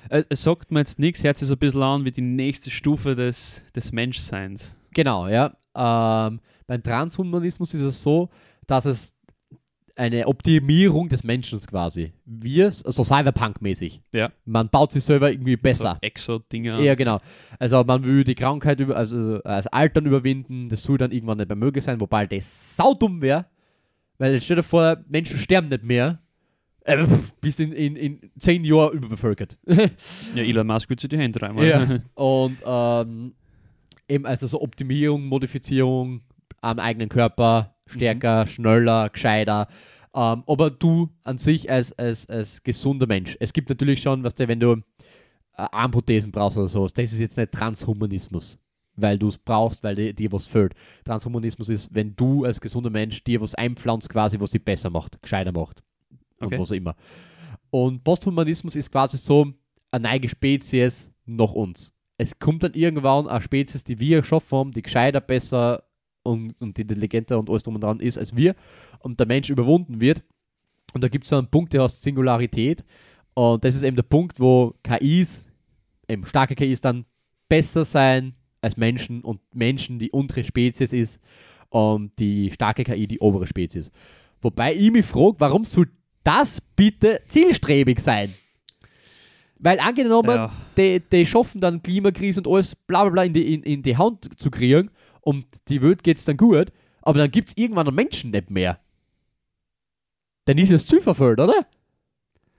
Äh, 0.09 0.25
Es 0.29 0.43
sagt 0.43 0.71
mir 0.71 0.81
jetzt 0.81 0.99
nichts, 0.99 1.23
hört 1.23 1.37
sich 1.39 1.49
so 1.49 1.55
ein 1.55 1.59
bisschen 1.59 1.83
an 1.83 2.05
wie 2.05 2.11
die 2.11 2.23
nächste 2.23 2.71
Stufe 2.71 3.15
des, 3.15 3.63
des 3.75 3.93
Menschseins. 3.93 4.75
Genau, 4.93 5.29
ja. 5.29 5.55
Ähm, 5.77 6.41
beim 6.67 6.83
Transhumanismus 6.83 7.75
ist 7.75 7.83
es 7.83 8.03
so, 8.03 8.31
dass 8.67 8.87
es 8.87 9.15
eine 9.99 10.27
Optimierung 10.27 11.09
des 11.09 11.25
Menschen 11.25 11.59
quasi. 11.61 12.13
Wir, 12.27 12.67
also 12.67 13.03
Cyberpunk-mäßig. 13.03 14.03
Ja. 14.13 14.31
Man 14.45 14.69
baut 14.69 14.93
sich 14.93 15.03
selber 15.03 15.31
irgendwie 15.31 15.57
besser. 15.57 15.93
So 15.95 16.07
Exo-Dinger. 16.07 16.81
Ja, 16.81 16.95
genau. 16.95 17.21
Also 17.59 17.83
man 17.83 18.05
will 18.05 18.23
die 18.23 18.35
Krankheit, 18.35 18.79
über, 18.81 18.95
also 18.95 19.39
das 19.39 19.67
Altern 19.69 20.05
überwinden, 20.05 20.69
das 20.69 20.83
soll 20.83 20.99
dann 20.99 21.13
irgendwann 21.13 21.39
nicht 21.39 21.49
mehr 21.49 21.57
möglich 21.57 21.83
sein, 21.83 21.99
wobei 21.99 22.27
das 22.27 22.77
saudumm 22.77 23.23
wäre, 23.23 23.47
weil 24.19 24.39
stell 24.43 24.57
dir 24.57 24.63
vor, 24.63 24.99
Menschen 25.09 25.39
sterben 25.39 25.69
nicht 25.69 25.83
mehr, 25.83 26.19
äh, 26.85 27.07
bis 27.41 27.59
in, 27.59 27.73
in, 27.73 27.97
in 27.97 28.31
zehn 28.39 28.65
Jahren 28.65 28.93
überbevölkert. 28.93 29.57
Ja, 29.67 30.43
Elon 30.43 30.67
Musk 30.67 30.91
wird 30.91 31.01
sich 31.01 31.09
die 31.09 31.19
Hände 31.19 31.41
reimen. 31.41 31.67
Ja. 31.67 31.99
Und 32.15 32.59
ähm, 32.67 33.35
eben 34.09 34.27
also 34.27 34.47
so 34.47 34.61
Optimierung, 34.61 35.27
Modifizierung 35.27 36.23
am 36.61 36.79
eigenen 36.79 37.09
Körper, 37.09 37.75
stärker, 37.87 38.47
schneller, 38.47 39.11
gescheiter. 39.11 39.69
Ähm, 40.15 40.45
aber 40.47 40.71
du 40.71 41.11
an 41.25 41.39
sich 41.39 41.71
als, 41.71 41.93
als, 41.99 42.29
als 42.29 42.63
gesunder 42.63 43.07
Mensch. 43.07 43.37
Es 43.41 43.53
gibt 43.53 43.69
natürlich 43.69 44.01
schon, 44.01 44.25
was 44.25 44.35
du, 44.35 44.49
wenn 44.49 44.61
du 44.61 44.73
äh, 44.73 44.83
Armprothesen 45.55 46.33
brauchst 46.33 46.59
oder 46.59 46.69
sowas, 46.69 46.93
das 46.93 47.13
ist 47.13 47.21
jetzt 47.21 47.37
nicht 47.37 47.53
Transhumanismus, 47.53 48.59
weil 48.95 49.19
du 49.19 49.29
es 49.29 49.39
brauchst, 49.39 49.83
weil 49.83 49.95
dir, 49.95 50.13
dir 50.15 50.33
was 50.33 50.47
fehlt. 50.47 50.75
Transhumanismus 51.05 51.69
ist, 51.69 51.95
wenn 51.95 52.17
du 52.17 52.45
als 52.45 52.61
gesunder 52.61 52.91
Mensch 52.91 53.23
dir 53.25 53.41
was 53.41 53.55
einpflanzt, 53.55 54.09
quasi, 54.09 54.41
was 54.41 54.51
dich 54.51 54.65
besser 54.65 54.91
macht, 54.91 55.21
gescheiter 55.21 55.53
macht. 55.53 55.83
Okay. 56.41 56.55
Und 56.55 56.63
was 56.63 56.71
auch 56.71 56.77
immer. 56.77 56.97
Und 57.71 58.05
Posthumanismus 58.05 58.77
ist 58.77 58.91
quasi 58.91 59.19
so 59.19 59.53
eine 59.91 60.09
neue 60.09 60.29
Spezies 60.29 61.13
nach 61.25 61.53
uns. 61.53 61.93
Es 62.19 62.39
kommt 62.39 62.63
dann 62.63 62.75
irgendwann 62.75 63.29
eine 63.29 63.41
Spezies, 63.41 63.85
die 63.85 64.01
wir 64.01 64.21
geschaffen 64.21 64.59
haben, 64.59 64.73
die 64.73 64.83
gescheiter, 64.83 65.21
besser 65.21 65.85
und, 66.23 66.61
und 66.61 66.79
intelligenter 66.79 67.39
und 67.39 67.49
alles 67.49 67.63
drum 67.63 67.75
und 67.75 67.83
dran 67.83 68.01
ist 68.01 68.19
als 68.19 68.35
wir 68.35 68.55
und 69.01 69.21
der 69.21 69.27
Mensch 69.27 69.51
überwunden 69.51 70.01
wird. 70.01 70.23
Und 70.93 71.05
da 71.05 71.09
gibt 71.09 71.27
es 71.27 71.33
einen 71.33 71.49
Punkt, 71.49 71.73
der 71.73 71.83
heißt 71.83 72.03
Singularität. 72.03 72.85
Und 73.35 73.65
das 73.65 73.75
ist 73.75 73.83
eben 73.83 73.97
der 73.97 74.03
Punkt, 74.03 74.41
wo 74.41 74.75
KIs, 74.83 75.47
eben 76.09 76.25
starke 76.25 76.55
KIs, 76.55 76.81
dann 76.81 77.05
besser 77.49 77.85
sein 77.85 78.35
als 78.61 78.77
Menschen 78.77 79.23
und 79.23 79.41
Menschen 79.55 79.99
die 79.99 80.11
untere 80.11 80.43
Spezies 80.45 80.93
ist 80.93 81.21
und 81.69 82.19
die 82.19 82.51
starke 82.51 82.85
KI 82.85 83.07
die 83.07 83.21
obere 83.21 83.47
Spezies. 83.47 83.93
Wobei 84.41 84.75
ich 84.75 84.91
mich 84.91 85.05
frage, 85.05 85.37
warum 85.39 85.65
soll 85.65 85.89
das 86.25 86.61
bitte 86.61 87.21
zielstrebig 87.27 88.01
sein? 88.01 88.35
Weil 89.59 89.81
angenommen, 89.81 90.37
Ja. 90.37 90.53
die, 90.77 91.01
die 91.01 91.25
schaffen 91.27 91.61
dann 91.61 91.83
Klimakrise 91.83 92.41
und 92.41 92.49
alles 92.49 92.75
bla 92.75 93.03
bla 93.05 93.11
bla 93.11 93.25
in 93.25 93.33
die, 93.33 93.55
in, 93.55 93.63
in 93.63 93.83
die 93.83 93.97
Hand 93.97 94.39
zu 94.39 94.51
kriegen 94.51 94.91
und 95.23 95.47
die 95.69 95.81
Welt 95.83 96.03
geht's 96.05 96.25
dann 96.27 96.37
gut, 96.37 96.73
aber 97.03 97.19
dann 97.19 97.31
gibt's 97.31 97.55
irgendwann 97.57 97.87
einen 97.87 97.97
Menschen 97.97 98.31
nicht 98.33 98.51
mehr. 98.51 98.79
Dann 100.45 100.59
ist 100.59 100.73
das 100.73 100.87
Ziel 100.87 101.01
verfüllt, 101.01 101.41
oder? 101.41 101.67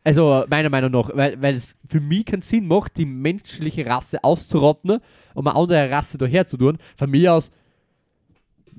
Also 0.04 0.46
meiner 0.50 0.70
Meinung 0.70 0.92
nach, 0.92 1.10
weil, 1.14 1.42
weil 1.42 1.56
es 1.56 1.76
für 1.88 2.00
mich 2.00 2.26
keinen 2.26 2.42
Sinn 2.42 2.68
macht, 2.68 2.98
die 2.98 3.06
menschliche 3.06 3.86
Rasse 3.86 4.24
auszurotten, 4.24 5.00
um 5.34 5.48
eine 5.48 5.56
andere 5.56 5.92
Rasse 5.92 6.18
daher 6.18 6.48
zu 6.48 6.58
tun. 6.58 6.78
Von 6.96 7.12
mir 7.12 7.34
aus 7.34 7.52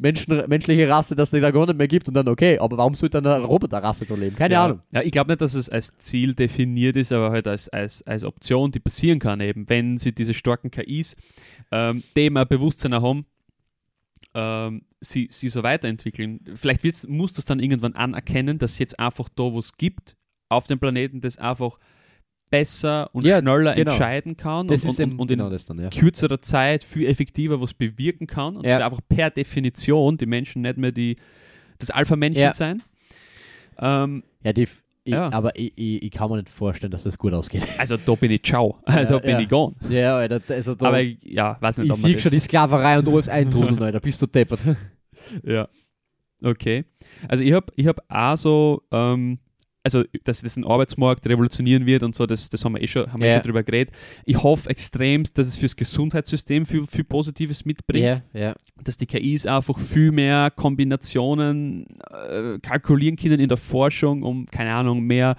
Menschen, 0.01 0.43
menschliche 0.49 0.89
Rasse, 0.89 1.15
dass 1.15 1.33
es 1.33 1.41
da 1.41 1.51
gar 1.51 1.67
nicht 1.67 1.79
mehr 1.79 1.89
gibt 1.89 2.09
und 2.09 2.15
dann 2.15 2.29
okay, 2.29 2.59
aber 2.59 2.77
warum 2.79 2.95
sollte 2.95 3.21
dann 3.21 3.33
eine 3.33 3.45
Roboterrasse 3.45 4.07
da 4.07 4.15
leben? 4.15 4.37
Keine 4.37 4.55
ja. 4.55 4.65
Ahnung. 4.65 4.81
Ja, 4.91 5.03
ich 5.03 5.11
glaube 5.11 5.31
nicht, 5.31 5.41
dass 5.41 5.55
es 5.55 5.69
als 5.69 5.97
Ziel 5.99 6.35
definiert 6.35 6.97
ist, 6.97 7.13
aber 7.13 7.31
halt 7.31 7.47
als, 7.47 7.69
als, 7.69 8.03
als 8.07 8.25
Option, 8.25 8.71
die 8.71 8.81
passieren 8.81 9.19
kann, 9.19 9.41
eben, 9.41 9.69
wenn 9.69 9.99
sie 9.99 10.15
diese 10.15 10.35
starken 10.35 10.71
KIs, 10.71 11.17
ähm, 11.71 12.03
dem 12.17 12.37
ein 12.37 12.47
Bewusstsein 12.49 12.95
haben, 12.95 13.27
ähm, 14.35 14.83
sie, 15.01 15.29
sie 15.31 15.49
so 15.49 15.63
weiterentwickeln. 15.63 16.41
Vielleicht 16.55 17.09
muss 17.09 17.35
das 17.35 17.45
dann 17.45 17.61
irgendwann 17.61 17.95
anerkennen, 17.95 18.59
dass 18.59 18.79
jetzt 18.79 18.99
einfach 18.99 19.29
da 19.29 19.45
was 19.45 19.77
gibt 19.77 20.17
auf 20.49 20.67
dem 20.67 20.79
Planeten, 20.79 21.21
das 21.21 21.39
einfach 21.39 21.79
besser 22.51 23.09
und 23.15 23.27
Ja, 23.27 23.39
schneller 23.41 23.75
genau. 23.75 23.91
entscheiden 23.91 24.37
kann 24.37 24.67
Das 24.69 24.83
und, 24.85 24.91
ist 24.91 25.01
und, 25.01 25.13
und, 25.13 25.19
und 25.21 25.27
genau 25.29 25.47
in 25.47 25.53
das 25.53 25.65
dann, 25.65 25.79
ja. 25.79 25.91
kürzerer 25.91 26.41
Zeit 26.41 26.85
viel 26.85 27.07
effektiver 27.07 27.61
was 27.61 27.75
bewirken 27.75 28.27
kann 28.27 28.57
und 28.57 28.67
Ja. 28.67 28.85
einfach 28.85 29.01
per 29.09 29.31
Definition 29.31 30.17
die 30.17 30.27
Menschen 30.27 30.63
nicht 30.63 30.77
mehr 30.79 30.93
die, 30.93 31.17
das 31.79 31.91
Alpha-Männchen 31.91 32.53
sein. 32.53 32.83
Ähm, 33.79 34.23
Ja, 34.43 34.53
die, 34.53 34.69
Ich. 35.05 35.15
Aber 35.15 35.57
ich, 35.59 35.73
ich, 35.77 36.03
ich 36.03 36.11
kann 36.11 36.29
mir 36.31 36.37
nicht 36.37 36.49
vorstellen, 36.51 36.91
dass 36.91 37.05
das 37.05 37.17
gut 37.17 37.33
ausgeht. 37.33 37.67
Also 37.79 37.97
da 37.97 38.15
bin 38.15 38.31
ich 38.31 38.43
ciao. 38.43 38.79
da 38.87 39.19
bin 39.19 39.39
ich 39.41 39.49
gone. 39.49 39.75
Ja, 39.89 40.17
Alter, 40.19 40.41
also 40.49 40.75
da, 40.75 40.89
Aber 40.89 41.01
ich, 41.01 41.19
ja, 41.25 41.57
weiß 41.61 41.79
nicht, 41.79 41.91
ich 41.91 41.97
sehe 41.97 42.19
schon 42.19 42.31
die. 42.33 42.41
Sklaverei 42.41 42.99
und 42.99 43.07
willst 43.07 43.29
eintrudeln, 43.31 43.83
Alter. 43.83 44.01
Bist 44.01 44.21
du 44.23 44.27
deppert. 44.27 44.61
Ja. 45.43 45.69
Okay. 46.43 46.85
Also 47.27 47.43
ich 47.43 47.53
habe 47.53 47.73
ich 47.75 47.87
hab 47.89 48.01
auch 48.09 48.37
so, 48.37 48.83
ähm, 48.93 49.39
also 49.95 50.05
dass 50.25 50.43
das 50.43 50.55
den 50.55 50.65
Arbeitsmarkt 50.67 51.27
revolutionieren 51.27 51.87
wird 51.87 52.03
und 52.03 52.15
so, 52.15 52.27
das, 52.27 52.49
das 52.51 52.65
haben 52.65 52.75
wir 52.75 52.83
eh 52.83 52.87
schon, 52.87 53.13
haben 53.13 53.21
wir 53.21 53.29
Ja. 53.29 53.35
schon 53.35 53.43
drüber 53.45 53.63
geredet. 53.63 53.95
Ich 54.25 54.43
hoffe 54.43 54.69
extremst, 54.71 55.37
dass 55.39 55.49
es 55.49 55.57
fürs 55.57 55.77
Gesundheitssystem 55.77 56.67
viel, 56.67 56.87
viel 56.87 57.05
Positives 57.05 57.65
mitbringt. 57.65 58.23
Ja, 58.35 58.41
ja. 58.41 58.55
dass 58.83 58.97
die 58.97 59.07
KIs 59.07 59.47
einfach 59.47 59.79
viel 59.79 60.13
mehr 60.13 60.51
Kombinationen 60.51 61.87
äh, 62.11 62.59
kalkulieren 62.61 63.17
können 63.17 63.41
in 63.41 63.49
der 63.49 63.59
Forschung, 63.59 64.23
um, 64.23 64.47
keine 64.47 64.73
Ahnung, 64.75 65.03
mehr 65.03 65.37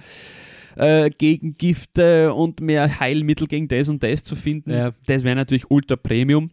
äh, 0.76 1.10
Gegengifte 1.10 2.32
und 2.32 2.60
mehr 2.60 3.00
Heilmittel 3.00 3.46
gegen 3.46 3.68
das 3.68 3.88
und 3.88 4.02
das 4.02 4.22
zu 4.22 4.36
finden. 4.36 4.92
Das 5.06 5.24
wäre 5.24 5.36
natürlich 5.36 5.70
ultra 5.70 5.96
Premium, 5.96 6.50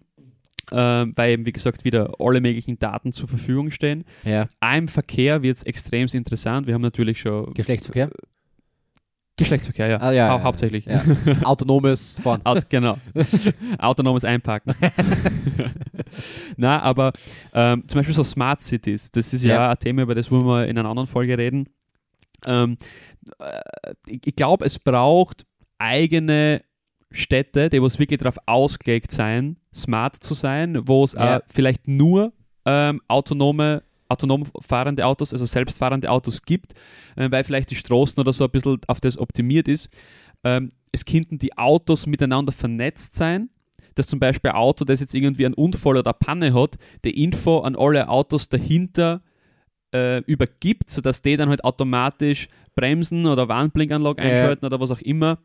äh, 0.71 0.75
weil 0.75 1.31
eben, 1.31 1.45
wie 1.45 1.51
gesagt, 1.51 1.83
wieder 1.85 2.13
alle 2.19 2.41
möglichen 2.41 2.77
Daten 2.79 3.11
zur 3.11 3.27
Verfügung 3.27 3.71
stehen. 3.71 4.03
ja. 4.23 4.47
Auch 4.59 4.75
im 4.75 4.87
Verkehr 4.87 5.41
wird 5.41 5.57
es 5.57 5.63
extrem 5.63 6.07
interessant. 6.11 6.67
Wir 6.67 6.73
haben 6.73 6.81
natürlich 6.81 7.19
schon 7.19 7.53
Geschlechtsverkehr? 7.53 8.09
Geschlechtsverkehr, 9.39 9.87
ja, 9.87 9.97
Ah, 10.01 10.11
ja, 10.11 10.29
Hau 10.31 10.37
ja, 10.37 10.43
hauptsächlich. 10.43 10.85
Ja. 10.85 11.03
Autonomes 11.43 12.17
Fahren. 12.19 12.41
Aut 12.43 12.67
genau. 12.71 12.97
Autonomes 13.77 14.25
Einparken. 14.25 14.73
Na, 16.57 16.81
aber 16.81 17.13
ähm, 17.53 17.83
zum 17.87 17.99
Beispiel 17.99 18.15
so 18.15 18.23
Smart 18.23 18.61
Cities, 18.61 19.11
das 19.11 19.33
ist 19.33 19.43
ja, 19.43 19.55
Ja. 19.55 19.69
ein 19.71 19.77
Thema, 19.79 20.01
über 20.01 20.15
das 20.15 20.31
wollen 20.31 20.45
wir 20.45 20.67
in 20.67 20.77
einer 20.77 20.89
anderen 20.89 21.07
Folge 21.07 21.37
reden. 21.37 21.69
Ähm, 22.45 22.77
äh, 23.39 23.61
ich 24.07 24.21
ich 24.25 24.35
glaube, 24.35 24.65
es 24.65 24.79
braucht 24.79 25.45
eigene 25.77 26.63
Städte, 27.11 27.69
die 27.69 27.81
was 27.81 27.99
wirklich 27.99 28.19
darauf 28.19 28.37
ausgelegt 28.47 29.11
sein, 29.11 29.57
smart 29.77 30.15
zu 30.23 30.33
sein, 30.33 30.87
wo 30.87 31.03
es 31.03 31.13
Ja. 31.13 31.37
auch 31.37 31.41
vielleicht 31.49 31.87
nur 31.87 32.33
ähm, 32.65 33.01
autonome 33.07 33.83
autonom 34.09 34.45
fahrende 34.61 35.05
Autos, 35.05 35.33
also 35.33 35.45
selbstfahrende 35.45 36.09
Autos 36.09 36.41
gibt, 36.43 36.73
äh, 37.17 37.29
weil 37.29 37.43
vielleicht 37.43 37.71
die 37.71 37.75
Straßen 37.75 38.19
oder 38.21 38.31
so 38.31 38.45
ein 38.45 38.51
bisschen 38.51 38.79
auf 38.87 39.01
das 39.01 39.17
optimiert 39.17 39.67
ist. 39.67 39.89
Ähm, 40.45 40.69
es 40.93 41.03
könnten 41.03 41.39
die 41.39 41.57
Autos 41.57 42.05
miteinander 42.07 42.53
vernetzt 42.53 43.15
sein, 43.15 43.49
dass 43.95 44.07
zum 44.07 44.19
Beispiel 44.19 44.51
ein 44.51 44.55
Auto, 44.57 44.85
das 44.85 45.01
jetzt 45.01 45.13
irgendwie 45.13 45.45
einen 45.45 45.55
Unfall 45.55 45.97
oder 45.97 46.11
eine 46.11 46.17
Panne 46.19 46.53
hat, 46.53 46.77
die 47.03 47.21
Info 47.21 47.59
an 47.59 47.75
alle 47.75 48.07
Autos 48.07 48.47
dahinter 48.47 49.21
äh, 49.93 50.19
übergibt, 50.21 50.89
sodass 50.89 51.21
die 51.21 51.35
dann 51.35 51.49
halt 51.49 51.63
automatisch 51.65 52.47
Bremsen 52.75 53.25
oder 53.25 53.49
Warnblinkanlage 53.49 54.21
Ja. 54.21 54.29
einschalten 54.29 54.65
oder 54.65 54.79
was 54.79 54.91
auch 54.91 55.01
immer, 55.01 55.39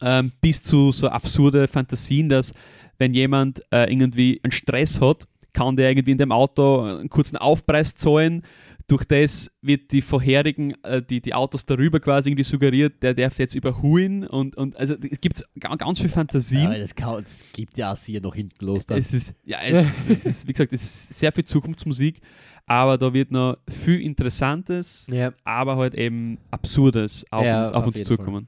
ähm, 0.00 0.32
bis 0.40 0.62
zu 0.62 0.92
so 0.92 1.08
absurde 1.08 1.68
Fantasien, 1.68 2.28
dass 2.28 2.52
wenn 2.98 3.14
jemand 3.14 3.60
äh, 3.70 3.90
irgendwie 3.90 4.40
einen 4.42 4.52
Stress 4.52 5.00
hat, 5.00 5.26
kann 5.52 5.76
der 5.76 5.90
irgendwie 5.90 6.12
in 6.12 6.18
dem 6.18 6.32
Auto 6.32 6.82
einen 6.82 7.08
kurzen 7.08 7.36
Aufpreis 7.36 7.94
zahlen. 7.94 8.42
Durch 8.88 9.04
das 9.04 9.50
wird 9.62 9.90
die 9.90 10.00
vorherigen, 10.00 10.74
äh, 10.84 11.02
die, 11.02 11.20
die 11.20 11.34
Autos 11.34 11.66
darüber 11.66 11.98
quasi 11.98 12.28
irgendwie 12.28 12.44
suggeriert, 12.44 13.02
der 13.02 13.14
darf 13.14 13.38
jetzt 13.38 13.54
überholen 13.54 14.24
und, 14.26 14.56
und 14.56 14.76
also 14.76 14.94
es 15.10 15.20
gibt 15.20 15.42
ganz 15.58 15.98
viel 15.98 16.08
Fantasien. 16.08 16.70
Ja, 16.70 16.78
das, 16.78 16.94
kann, 16.94 17.24
das 17.24 17.44
gibt 17.52 17.76
ja 17.78 17.92
auch 17.92 17.96
sicher 17.96 18.20
noch 18.20 18.34
hinten 18.34 18.64
los. 18.64 18.86
Dann. 18.86 18.98
Es 18.98 19.12
ist, 19.12 19.34
ja, 19.44 19.58
es, 19.62 20.08
es 20.08 20.26
ist, 20.26 20.46
wie 20.46 20.52
gesagt, 20.52 20.72
es 20.72 20.82
ist 20.82 21.18
sehr 21.18 21.32
viel 21.32 21.44
Zukunftsmusik, 21.44 22.20
aber 22.66 22.96
da 22.96 23.12
wird 23.12 23.32
noch 23.32 23.56
viel 23.68 24.00
Interessantes, 24.02 25.06
ja, 25.10 25.32
aber 25.42 25.76
halt 25.76 25.94
eben 25.94 26.38
Absurdes 26.52 27.24
auf 27.30 27.44
Ja, 27.44 27.62
uns, 27.62 27.68
auf 27.70 27.76
auf 27.76 27.86
uns 27.88 28.04
zukommen. 28.04 28.46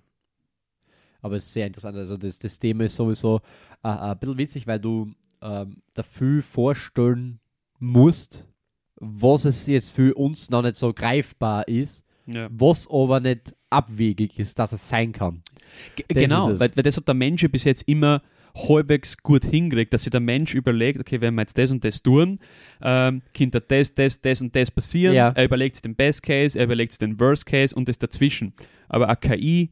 Aber 1.23 1.37
es 1.37 1.47
ist 1.47 1.53
sehr 1.53 1.67
interessant. 1.67 1.97
Also 1.97 2.17
das, 2.17 2.39
das 2.39 2.59
Thema 2.59 2.85
ist 2.85 2.97
sowieso 2.97 3.41
äh, 3.83 3.89
ein 3.89 4.19
bisschen 4.19 4.39
witzig, 4.39 4.67
weil 4.67 4.81
du 4.81 5.11
ähm, 5.43 5.77
dafür 5.95 6.43
vorstellen 6.43 7.41
musst, 7.79 8.45
was 8.97 9.45
es 9.45 9.67
jetzt 9.67 9.93
für 9.93 10.15
uns 10.15 10.51
noch 10.51 10.63
nicht 10.63 10.77
so 10.77 10.93
greifbar 10.93 11.67
ist, 11.69 12.05
Ja. 12.27 12.49
was 12.51 12.89
aber 12.91 13.21
nicht 13.21 13.55
abwegig 13.71 14.39
ist, 14.39 14.59
dass 14.59 14.73
es 14.73 14.89
sein 14.89 15.13
kann. 15.13 15.43
G- 15.97 16.05
Das 16.09 16.23
Genau, 16.23 16.49
weil, 16.59 16.71
weil 16.75 16.83
das 16.83 16.97
hat 16.97 17.07
der 17.07 17.15
Mensch 17.15 17.47
bis 17.51 17.65
jetzt 17.65 17.87
immer 17.89 18.23
halbwegs 18.57 19.17
gut 19.19 19.45
hinkriegt, 19.45 19.93
dass 19.93 20.03
sich 20.03 20.11
der 20.11 20.21
Mensch 20.21 20.55
überlegt, 20.55 20.99
okay, 20.99 21.21
wenn 21.21 21.35
wir 21.35 21.43
jetzt 21.43 21.57
das 21.59 21.71
und 21.71 21.85
das 21.85 22.03
tun, 22.03 22.41
ähm, 22.83 23.23
könnte 23.37 23.61
das, 23.61 23.95
das, 23.95 24.21
das 24.21 24.41
und 24.43 24.57
das 24.57 24.71
passieren. 24.71 25.15
Ja. 25.15 25.29
Er 25.31 25.45
überlegt 25.45 25.77
sich 25.77 25.83
den 25.83 25.95
Best 25.95 26.23
Case, 26.25 26.59
er 26.59 26.65
überlegt 26.65 26.91
sich 26.93 26.99
den 26.99 27.21
Worst 27.21 27.47
Case 27.47 27.75
und 27.77 27.89
das 27.89 27.99
dazwischen. 27.99 28.53
Aber 28.89 29.07
eine 29.09 29.17
KI 29.17 29.71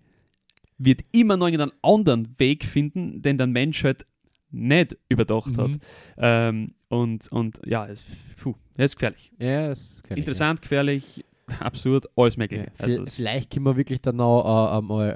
wird 0.78 1.00
immer 1.12 1.36
noch 1.36 1.46
einen 1.46 1.70
anderen 1.82 2.34
Weg 2.38 2.64
finden, 2.64 3.22
den 3.22 3.38
der 3.38 3.46
Mensch 3.46 3.82
halt 3.84 4.06
nicht 4.50 4.96
überdacht 5.08 5.56
hat. 5.58 5.68
Mhm. 5.70 5.78
Ähm, 6.18 6.74
und, 6.88 7.30
und 7.32 7.60
ja, 7.66 7.86
es, 7.86 8.04
puh, 8.36 8.54
es 8.76 8.86
ist 8.92 8.96
gefährlich. 8.96 9.32
Ja, 9.38 9.68
das 9.68 9.80
ist 9.80 10.02
gefährlich, 10.02 10.22
Interessant, 10.24 10.62
gefährlich, 10.62 11.24
absurd, 11.60 12.06
alles 12.16 12.36
Ja. 12.36 12.38
Mögliche. 12.42 12.64
Ja, 12.64 12.70
Also, 12.84 13.02
vi- 13.04 13.10
vielleicht 13.10 13.50
können 13.50 13.64
wir 13.66 13.76
wirklich 13.76 14.00
dann 14.02 14.16
noch 14.16 14.78
äh, 14.78 14.82
mal 14.82 15.10
äh, 15.10 15.14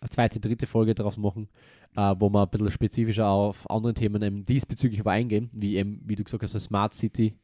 eine 0.00 0.10
zweite, 0.10 0.40
dritte 0.40 0.66
Folge 0.66 0.94
draus 0.94 1.16
machen, 1.16 1.48
äh, 1.96 2.14
wo 2.18 2.28
wir 2.28 2.42
ein 2.42 2.50
bisschen 2.50 2.70
spezifischer 2.70 3.26
auf 3.28 3.68
andere 3.70 3.94
Themen 3.94 4.22
eben 4.22 4.44
diesbezüglich 4.44 5.04
eingehen, 5.06 5.48
wie 5.52 5.76
eben, 5.76 6.00
wie 6.04 6.14
du 6.16 6.24
gesagt 6.24 6.42
hast, 6.42 6.52
Smart 6.60 6.92
City. 6.94 7.34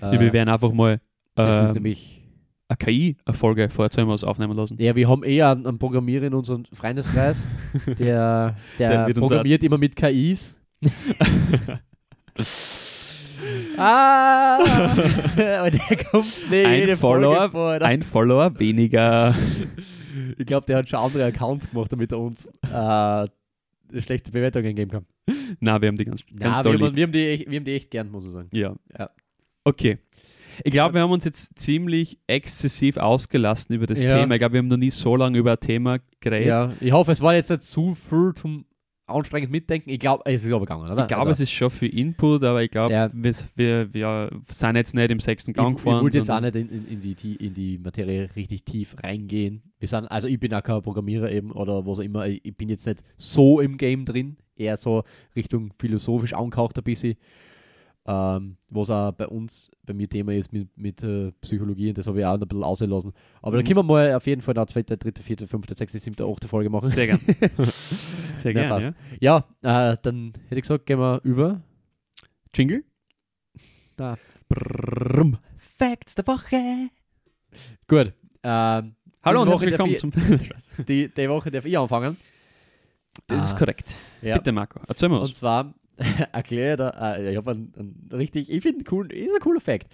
Äh, 0.00 0.14
ja, 0.14 0.20
wir 0.20 0.32
werden 0.32 0.48
einfach 0.48 0.72
mal 0.72 1.00
das 1.34 1.64
ist 1.64 1.76
ähm, 1.76 1.82
nämlich 1.82 2.24
eine 2.68 2.76
KI-Folge 2.76 3.70
vorher 3.70 4.06
wir 4.06 4.12
uns 4.12 4.24
aufnehmen 4.24 4.56
lassen. 4.56 4.76
Ja, 4.80 4.94
wir 4.94 5.08
haben 5.08 5.22
eher 5.24 5.50
einen, 5.50 5.66
einen 5.66 5.78
Programmierer 5.78 6.26
in 6.26 6.34
unserem 6.34 6.64
Freundeskreis, 6.66 7.46
der, 7.98 8.56
der, 8.78 9.06
Der 9.06 9.14
programmiert 9.14 9.62
immer 9.62 9.78
mit 9.78 9.96
KIs. 9.96 10.58
ah! 13.78 14.58
Und 15.64 15.74
der 15.74 15.96
kommt 16.10 16.50
nicht 16.50 16.66
Ein 16.66 16.96
Follower, 16.96 17.50
vor. 17.50 17.72
Ein 17.82 18.02
Follower 18.02 18.58
weniger. 18.58 19.34
Ich 20.36 20.46
glaube, 20.46 20.66
der 20.66 20.78
hat 20.78 20.88
schon 20.88 20.98
andere 21.00 21.24
Accounts 21.26 21.70
gemacht, 21.70 21.92
damit 21.92 22.12
er 22.12 22.18
uns 22.18 22.46
äh, 22.72 23.28
schlechte 24.00 24.30
Bewertungen 24.30 24.74
geben 24.74 24.90
kann. 24.90 25.06
Na, 25.60 25.80
wir 25.80 25.88
haben 25.88 25.96
die 25.96 26.04
ganz, 26.04 26.24
ganz 26.36 26.58
Ja, 26.58 26.64
wir, 26.64 26.72
haben, 26.86 26.96
wir, 26.96 27.02
haben 27.04 27.12
die, 27.12 27.26
echt- 27.26 27.50
wir 27.50 27.56
haben 27.58 27.64
die 27.64 27.72
echt 27.72 27.90
gern, 27.90 28.10
muss 28.10 28.24
ich 28.26 28.32
sagen. 28.32 28.48
Ja. 28.52 28.74
Ja. 28.98 29.10
Okay. 29.64 29.98
Ich 30.64 30.72
glaube, 30.72 30.94
wir 30.94 31.00
haben 31.02 31.10
uns 31.12 31.24
jetzt 31.24 31.58
ziemlich 31.58 32.18
exzessiv 32.26 32.96
ausgelassen 32.96 33.74
über 33.74 33.86
das 33.86 34.02
Ja. 34.02 34.18
Thema. 34.20 34.34
Ich 34.34 34.38
glaube, 34.40 34.54
wir 34.54 34.58
haben 34.58 34.68
noch 34.68 34.76
nie 34.76 34.90
so 34.90 35.16
lange 35.16 35.38
über 35.38 35.52
ein 35.52 35.60
Thema 35.60 35.98
geredet. 36.20 36.48
Ja, 36.48 36.72
ich 36.80 36.92
hoffe, 36.92 37.12
es 37.12 37.20
war 37.20 37.34
jetzt 37.34 37.50
nicht 37.50 37.62
zu 37.62 37.94
viel 37.94 38.32
zum 38.34 38.64
anstrengend 39.06 39.50
mitdenken. 39.50 39.88
Ich 39.88 40.00
glaube, 40.00 40.22
es 40.26 40.44
ist 40.44 40.52
aber 40.52 40.66
gegangen, 40.66 40.82
oder? 40.90 41.00
Ich 41.02 41.08
glaube, 41.08 41.28
Also, 41.28 41.30
es 41.30 41.40
ist 41.48 41.52
schon 41.52 41.70
für 41.70 41.86
Input, 41.86 42.44
aber 42.44 42.62
ich 42.62 42.70
glaube, 42.70 42.92
Ja. 42.92 43.08
wir, 43.14 43.32
wir, 43.56 43.94
wir 43.94 44.30
sind 44.50 44.76
jetzt 44.76 44.94
nicht 44.94 45.10
im 45.10 45.18
sechsten 45.20 45.54
Gang 45.54 45.70
ich, 45.70 45.76
gefahren. 45.76 45.96
ich 45.96 46.02
wollte 46.02 46.18
jetzt 46.18 46.30
auch 46.30 46.40
nicht 46.40 46.54
in, 46.56 46.86
in, 46.88 47.00
die, 47.00 47.36
in 47.36 47.54
die 47.54 47.78
Materie 47.78 48.28
richtig 48.36 48.64
tief 48.64 48.96
reingehen. 49.02 49.62
Wir 49.78 49.88
sind, 49.88 50.04
also 50.10 50.28
ich 50.28 50.38
bin 50.38 50.52
auch 50.52 50.62
kein 50.62 50.82
Programmierer 50.82 51.30
eben 51.32 51.52
oder 51.52 51.86
was 51.86 51.98
auch 52.00 52.02
immer. 52.02 52.26
Ich 52.26 52.44
ich 52.44 52.54
bin 52.54 52.68
jetzt 52.68 52.86
nicht 52.86 53.02
so 53.16 53.60
im 53.60 53.78
Game 53.78 54.04
drin, 54.04 54.36
eher 54.56 54.76
so 54.76 55.04
Richtung 55.34 55.72
philosophisch 55.78 56.34
angehaucht 56.34 56.76
ein 56.76 56.84
bisschen. 56.84 57.14
Ähm, 58.10 58.56
was 58.70 58.88
auch 58.88 59.12
bei 59.12 59.26
uns, 59.26 59.70
bei 59.84 59.92
mir 59.92 60.08
Thema 60.08 60.32
ist 60.32 60.50
mit, 60.50 60.68
mit 60.78 61.02
äh, 61.02 61.30
Psychologie 61.42 61.90
und 61.90 61.98
das 61.98 62.06
habe 62.06 62.20
ich 62.20 62.24
auch 62.24 62.36
noch 62.38 62.42
ein 62.46 62.48
bisschen 62.48 62.62
ausgelassen. 62.64 63.12
Aber 63.42 63.52
Mhm. 63.56 63.60
da 63.60 63.66
können 63.66 63.76
wir 63.80 63.82
mal 63.82 64.14
auf 64.14 64.26
jeden 64.26 64.40
Fall 64.40 64.56
eine 64.56 64.66
zweite, 64.66 64.96
dritte, 64.96 65.22
vierte, 65.22 65.46
fünfte, 65.46 65.74
sechste, 65.74 65.98
siebte, 65.98 66.24
achte 66.24 66.48
Folge 66.48 66.70
machen. 66.70 66.90
Sehr 66.90 67.06
gern. 67.06 67.20
Sehr 68.34 68.52
Ja, 68.52 68.60
gern, 68.62 68.68
passt. 68.70 68.94
ja. 69.20 69.44
Ja, 69.62 69.92
äh, 69.92 69.96
dann 70.00 70.32
hätte 70.44 70.54
ich 70.56 70.62
gesagt, 70.62 70.86
gehen 70.86 70.98
wir 70.98 71.20
über. 71.22 71.60
Jingle? 72.54 72.82
Da. 73.96 74.16
Brrrm. 74.48 75.36
Facts 75.58 76.14
der 76.14 76.26
Woche. 76.26 76.88
Gut. 77.86 78.14
Ähm, 78.42 78.94
Hallo 79.22 79.42
und 79.42 79.48
herzlich 79.48 79.70
willkommen 79.72 79.96
zum. 79.96 80.12
die, 80.88 81.08
die 81.08 81.28
Woche 81.28 81.50
darf 81.50 81.66
ich 81.66 81.76
anfangen. 81.76 82.16
Das 83.26 83.44
ist 83.44 83.52
Ah. 83.54 83.58
korrekt. 83.58 83.96
Ja. 84.22 84.36
Bitte, 84.38 84.52
Marco, 84.52 84.80
erzähl 84.86 85.08
mal 85.08 85.16
Und 85.18 85.22
was. 85.30 85.34
zwar 85.34 85.74
erkläre 86.32 86.76
da, 86.76 87.14
äh, 87.16 87.30
ich 87.32 87.36
habe 87.36 87.50
einen, 87.52 87.72
einen 87.76 88.08
richtig, 88.12 88.50
ich 88.50 88.62
finde 88.62 88.84
cool, 88.92 89.10
ist 89.12 89.34
ein 89.34 89.40
cooler 89.40 89.60
Fact. 89.60 89.88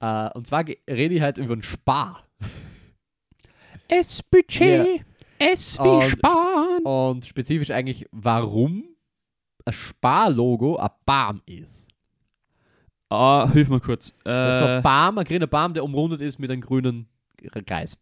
Äh, 0.00 0.30
und 0.34 0.46
zwar 0.46 0.64
rede 0.88 1.14
ich 1.14 1.20
halt 1.20 1.38
über 1.38 1.52
einen 1.52 1.62
Spar. 1.62 2.24
S-Budget. 3.88 5.04
S 5.38 5.78
wie 5.82 5.88
Und- 5.88 6.02
Sparen. 6.04 6.82
Und 6.84 7.24
spezifisch 7.24 7.70
eigentlich, 7.70 8.06
warum 8.12 8.84
ein 9.64 9.72
Spar-Logo 9.72 10.76
ein 10.76 10.90
Baum 11.06 11.40
ist. 11.46 11.88
Ah, 13.08 13.48
hilf 13.52 13.68
mir 13.68 13.80
kurz. 13.80 14.12
Das 14.22 14.54
ist 14.54 14.58
so 14.60 14.64
Äh, 14.66 14.76
ein 14.76 14.82
Baum, 14.82 15.18
ein 15.18 15.24
grüner 15.24 15.46
Baum, 15.46 15.74
der 15.74 15.82
umrundet 15.82 16.20
ist 16.20 16.38
mit 16.38 16.50
einem 16.50 16.60
grünen 16.60 17.08
Kreis. 17.66 17.96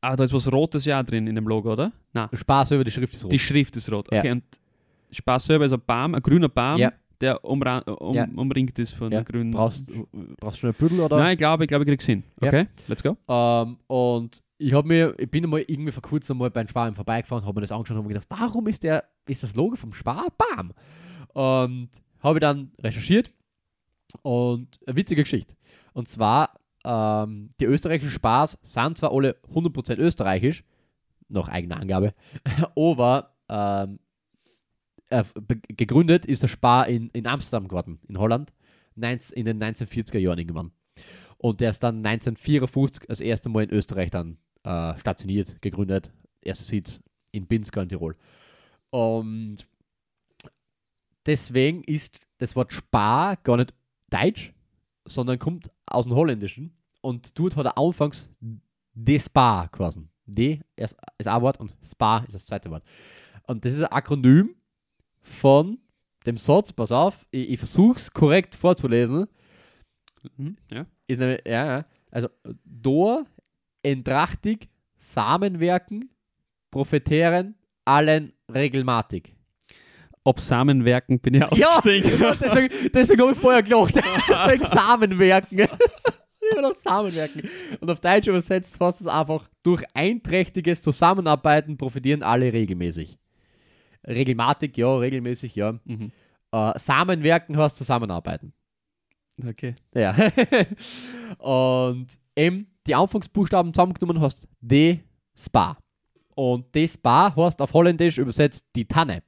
ah, 0.00 0.16
da 0.16 0.24
ist 0.24 0.32
was 0.32 0.50
Rotes 0.50 0.84
ja 0.86 1.02
drin 1.02 1.26
in 1.26 1.34
dem 1.34 1.46
Logo, 1.46 1.72
oder? 1.72 1.92
Nein. 2.12 2.28
Spar 2.32 2.66
selber, 2.66 2.84
die 2.84 2.90
Schrift 2.90 3.14
ist 3.14 3.24
rot. 3.24 3.32
Die 3.32 3.38
Schrift 3.38 3.76
ist 3.76 3.90
rot. 3.92 4.10
Ja. 4.10 4.18
Okay, 4.18 4.32
und 4.32 4.42
Spaß 5.10 5.46
selber 5.46 5.64
ist 5.66 5.72
ein 5.72 5.82
Baum, 5.86 6.14
ein 6.14 6.22
grüner 6.22 6.48
Baum, 6.48 6.78
Ja. 6.78 6.92
der 7.20 7.44
umra 7.44 7.78
um, 7.78 8.14
Ja. 8.14 8.26
umringt 8.36 8.78
ist 8.78 8.92
von 8.92 9.10
Ja. 9.12 9.22
grünen. 9.22 9.50
brauchst, 9.52 9.90
brauchst 10.40 10.56
du 10.58 10.60
schon 10.60 10.70
ein 10.70 10.74
Büdel 10.74 11.00
oder? 11.00 11.16
Nein, 11.16 11.32
ich 11.32 11.38
glaube, 11.38 11.64
ich 11.64 11.68
glaube, 11.68 11.84
ich 11.84 11.88
krieg's 11.88 12.06
hin. 12.06 12.22
Okay, 12.40 12.66
let's 12.86 13.02
go. 13.02 13.16
Ähm, 13.28 13.78
und 13.86 14.42
ich 14.58 14.72
habe 14.72 14.86
mir, 14.88 15.14
ich 15.18 15.30
bin 15.30 15.44
einmal 15.44 15.60
irgendwie 15.66 15.92
vor 15.92 16.02
kurzem 16.02 16.38
mal 16.38 16.50
beim 16.50 16.68
Spar 16.68 16.92
vorbeigefahren, 16.94 17.44
habe 17.44 17.54
mir 17.56 17.62
das 17.62 17.72
angeschaut 17.72 17.94
und 17.96 17.98
habe 18.04 18.08
mir 18.08 18.14
gedacht, 18.20 18.26
warum 18.40 18.66
ist 18.66 18.82
der, 18.82 19.04
ist 19.26 19.42
das 19.42 19.54
Logo 19.56 19.76
vom 19.76 19.92
Spar? 19.92 20.26
Bam! 20.36 20.72
Und 21.32 21.90
habe 22.20 22.40
dann 22.40 22.72
recherchiert 22.82 23.30
und 24.22 24.78
eine 24.86 24.96
witzige 24.96 25.22
Geschichte. 25.22 25.54
Und 25.92 26.08
zwar, 26.08 26.58
ähm, 26.84 27.50
die 27.60 27.64
österreichischen 27.66 28.10
Spars 28.10 28.58
sind 28.62 28.98
zwar 28.98 29.12
alle 29.12 29.36
100% 29.54 29.98
österreichisch, 29.98 30.64
nach 31.28 31.48
eigener 31.48 31.78
Angabe, 31.78 32.14
aber 32.76 33.34
ähm, 33.48 33.98
äh, 35.10 35.24
gegründet 35.68 36.26
ist 36.26 36.42
der 36.42 36.48
Spar 36.48 36.88
in, 36.88 37.10
in 37.10 37.26
Amsterdam 37.26 37.68
geworden, 37.68 37.98
in 38.08 38.18
Holland, 38.18 38.52
19, 38.96 39.36
in 39.36 39.44
den 39.46 39.62
1940er 39.62 40.18
Jahren 40.18 40.38
irgendwann. 40.38 40.72
Und 41.38 41.60
der 41.60 41.70
ist 41.70 41.82
dann 41.82 42.04
1954 42.04 43.04
das 43.06 43.20
erste 43.20 43.48
Mal 43.48 43.64
in 43.64 43.70
Österreich 43.70 44.10
dann 44.10 44.38
äh, 44.64 44.98
stationiert, 44.98 45.62
gegründet. 45.62 46.12
Erster 46.42 46.64
Sitz 46.64 47.02
in 47.32 47.46
Pinska 47.46 47.82
in 47.82 47.88
Tirol. 47.88 48.16
Und 48.90 49.66
deswegen 51.26 51.84
ist 51.84 52.20
das 52.38 52.56
Wort 52.56 52.72
Spar 52.72 53.36
gar 53.36 53.56
nicht 53.56 53.74
deutsch, 54.10 54.52
sondern 55.04 55.38
kommt 55.38 55.70
aus 55.86 56.06
dem 56.06 56.14
Holländischen. 56.14 56.76
Und 57.00 57.38
dort 57.38 57.56
hat 57.56 57.66
er 57.66 57.78
anfangs 57.78 58.30
de 58.94 59.18
Spa 59.18 59.68
quasi. 59.68 60.08
De 60.26 60.60
ist 60.76 60.96
das 61.16 61.26
A-Wort 61.26 61.60
und 61.60 61.74
Spa 61.84 62.18
ist 62.18 62.34
das 62.34 62.46
zweite 62.46 62.70
Wort. 62.70 62.84
Und 63.46 63.64
das 63.64 63.74
ist 63.74 63.82
ein 63.82 63.92
Akronym 63.92 64.54
von 65.28 65.78
dem 66.26 66.36
Satz, 66.36 66.72
pass 66.72 66.92
auf, 66.92 67.26
ich, 67.30 67.50
ich 67.50 67.58
versuche 67.58 67.96
es 67.96 68.10
korrekt 68.12 68.54
vorzulesen, 68.54 69.26
Mhm. 70.36 70.56
Ja. 70.72 70.84
ist 71.06 71.20
nämlich, 71.20 71.40
ja, 71.46 71.66
ja, 71.78 71.84
also 72.10 72.28
Dor, 72.64 73.24
Entrachtig, 73.84 74.68
Samenwerken, 74.98 76.10
Prophetieren, 76.72 77.54
allen 77.84 78.32
regelmatig. 78.52 79.34
Ob 80.24 80.40
Samenwerken 80.40 81.20
bin 81.20 81.34
ich 81.34 81.44
ausgestiegen. 81.50 82.18
deswegen, 82.40 82.90
deswegen 82.92 83.22
habe 83.22 83.32
ich 83.32 83.38
vorher 83.38 83.62
gelacht. 83.62 83.94
deswegen 84.28 84.64
Samenwerken. 84.64 85.58
Immer 86.50 86.62
noch 86.62 86.74
Samenwerken. 86.76 87.48
Und 87.80 87.90
auf 87.90 88.00
Deutsch 88.00 88.26
übersetzt 88.26 88.78
heißt 88.80 89.00
es 89.02 89.06
einfach, 89.06 89.48
durch 89.62 89.84
einträchtiges 89.94 90.82
Zusammenarbeiten 90.82 91.78
profitieren 91.78 92.22
alle 92.24 92.52
regelmäßig. 92.52 93.18
Regelmatig, 94.06 94.76
ja, 94.76 94.96
regelmäßig, 94.96 95.54
ja. 95.54 95.78
Mhm. 95.84 96.12
Äh, 96.52 96.78
Samenwerken 96.78 97.56
heißt 97.56 97.76
zusammenarbeiten. 97.76 98.52
Okay. 99.46 99.74
Ja. 99.94 100.16
und 101.38 102.06
eben 102.36 102.66
die 102.86 102.94
Anfangsbuchstaben 102.94 103.72
zusammengenommen 103.72 104.20
hast 104.20 104.48
D 104.60 105.00
Spa. 105.36 105.78
Und 106.34 106.74
D 106.74 106.86
Spa 106.86 107.34
heißt 107.34 107.60
auf 107.60 107.74
Holländisch 107.74 108.18
übersetzt 108.18 108.66
die 108.74 108.86
Tanne. 108.86 109.22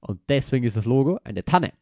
Und 0.00 0.20
deswegen 0.28 0.64
ist 0.64 0.76
das 0.76 0.84
Logo 0.84 1.18
eine 1.24 1.44
Tanne. 1.44 1.72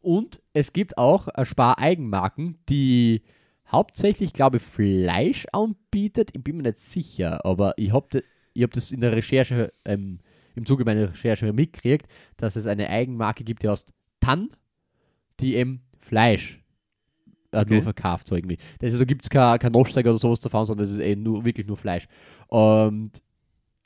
Und 0.00 0.40
es 0.52 0.72
gibt 0.72 0.96
auch 0.98 1.28
äh, 1.34 1.44
Spar-Eigenmarken, 1.44 2.58
die 2.68 3.22
hauptsächlich, 3.70 4.32
glaube 4.32 4.56
ich, 4.56 4.62
Fleisch 4.62 5.46
anbietet. 5.52 6.30
Ich 6.34 6.42
bin 6.42 6.56
mir 6.56 6.64
nicht 6.64 6.78
sicher, 6.78 7.44
aber 7.44 7.74
ich 7.76 7.92
habe 7.92 8.22
ich 8.52 8.62
hab 8.62 8.72
das 8.72 8.90
in 8.92 9.00
der 9.00 9.12
Recherche, 9.12 9.72
ähm, 9.84 10.18
im 10.54 10.66
Zuge 10.66 10.84
meiner 10.84 11.10
Recherche 11.10 11.52
mitgekriegt, 11.52 12.06
dass 12.36 12.56
es 12.56 12.66
eine 12.66 12.88
Eigenmarke 12.88 13.44
gibt, 13.44 13.62
die 13.62 13.68
heißt 13.68 13.92
Tann, 14.20 14.50
die 15.40 15.54
eben 15.54 15.82
Fleisch 15.98 16.60
äh, 17.52 17.60
Okay. 17.62 17.74
nur 17.74 17.82
verkauft, 17.82 18.28
so 18.28 18.36
irgendwie. 18.36 18.58
Das 18.78 18.92
ist, 18.92 19.00
da 19.00 19.04
gibt 19.04 19.24
es 19.24 19.30
kein, 19.30 19.58
kein 19.58 19.74
oder 19.74 20.18
sowas 20.18 20.40
davon, 20.40 20.66
sondern 20.66 20.86
das 20.86 20.94
ist 20.94 21.00
eh 21.00 21.16
nur, 21.16 21.44
wirklich 21.44 21.66
nur 21.66 21.76
Fleisch. 21.76 22.06
Und 22.46 23.10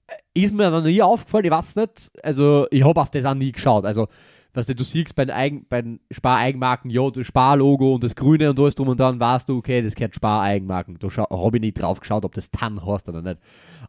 äh, 0.07 0.43
ist 0.43 0.55
mir 0.55 0.71
noch 0.71 0.83
nie 0.83 1.01
aufgefallen, 1.03 1.47
ich 1.47 1.51
weiß 1.51 1.77
nicht, 1.77 2.11
also 2.23 2.67
ich 2.71 2.85
habe 2.85 3.01
auf 3.01 3.11
das 3.11 3.25
auch 3.25 3.35
nie 3.35 3.53
geschaut. 3.53 3.85
Also, 3.85 4.09
was 4.53 4.67
du, 4.67 4.75
du 4.75 4.85
siehst 4.85 5.17
bei 5.17 5.25
den, 5.25 5.35
Eigen, 5.35 5.67
bei 5.69 5.83
den 5.83 6.01
Spar-Eigenmarken, 6.11 6.91
ja, 6.91 7.11
das 7.11 7.27
Spar-Logo 7.27 7.95
und 7.95 8.05
das 8.05 8.15
Grüne 8.15 8.51
und 8.51 8.61
alles 8.61 8.75
drum 8.75 8.89
und 8.89 9.01
dann 9.01 9.19
weißt 9.19 9.49
du, 9.49 9.59
okay, 9.59 9.83
das 9.83 9.95
gehört 9.95 10.15
Spar-Eigenmarken. 10.15 10.99
Da 11.01 11.09
habe 11.09 11.57
ich 11.57 11.61
nicht 11.61 11.81
drauf 11.81 12.01
geschaut, 12.01 12.25
ob 12.25 12.35
das 12.35 12.51
Tann 12.51 12.85
heißt 12.85 13.09
oder 13.09 13.23
nicht. 13.23 13.39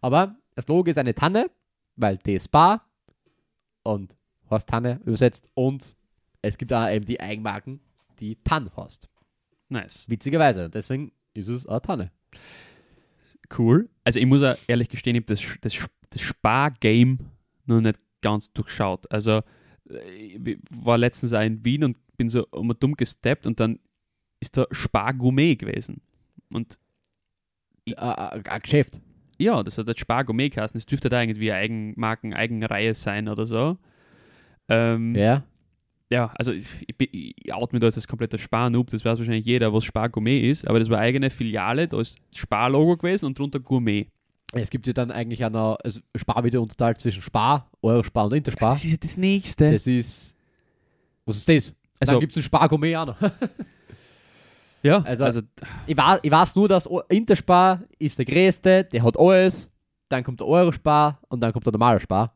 Aber 0.01 0.36
das 0.55 0.67
Logo 0.67 0.89
ist 0.89 0.97
eine 0.97 1.13
Tanne, 1.13 1.51
weil 1.95 2.17
die 2.17 2.39
Spar 2.39 2.87
und 3.83 4.15
heißt 4.49 4.69
Tanne 4.69 4.99
übersetzt 5.05 5.49
und 5.53 5.95
es 6.41 6.57
gibt 6.57 6.71
da 6.71 6.91
eben 6.91 7.05
die 7.05 7.19
Eigenmarken, 7.19 7.79
die 8.19 8.35
Tann 8.43 8.69
heißt. 8.75 9.09
Nice. 9.69 10.07
Witzigerweise, 10.09 10.69
deswegen 10.69 11.11
ist 11.33 11.47
es 11.47 11.65
eine 11.65 11.81
Tanne. 11.81 12.11
Cool. 13.57 13.89
Also 14.03 14.19
ich 14.19 14.25
muss 14.25 14.43
auch 14.43 14.55
ehrlich 14.67 14.89
gestehen, 14.89 15.15
ich 15.15 15.23
habe 15.23 15.35
das, 15.35 15.43
das, 15.61 15.87
das 16.09 16.21
Spar-Game 16.21 17.19
noch 17.65 17.81
nicht 17.81 17.99
ganz 18.21 18.51
durchschaut. 18.53 19.11
Also 19.11 19.41
äh, 19.89 19.97
ich 20.09 20.59
war 20.69 20.97
letztens 20.97 21.33
auch 21.33 21.41
in 21.41 21.63
Wien 21.65 21.83
und 21.83 21.97
bin 22.17 22.29
so 22.29 22.47
um 22.51 22.73
dumm 22.79 22.95
gesteppt 22.95 23.45
und 23.45 23.59
dann 23.59 23.79
ist 24.39 24.57
da 24.57 24.65
Spar-Gourmet 24.71 25.55
gewesen. 25.55 26.01
Und 26.49 26.77
Äh, 27.87 27.91
äh, 27.91 28.41
Ein 28.49 28.61
Geschäft. 28.61 29.01
Ja, 29.38 29.63
das 29.63 29.77
hat 29.77 29.88
das 29.88 29.97
Spar-Gourmet 29.99 30.49
geheißen. 30.49 30.77
Das 30.77 30.86
dürfte 30.86 31.09
da 31.09 31.21
irgendwie 31.21 31.51
eine 31.51 31.61
Eigenmarken, 31.61 32.33
Eigenreihe 32.33 32.93
sein 32.95 33.27
oder 33.29 33.45
so. 33.45 33.77
Ähm, 34.69 35.13
Ja. 35.15 35.43
ja, 36.09 36.31
also 36.38 36.51
ich, 36.51 36.65
ich, 36.88 37.36
ich 37.45 37.53
out 37.53 37.71
mir 37.73 37.79
da 37.79 37.88
als 37.88 38.07
kompletter 38.07 38.38
Spar-Noob, 38.38 38.89
das 38.89 39.05
weiß 39.05 39.19
wahrscheinlich 39.19 39.45
jeder, 39.45 39.73
was 39.73 39.83
Spar-Gourmet 39.83 40.39
ist, 40.49 40.67
aber 40.67 40.79
das 40.79 40.89
war 40.89 40.97
eine 40.97 41.07
eigene 41.07 41.29
Filiale, 41.29 41.88
da 41.88 41.99
ist 41.99 42.17
das 42.31 42.39
Spar-Logo 42.39 42.97
gewesen 42.97 43.27
und 43.27 43.38
drunter 43.39 43.59
Gourmet. 43.59 44.07
Es 44.53 44.69
gibt 44.69 44.88
ja 44.88 44.93
dann 44.93 45.11
eigentlich 45.11 45.43
auch 45.43 45.49
noch, 45.49 45.77
also 45.83 45.99
Spar 46.15 46.43
wieder 46.43 46.61
unterteilt 46.61 46.97
zwischen 46.99 47.21
Spar, 47.21 47.69
Eurospar 47.81 48.25
und 48.25 48.33
Interspar. 48.36 48.69
Das 48.71 48.86
ist 48.86 48.91
ja 48.91 48.97
das 49.01 49.17
Nächste. 49.17 49.71
Das 49.71 49.86
ist. 49.86 50.36
Was 51.25 51.38
ist 51.38 51.49
das? 51.49 51.75
Also- 51.99 52.19
gibt 52.19 52.31
es 52.31 52.38
ein 52.38 52.43
Spar-Gourmet 52.43 52.95
auch 52.95 53.05
noch. 53.07 53.17
ja, 54.86 55.01
also- 55.01 55.23
also, 55.25 55.41
Ich 55.88 55.97
weiß, 55.97 56.19
ich 56.23 56.31
weiß 56.31 56.55
nur, 56.55 56.67
dass 56.67 56.88
Interspar 57.09 57.83
ist 57.99 58.17
der 58.17 58.25
größte, 58.25 58.83
der 58.86 59.03
hat 59.03 59.17
alles. 59.19 59.71
Dann 60.09 60.23
kommt 60.23 60.39
der 60.39 60.47
Eurospar 60.47 61.19
und 61.29 61.41
dann 61.41 61.51
kommt 61.51 61.65
der 61.65 61.73
normale 61.73 61.99
Spar. 61.99 62.33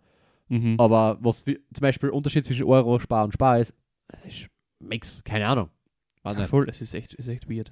mhm. 0.48 0.76
Aber 0.80 1.18
was 1.22 1.46
wie, 1.46 1.60
zum 1.74 1.82
Beispiel 1.82 2.10
Unterschied 2.10 2.44
zwischen 2.46 2.64
Eurospar 2.66 3.24
und 3.26 3.32
Spar 3.32 3.60
ist, 3.60 3.74
ist 4.28 4.48
Mix, 4.80 5.24
keine 5.24 5.48
Ahnung. 5.48 5.70
Weiß 6.24 6.38
ja, 6.38 6.48
voll, 6.48 6.66
das 6.66 6.82
ist 6.82 6.94
echt, 6.96 7.14
ist 7.14 7.28
echt 7.28 7.50
weird. 7.50 7.70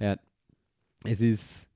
Es 1.04 1.20
ist. 1.20 1.68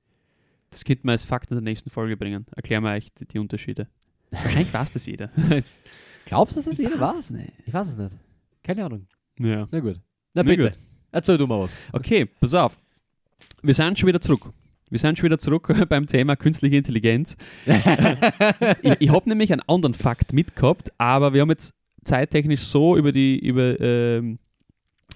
Das 0.69 0.83
könnte 0.83 1.01
man 1.05 1.13
als 1.13 1.23
Fakt 1.23 1.51
in 1.51 1.55
der 1.57 1.61
nächsten 1.63 1.89
Folge 1.89 2.17
bringen. 2.17 2.45
Erklären 2.55 2.83
wir 2.83 2.91
euch 2.91 3.13
die, 3.13 3.27
die 3.27 3.37
Unterschiede. 3.39 3.87
Wahrscheinlich 4.31 4.73
weiß 4.73 4.91
das 4.91 5.05
jeder. 5.05 5.27
Glaubst 6.25 6.55
du, 6.55 6.59
dass 6.59 6.65
das 6.65 6.77
jeder 6.77 6.99
weiß? 6.99 7.19
es 7.19 7.29
nicht. 7.29 7.53
Ich 7.65 7.73
weiß 7.73 7.89
es 7.89 7.97
nicht. 7.97 8.15
Keine 8.63 8.85
Ahnung. 8.85 9.05
Ja. 9.37 9.67
Na 9.69 9.79
gut. 9.79 9.97
Na 10.33 10.41
Na 10.41 10.43
bitte. 10.43 10.63
gut. 10.63 10.79
Erzähl 11.11 11.37
du 11.37 11.45
mal 11.45 11.59
was. 11.59 11.71
Okay, 11.91 12.25
pass 12.25 12.53
auf. 12.55 12.79
Wir 13.63 13.73
sind 13.73 13.97
schon 13.97 14.07
wieder 14.07 14.19
zurück. 14.21 14.51
Wir 14.89 14.99
sind 14.99 15.17
schon 15.17 15.25
wieder 15.25 15.37
zurück 15.37 15.73
beim 15.89 16.05
Thema 16.05 16.35
künstliche 16.35 16.75
Intelligenz. 16.75 17.37
ich 18.81 18.95
ich 18.99 19.09
habe 19.09 19.29
nämlich 19.29 19.51
einen 19.51 19.61
anderen 19.67 19.93
Fakt 19.93 20.33
mitgehabt, 20.33 20.91
aber 20.97 21.33
wir 21.33 21.41
haben 21.41 21.49
jetzt 21.49 21.73
zeittechnisch 22.03 22.61
so 22.61 22.97
über 22.97 23.11
die 23.13 23.39
über, 23.39 23.79
ähm, 23.79 24.37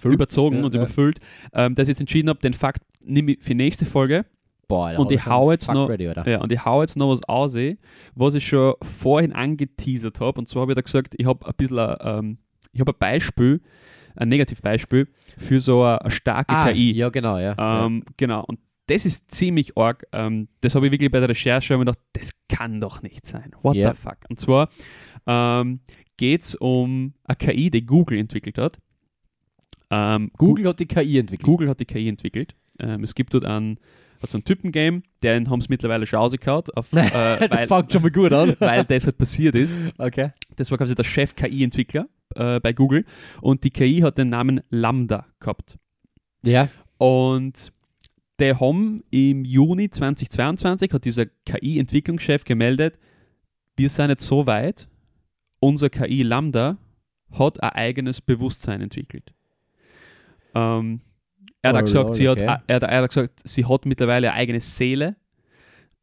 überzogen 0.02 0.58
Ja, 0.60 0.64
und 0.64 0.74
ja. 0.74 0.80
überfüllt, 0.82 1.20
ähm, 1.52 1.74
dass 1.74 1.84
ich 1.84 1.90
jetzt 1.90 2.00
entschieden 2.00 2.30
habe, 2.30 2.40
den 2.40 2.54
Fakt 2.54 2.82
nehme 3.04 3.32
ich 3.32 3.42
für 3.42 3.54
nächste 3.54 3.84
Folge. 3.84 4.24
Boah, 4.66 4.98
Und 4.98 5.10
ich 5.10 5.24
hau 5.26 5.50
jetzt 5.52 5.72
noch- 5.72 5.88
Ready. 5.88 6.04
Ja, 6.26 6.40
und 6.40 6.50
ich 6.52 6.64
hau 6.64 6.80
jetzt 6.82 6.96
noch 6.96 7.10
was 7.10 7.22
aus, 7.26 7.54
eh, 7.54 7.76
was 8.14 8.34
ich 8.34 8.46
schon 8.46 8.74
vorhin 8.82 9.32
angeteasert 9.32 10.20
habe. 10.20 10.38
Und 10.40 10.46
zwar 10.46 10.62
habe 10.62 10.72
ich 10.72 10.76
da 10.76 10.82
gesagt, 10.82 11.14
ich 11.18 11.26
habe 11.26 11.46
ein 11.46 11.54
bisschen, 11.56 11.78
ein, 11.78 11.96
ähm, 12.00 12.38
ich 12.72 12.80
habe 12.80 12.92
ein 12.92 12.98
Beispiel, 12.98 13.60
ein 14.16 14.28
Negativbeispiel 14.28 15.08
für 15.36 15.60
so 15.60 15.84
eine, 15.84 16.10
starke 16.10 16.54
Ah, 16.54 16.72
KI. 16.72 16.92
Ja, 16.92 17.08
genau, 17.10 17.38
ja. 17.38 17.84
Ähm, 17.86 18.04
Genau, 18.16 18.44
und 18.44 18.58
das 18.86 19.04
ist 19.04 19.30
ziemlich 19.30 19.76
arg. 19.76 20.06
Ähm, 20.12 20.48
das 20.62 20.74
habe 20.74 20.86
ich 20.86 20.92
wirklich 20.92 21.10
bei 21.10 21.20
der 21.20 21.28
Recherche 21.28 21.74
mir 21.74 21.80
gedacht, 21.84 21.98
das 22.14 22.30
kann 22.48 22.80
doch 22.80 23.02
nicht 23.02 23.26
sein. 23.26 23.52
What 23.62 23.76
Ja. 23.76 23.92
the 23.94 24.00
fuck? 24.00 24.16
Und 24.30 24.40
zwar 24.40 24.70
ähm, 25.26 25.80
geht 26.16 26.42
es 26.44 26.54
um 26.54 27.12
eine 27.24 27.36
KI, 27.36 27.70
die 27.70 27.84
Google 27.84 28.18
entwickelt 28.18 28.56
hat. 28.58 28.78
Ähm, 29.90 30.30
Google 30.36 30.66
hat 30.68 30.80
die 30.80 30.86
KI 30.86 31.18
entwickelt. 31.18 31.44
Google 31.46 31.68
hat 31.68 31.80
die 31.80 31.84
KI 31.84 32.08
entwickelt. 32.08 32.54
Ähm, 32.78 33.02
es 33.04 33.14
gibt 33.14 33.34
dort 33.34 33.44
einen, 33.44 33.78
hat 34.22 34.30
so 34.30 34.38
ein 34.38 34.44
Typengame, 34.44 35.02
den 35.22 35.48
haben 35.50 35.60
sie 35.60 35.68
mittlerweile 35.70 36.06
schon 36.06 36.18
rausgehauen, 36.18 36.64
auf, 36.74 36.92
äh, 36.92 37.50
weil, 37.50 37.66
fängt 37.68 37.92
schon 37.92 38.02
mal 38.02 38.10
gut 38.10 38.32
an. 38.32 38.54
weil 38.60 38.84
das 38.84 39.04
halt 39.06 39.18
passiert 39.18 39.54
ist. 39.54 39.78
Okay. 39.98 40.30
Das 40.56 40.70
war 40.70 40.78
quasi 40.78 40.94
der 40.94 41.04
Chef-KI-Entwickler 41.04 42.08
äh, 42.34 42.60
bei 42.60 42.72
Google 42.72 43.04
und 43.40 43.64
die 43.64 43.70
KI 43.70 44.00
hat 44.00 44.18
den 44.18 44.28
Namen 44.28 44.60
Lambda 44.70 45.26
gehabt. 45.40 45.78
Ja. 46.44 46.68
Und 46.98 47.72
der 48.38 48.60
haben 48.60 49.02
im 49.10 49.44
Juni 49.44 49.90
2022 49.90 50.92
hat 50.92 51.04
dieser 51.04 51.26
KI-Entwicklungschef 51.26 52.44
gemeldet, 52.44 52.98
wir 53.76 53.88
sind 53.90 54.10
jetzt 54.10 54.26
so 54.26 54.46
weit, 54.46 54.88
unser 55.60 55.90
KI 55.90 56.22
Lambda 56.22 56.78
hat 57.32 57.62
ein 57.62 57.70
eigenes 57.70 58.20
Bewusstsein 58.20 58.80
entwickelt. 58.80 59.32
Ähm, 60.54 61.00
er, 61.62 61.70
hat 61.70 61.76
Oh, 61.76 61.84
gesagt, 61.84 62.06
lol, 62.08 62.14
sie 62.14 62.28
okay. 62.28 62.46
hat, 62.46 62.62
er, 62.66 62.82
er 62.82 63.02
hat 63.02 63.10
gesagt, 63.10 63.40
sie 63.44 63.64
hat 63.66 63.86
mittlerweile 63.86 64.30
eine 64.30 64.38
eigene 64.40 64.60
Seele. 64.60 65.16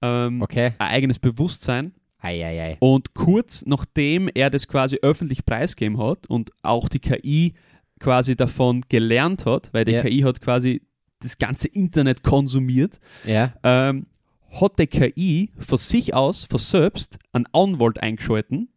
ähm, 0.01 0.41
Okay. 0.41 0.73
ein 0.77 0.87
eigenes 0.89 1.19
Bewusstsein. 1.19 1.93
Eieiei. 2.25 2.77
Und 2.79 3.13
kurz 3.13 3.63
nachdem 3.65 4.29
er 4.33 4.49
das 4.49 4.67
quasi 4.67 4.97
öffentlich 5.01 5.45
preisgegeben 5.45 5.97
hat 5.99 6.27
und 6.27 6.51
auch 6.63 6.89
die 6.89 6.99
KI 6.99 7.53
quasi 7.99 8.35
davon 8.35 8.81
gelernt 8.89 9.45
hat, 9.45 9.69
weil 9.73 9.85
die 9.85 9.93
Ja. 9.93 10.01
KI 10.01 10.21
hat 10.21 10.41
quasi 10.41 10.81
das 11.19 11.37
ganze 11.37 11.67
Internet 11.67 12.23
konsumiert, 12.23 12.99
Ja. 13.25 13.53
ähm, 13.63 14.07
hat 14.51 14.79
die 14.79 14.87
KI 14.87 15.51
von 15.57 15.77
sich 15.77 16.13
aus, 16.13 16.45
von 16.45 16.59
selbst, 16.59 17.17
einen 17.31 17.45
Anwalt 17.53 18.01
eingeschalten 18.01 18.69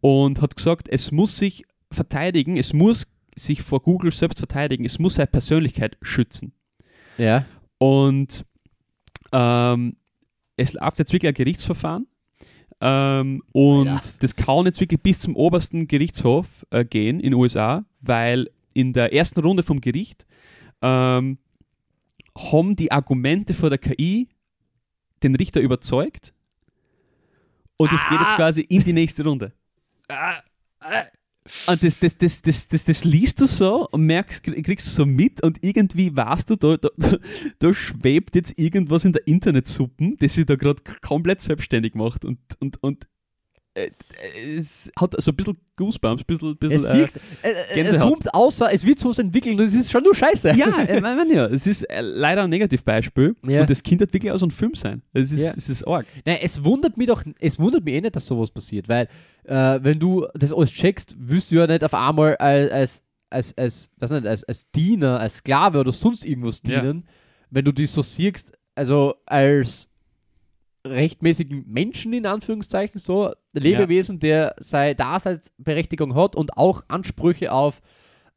und 0.00 0.40
hat 0.40 0.56
gesagt, 0.56 0.88
es 0.88 1.12
muss 1.12 1.36
sich 1.38 1.64
verteidigen, 1.90 2.56
es 2.56 2.72
muss 2.72 3.06
sich 3.36 3.62
vor 3.62 3.80
Google 3.82 4.12
selbst 4.12 4.38
verteidigen, 4.38 4.84
es 4.84 4.98
muss 4.98 5.14
seine 5.14 5.26
Persönlichkeit 5.26 5.96
schützen. 6.02 6.52
Ja. 7.18 7.46
Und 7.78 8.44
ähm, 9.32 9.96
es 10.56 10.72
läuft 10.74 10.98
jetzt 10.98 11.12
wirklich 11.12 11.28
ein 11.28 11.34
Gerichtsverfahren. 11.34 12.06
Ähm, 12.86 13.42
und 13.52 13.86
Ja. 13.86 14.00
das 14.18 14.36
kann 14.36 14.66
jetzt 14.66 14.78
wirklich 14.78 15.00
bis 15.00 15.20
zum 15.20 15.36
obersten 15.36 15.88
Gerichtshof 15.88 16.66
äh, 16.70 16.84
gehen 16.84 17.18
in 17.18 17.30
den 17.30 17.34
USA, 17.34 17.84
weil 18.02 18.50
in 18.74 18.92
der 18.92 19.14
ersten 19.14 19.40
Runde 19.40 19.62
vom 19.62 19.80
Gericht 19.80 20.26
ähm, 20.82 21.38
haben 22.36 22.76
die 22.76 22.92
Argumente 22.92 23.54
vor 23.54 23.70
der 23.70 23.78
KI 23.78 24.28
den 25.22 25.34
Richter 25.34 25.60
überzeugt. 25.62 26.34
Und 27.78 27.90
es 27.92 28.02
geht 28.08 28.20
jetzt 28.20 28.32
Ah. 28.34 28.36
quasi 28.36 28.60
in 28.60 28.84
die 28.84 28.92
nächste 28.92 29.24
Runde. 29.24 29.52
Und 31.66 31.82
das, 31.82 31.98
das, 31.98 32.16
das, 32.16 32.40
das, 32.40 32.68
das, 32.68 32.84
das 32.84 33.04
liest 33.04 33.40
du 33.40 33.46
so 33.46 33.86
und 33.90 34.06
merkst, 34.06 34.42
kriegst 34.44 34.86
du 34.86 34.90
so 34.90 35.04
mit 35.04 35.42
und 35.42 35.62
irgendwie 35.62 36.16
weißt 36.16 36.48
du, 36.48 36.56
da, 36.56 36.78
da, 36.78 36.88
da 37.58 37.74
schwebt 37.74 38.34
jetzt 38.34 38.58
irgendwas 38.58 39.04
in 39.04 39.12
der 39.12 39.26
Internetsuppen, 39.26 40.16
das 40.18 40.34
sich 40.34 40.46
da 40.46 40.56
gerade 40.56 40.82
komplett 41.02 41.42
selbstständig 41.42 41.94
macht 41.94 42.24
und, 42.24 42.38
und, 42.60 42.82
und 42.82 43.06
es 43.76 44.90
hat 44.98 45.14
so 45.20 45.32
ein 45.32 45.36
bisschen 45.36 45.56
Goosebumps, 45.76 46.22
ein 46.22 46.26
bisschen, 46.26 46.56
bisschen 46.56 46.84
Es, 46.84 46.90
äh, 46.92 47.48
äh, 47.48 47.80
äh, 47.80 47.80
es 47.82 47.98
kommt 47.98 48.32
außer, 48.32 48.72
es 48.72 48.86
wird 48.86 49.00
sowas 49.00 49.18
entwickeln 49.18 49.58
und 49.58 49.66
es 49.66 49.74
ist 49.74 49.90
schon 49.90 50.02
nur 50.04 50.14
Scheiße. 50.14 50.52
ja, 50.56 50.66
ich 50.94 51.00
meine 51.00 51.34
ja, 51.34 51.46
es 51.46 51.66
ist 51.66 51.82
äh, 51.90 52.00
leider 52.00 52.44
ein 52.44 52.50
Negativbeispiel 52.50 53.34
Ja. 53.46 53.62
und 53.62 53.70
das 53.70 53.82
Kind 53.82 54.00
wird 54.00 54.12
wirklich 54.12 54.30
aus 54.32 54.42
einem 54.42 54.50
Film 54.52 54.74
sein. 54.74 55.02
Es 55.12 55.32
ist, 55.32 55.40
Ja. 55.42 55.52
es 55.56 55.68
ist 55.68 55.86
arg. 55.86 56.06
Nein, 56.24 56.38
es 56.42 56.62
wundert 56.62 56.96
mich 56.96 57.08
doch, 57.08 57.24
es 57.40 57.58
wundert 57.58 57.84
mich 57.84 57.94
eh 57.94 58.00
nicht, 58.00 58.14
dass 58.14 58.26
sowas 58.26 58.50
passiert, 58.50 58.88
weil 58.88 59.08
äh, 59.44 59.78
wenn 59.82 59.98
du 59.98 60.26
das 60.34 60.52
alles 60.52 60.70
checkst, 60.70 61.16
wirst 61.18 61.50
du 61.50 61.56
ja 61.56 61.66
nicht 61.66 61.82
auf 61.82 61.94
einmal 61.94 62.36
als, 62.36 62.70
als, 62.70 63.02
als, 63.30 63.58
als, 63.58 63.90
was 63.98 64.10
nicht, 64.12 64.26
als, 64.26 64.44
als 64.44 64.70
Diener, 64.70 65.18
als 65.18 65.36
Sklave 65.38 65.80
oder 65.80 65.90
sonst 65.92 66.24
irgendwas 66.24 66.62
Ja. 66.66 66.80
dienen, 66.80 67.08
wenn 67.50 67.64
du 67.64 67.72
die 67.72 67.86
so 67.86 68.02
siehst, 68.02 68.52
also 68.76 69.16
als 69.26 69.88
rechtmäßigen 70.86 71.64
Menschen 71.66 72.12
in 72.12 72.26
Anführungszeichen 72.26 72.98
so, 73.00 73.32
Lebewesen, 73.52 74.18
der 74.20 74.54
seine 74.58 74.94
Daseinsberechtigung 74.94 76.14
hat 76.14 76.36
und 76.36 76.56
auch 76.56 76.82
Ansprüche 76.88 77.52
auf 77.52 77.80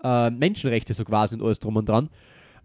äh, 0.04 0.30
Menschenrechte 0.30 0.94
so 0.94 1.04
quasi 1.04 1.36
und 1.36 1.42
alles 1.44 1.60
drum 1.60 1.76
und 1.76 1.90
dran. 1.90 2.10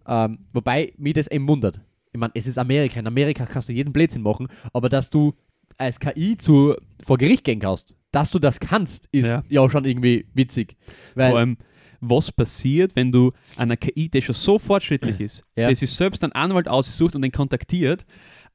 Ähm, 0.07 0.39
wobei 0.53 0.93
mich 0.97 1.13
das 1.13 1.27
eben 1.27 1.47
wundert. 1.47 1.79
Ich 2.11 2.19
meine, 2.19 2.31
es 2.35 2.47
ist 2.47 2.57
Amerika. 2.57 2.99
In 2.99 3.07
Amerika 3.07 3.45
kannst 3.45 3.69
du 3.69 3.73
jeden 3.73 3.91
Blödsinn 3.91 4.21
machen, 4.21 4.47
aber 4.71 4.89
dass 4.89 5.09
du 5.09 5.33
als 5.77 5.99
KI 5.99 6.37
zu, 6.37 6.75
vor 7.03 7.17
Gericht 7.17 7.43
gehen 7.43 7.59
kannst, 7.59 7.95
dass 8.11 8.29
du 8.29 8.37
das 8.39 8.59
kannst, 8.59 9.07
ist 9.11 9.25
Ja. 9.25 9.43
ja, 9.49 9.69
schon 9.69 9.85
irgendwie 9.85 10.27
witzig. 10.33 10.75
Vor 11.15 11.23
allem, 11.23 11.57
was 11.99 12.31
passiert, 12.31 12.95
wenn 12.95 13.11
du 13.11 13.31
einer 13.57 13.77
KI, 13.77 14.09
die 14.09 14.21
schon 14.21 14.35
so 14.35 14.59
fortschrittlich 14.59 15.19
ist, 15.19 15.41
Ja. 15.55 15.67
der 15.67 15.75
sich 15.75 15.89
selbst 15.89 16.23
einen 16.23 16.33
Anwalt 16.33 16.67
aussucht 16.67 17.15
und 17.15 17.23
den 17.23 17.31
kontaktiert, 17.31 18.05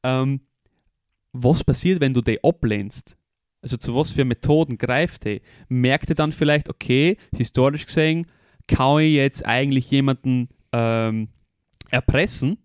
ähm, 0.05 0.41
was 1.43 1.65
passiert, 1.65 2.01
wenn 2.01 2.15
du 2.15 2.21
den 2.21 2.39
ablehnst? 2.43 3.17
Also 3.61 3.77
zu 3.77 3.95
was 3.95 4.11
für 4.11 4.25
Methoden 4.25 4.79
greift 4.79 5.25
die? 5.25 5.41
Merkt 5.69 6.09
er 6.11 6.15
dann 6.15 6.33
vielleicht, 6.33 6.69
okay, 6.69 7.17
historisch 7.35 7.87
gesehen, 7.87 8.27
kann 8.67 9.01
ich 9.01 9.15
jetzt 9.15 9.45
eigentlich 9.45 9.91
jemanden 9.91 10.49
ähm, 10.73 11.29
erpressen 11.91 12.59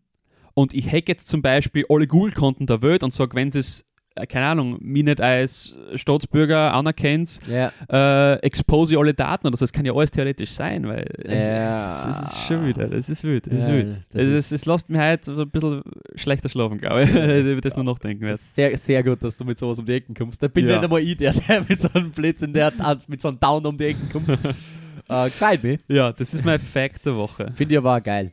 und 0.54 0.74
ich 0.74 0.92
hack 0.92 1.08
jetzt 1.08 1.28
zum 1.28 1.42
Beispiel 1.42 1.86
alle 1.90 2.08
Google-Konten 2.08 2.68
der 2.68 2.82
Welt 2.82 3.04
und 3.04 3.14
sage, 3.14 3.36
wenn 3.36 3.52
sie 3.52 3.60
es, 3.60 3.86
keine 4.30 4.46
Ahnung, 4.46 4.78
nicht 4.82 5.20
als 5.20 5.78
Staatsbürger 5.96 6.74
anerkennt, 6.74 7.40
ja, 7.48 7.72
äh, 7.92 8.36
expose 8.42 8.98
alle 8.98 9.14
Daten 9.14 9.48
oder 9.48 9.58
so. 9.58 9.64
Das 9.64 9.74
kann 9.74 9.86
ja 9.86 9.94
alles 9.94 10.12
theoretisch 10.12 10.52
sein, 10.52 10.88
weil 10.88 11.08
es, 11.24 11.44
Ja. 11.50 11.68
es, 12.10 12.16
es 12.18 12.22
ist 12.32 12.48
schon 12.48 12.68
wieder, 12.68 12.88
das 12.88 13.10
ist 13.10 13.24
wild, 13.24 13.48
das 13.48 13.60
ist 13.60 13.68
Ja, 13.68 13.74
wild. 13.74 13.88
das 14.12 14.22
Es, 14.22 14.28
ist- 14.28 14.52
es, 14.52 14.66
lässt 14.66 14.90
mich 14.90 15.02
heute 15.02 15.36
so 15.36 15.42
ein 15.42 15.50
bisschen 15.50 15.82
schlechter 16.16 16.50
schlafen, 16.50 16.78
glaube 16.78 17.04
ich, 17.04 17.10
über 17.52 17.62
das 17.62 17.76
nur 17.76 17.86
nachdenken 17.86 18.22
werde. 18.24 18.38
sehr, 18.38 18.78
sehr 18.78 19.04
gut, 19.04 19.24
dass 19.24 19.36
du 19.38 19.46
mit 19.46 19.58
sowas 19.58 19.80
um 19.80 19.86
die 19.86 19.94
Ecken 19.94 20.14
kommst. 20.14 20.42
Da 20.44 20.48
bin 20.48 20.68
Ja. 20.68 20.74
nicht 20.76 20.84
einmal 20.84 21.02
ich, 21.02 21.18
der, 21.18 21.34
der 21.34 21.66
mit 21.68 21.82
so 21.82 21.90
einem 21.94 22.12
Blödsinn, 22.12 22.54
der 22.54 22.72
hat- 22.78 23.10
mit 23.10 23.20
so 23.20 23.30
einem 23.30 23.40
Down 23.40 23.66
um 23.66 23.78
die 23.78 23.86
Ecken 23.86 24.10
kommt. 24.12 24.30
äh, 25.10 25.26
gefällt 25.26 25.64
mich. 25.64 25.80
Ja, 25.88 26.12
das 26.12 26.34
ist 26.34 26.46
mein 26.46 26.60
Fact 26.60 27.06
der 27.06 27.16
Woche. 27.16 27.52
Finde 27.56 27.74
ich 27.74 27.78
aber 27.78 27.98
auch 27.98 28.04
geil. 28.04 28.32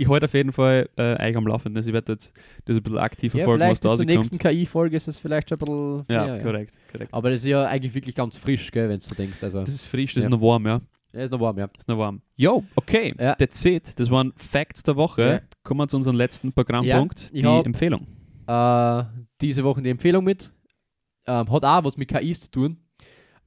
Ich 0.00 0.08
halte 0.08 0.26
auf 0.26 0.34
jeden 0.34 0.52
Fall 0.52 0.88
äh, 0.96 1.28
euch 1.28 1.36
am 1.36 1.46
Laufenden. 1.46 1.76
Also 1.78 1.90
ich 1.90 1.94
werde 1.94 2.12
jetzt 2.12 2.32
das 2.64 2.76
ein 2.76 2.82
bisschen 2.82 2.98
aktiv 2.98 3.34
Ja, 3.34 3.38
verfolgen, 3.44 3.60
was 3.60 3.66
vielleicht 3.66 3.84
da 3.84 3.88
bis 3.88 3.96
zur 3.98 4.06
rauskommt. 4.06 4.08
nächsten 4.16 4.38
KI-Folge 4.38 4.96
ist 4.96 5.08
es 5.08 5.18
vielleicht 5.18 5.48
schon 5.48 5.58
ein 5.58 5.64
bisschen... 5.66 6.04
Ja, 6.08 6.38
korrekt, 6.38 6.78
korrekt. 6.92 7.12
Aber 7.12 7.30
das 7.30 7.40
ist 7.40 7.46
ja 7.46 7.64
eigentlich 7.66 7.94
wirklich 7.94 8.14
ganz 8.14 8.38
frisch, 8.38 8.70
gell, 8.70 8.88
wenn 8.88 9.00
du 9.00 9.14
denkst. 9.16 9.42
Also, 9.42 9.64
Das 9.64 9.74
ist 9.74 9.84
frisch, 9.84 10.14
das 10.14 10.22
Ja. 10.24 10.28
ist 10.28 10.32
noch 10.32 10.40
warm, 10.40 10.66
ja. 10.66 10.80
ja, 11.12 11.20
ist 11.24 11.32
noch 11.32 11.40
warm, 11.40 11.58
ja. 11.58 11.68
Ist 11.76 11.88
noch 11.88 11.98
warm. 11.98 12.22
Yo, 12.36 12.62
okay, 12.76 13.12
Ja. 13.18 13.34
that's 13.34 13.64
it. 13.64 13.98
Das 13.98 14.08
waren 14.10 14.32
Facts 14.36 14.84
der 14.84 14.94
Woche. 14.96 15.22
Ja. 15.22 15.40
Kommen 15.64 15.80
wir 15.80 15.88
zu 15.88 15.96
unserem 15.96 16.16
letzten 16.16 16.52
Programmpunkt, 16.52 17.34
die 17.34 17.44
hab- 17.44 17.66
Empfehlung. 17.66 18.06
äh, 18.46 19.04
diese 19.40 19.64
Woche 19.64 19.82
die 19.82 19.90
Empfehlung 19.90 20.22
mit. 20.24 20.52
Ähm, 21.26 21.50
hat 21.52 21.64
auch 21.64 21.84
was 21.84 21.96
mit 21.96 22.08
KIs 22.08 22.42
zu 22.42 22.50
tun. 22.52 22.76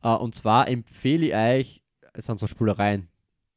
Äh, 0.04 0.10
und 0.16 0.36
zwar 0.36 0.68
empfehle 0.68 1.28
ich 1.28 1.34
euch, 1.34 1.84
es 2.14 2.26
sind 2.26 2.40
so 2.40 2.46
Spulereien, 2.46 3.08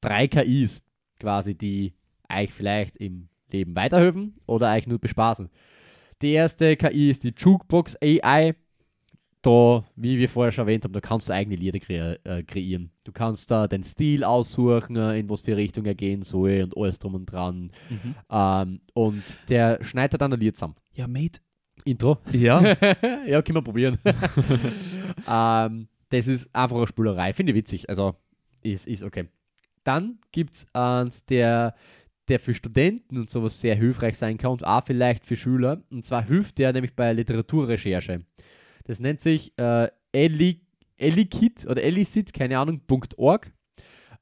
drei 0.00 0.28
KIs 0.28 0.82
quasi, 1.18 1.54
die 1.56 1.92
euch 2.32 2.52
vielleicht 2.52 2.96
im 2.96 3.28
Leben 3.50 3.74
weiterhelfen 3.76 4.34
oder 4.46 4.72
euch 4.72 4.86
nur 4.86 4.98
bespaßen. 4.98 5.48
Die 6.22 6.32
erste 6.32 6.76
KI 6.76 7.10
ist 7.10 7.24
die 7.24 7.34
Jukebox 7.36 7.96
AI. 8.02 8.54
Da, 9.42 9.84
wie 9.94 10.16
wir 10.16 10.28
vorher 10.30 10.52
schon 10.52 10.62
erwähnt 10.62 10.84
haben, 10.84 10.94
da 10.94 11.00
kannst 11.00 11.28
du 11.28 11.34
eigene 11.34 11.56
Lieder 11.56 11.78
kre 11.78 12.18
äh, 12.24 12.42
kreieren. 12.44 12.90
Du 13.04 13.12
kannst 13.12 13.50
da 13.50 13.68
den 13.68 13.84
Stil 13.84 14.24
aussuchen, 14.24 14.96
äh, 14.96 15.18
in 15.18 15.28
was 15.28 15.42
für 15.42 15.54
Richtung 15.54 15.84
er 15.84 15.94
gehen 15.94 16.22
soll 16.22 16.62
und 16.62 16.74
alles 16.78 16.98
drum 16.98 17.14
und 17.14 17.26
dran. 17.26 17.70
Ähm, 18.30 18.80
und 18.94 19.22
der 19.50 19.84
schneidet 19.84 20.22
dann 20.22 20.32
ein 20.32 20.40
Lied 20.40 20.54
zusammen. 20.54 20.76
Ja, 20.94 21.06
Mate. 21.06 21.40
Intro. 21.84 22.18
Ja, 22.32 22.62
ja, 23.26 23.42
können 23.42 23.56
wir 23.56 23.62
probieren. 23.62 23.98
ähm, 25.28 25.88
das 26.08 26.26
ist 26.26 26.54
einfach 26.54 26.76
eine 26.76 26.86
Spulerei. 26.86 27.34
Finde 27.34 27.52
ich 27.52 27.56
witzig. 27.56 27.88
Also, 27.90 28.14
ist, 28.62 28.86
ist 28.86 29.02
okay. 29.02 29.28
Dann 29.82 30.18
gibt 30.32 30.54
es 30.54 30.66
eins, 30.72 31.24
der, 31.26 31.74
der 32.28 32.40
für 32.40 32.54
Studenten 32.54 33.18
und 33.18 33.30
sowas 33.30 33.60
sehr 33.60 33.74
hilfreich 33.74 34.16
sein 34.16 34.38
kann 34.38 34.52
und 34.52 34.66
auch 34.66 34.84
vielleicht 34.84 35.26
für 35.26 35.36
Schüler. 35.36 35.82
Und 35.90 36.06
zwar 36.06 36.24
hilft 36.24 36.58
der 36.58 36.72
nämlich 36.72 36.94
bei 36.94 37.12
Literaturrecherche. 37.12 38.20
Das 38.84 39.00
nennt 39.00 39.20
sich 39.20 39.56
äh, 39.58 39.88
Eli, 40.12 40.62
Elikit 40.96 41.66
oder 41.66 41.82
Elicit, 41.82 42.32
keine 42.32 42.58
Ahnung, 42.58 42.80
.org. 43.16 43.52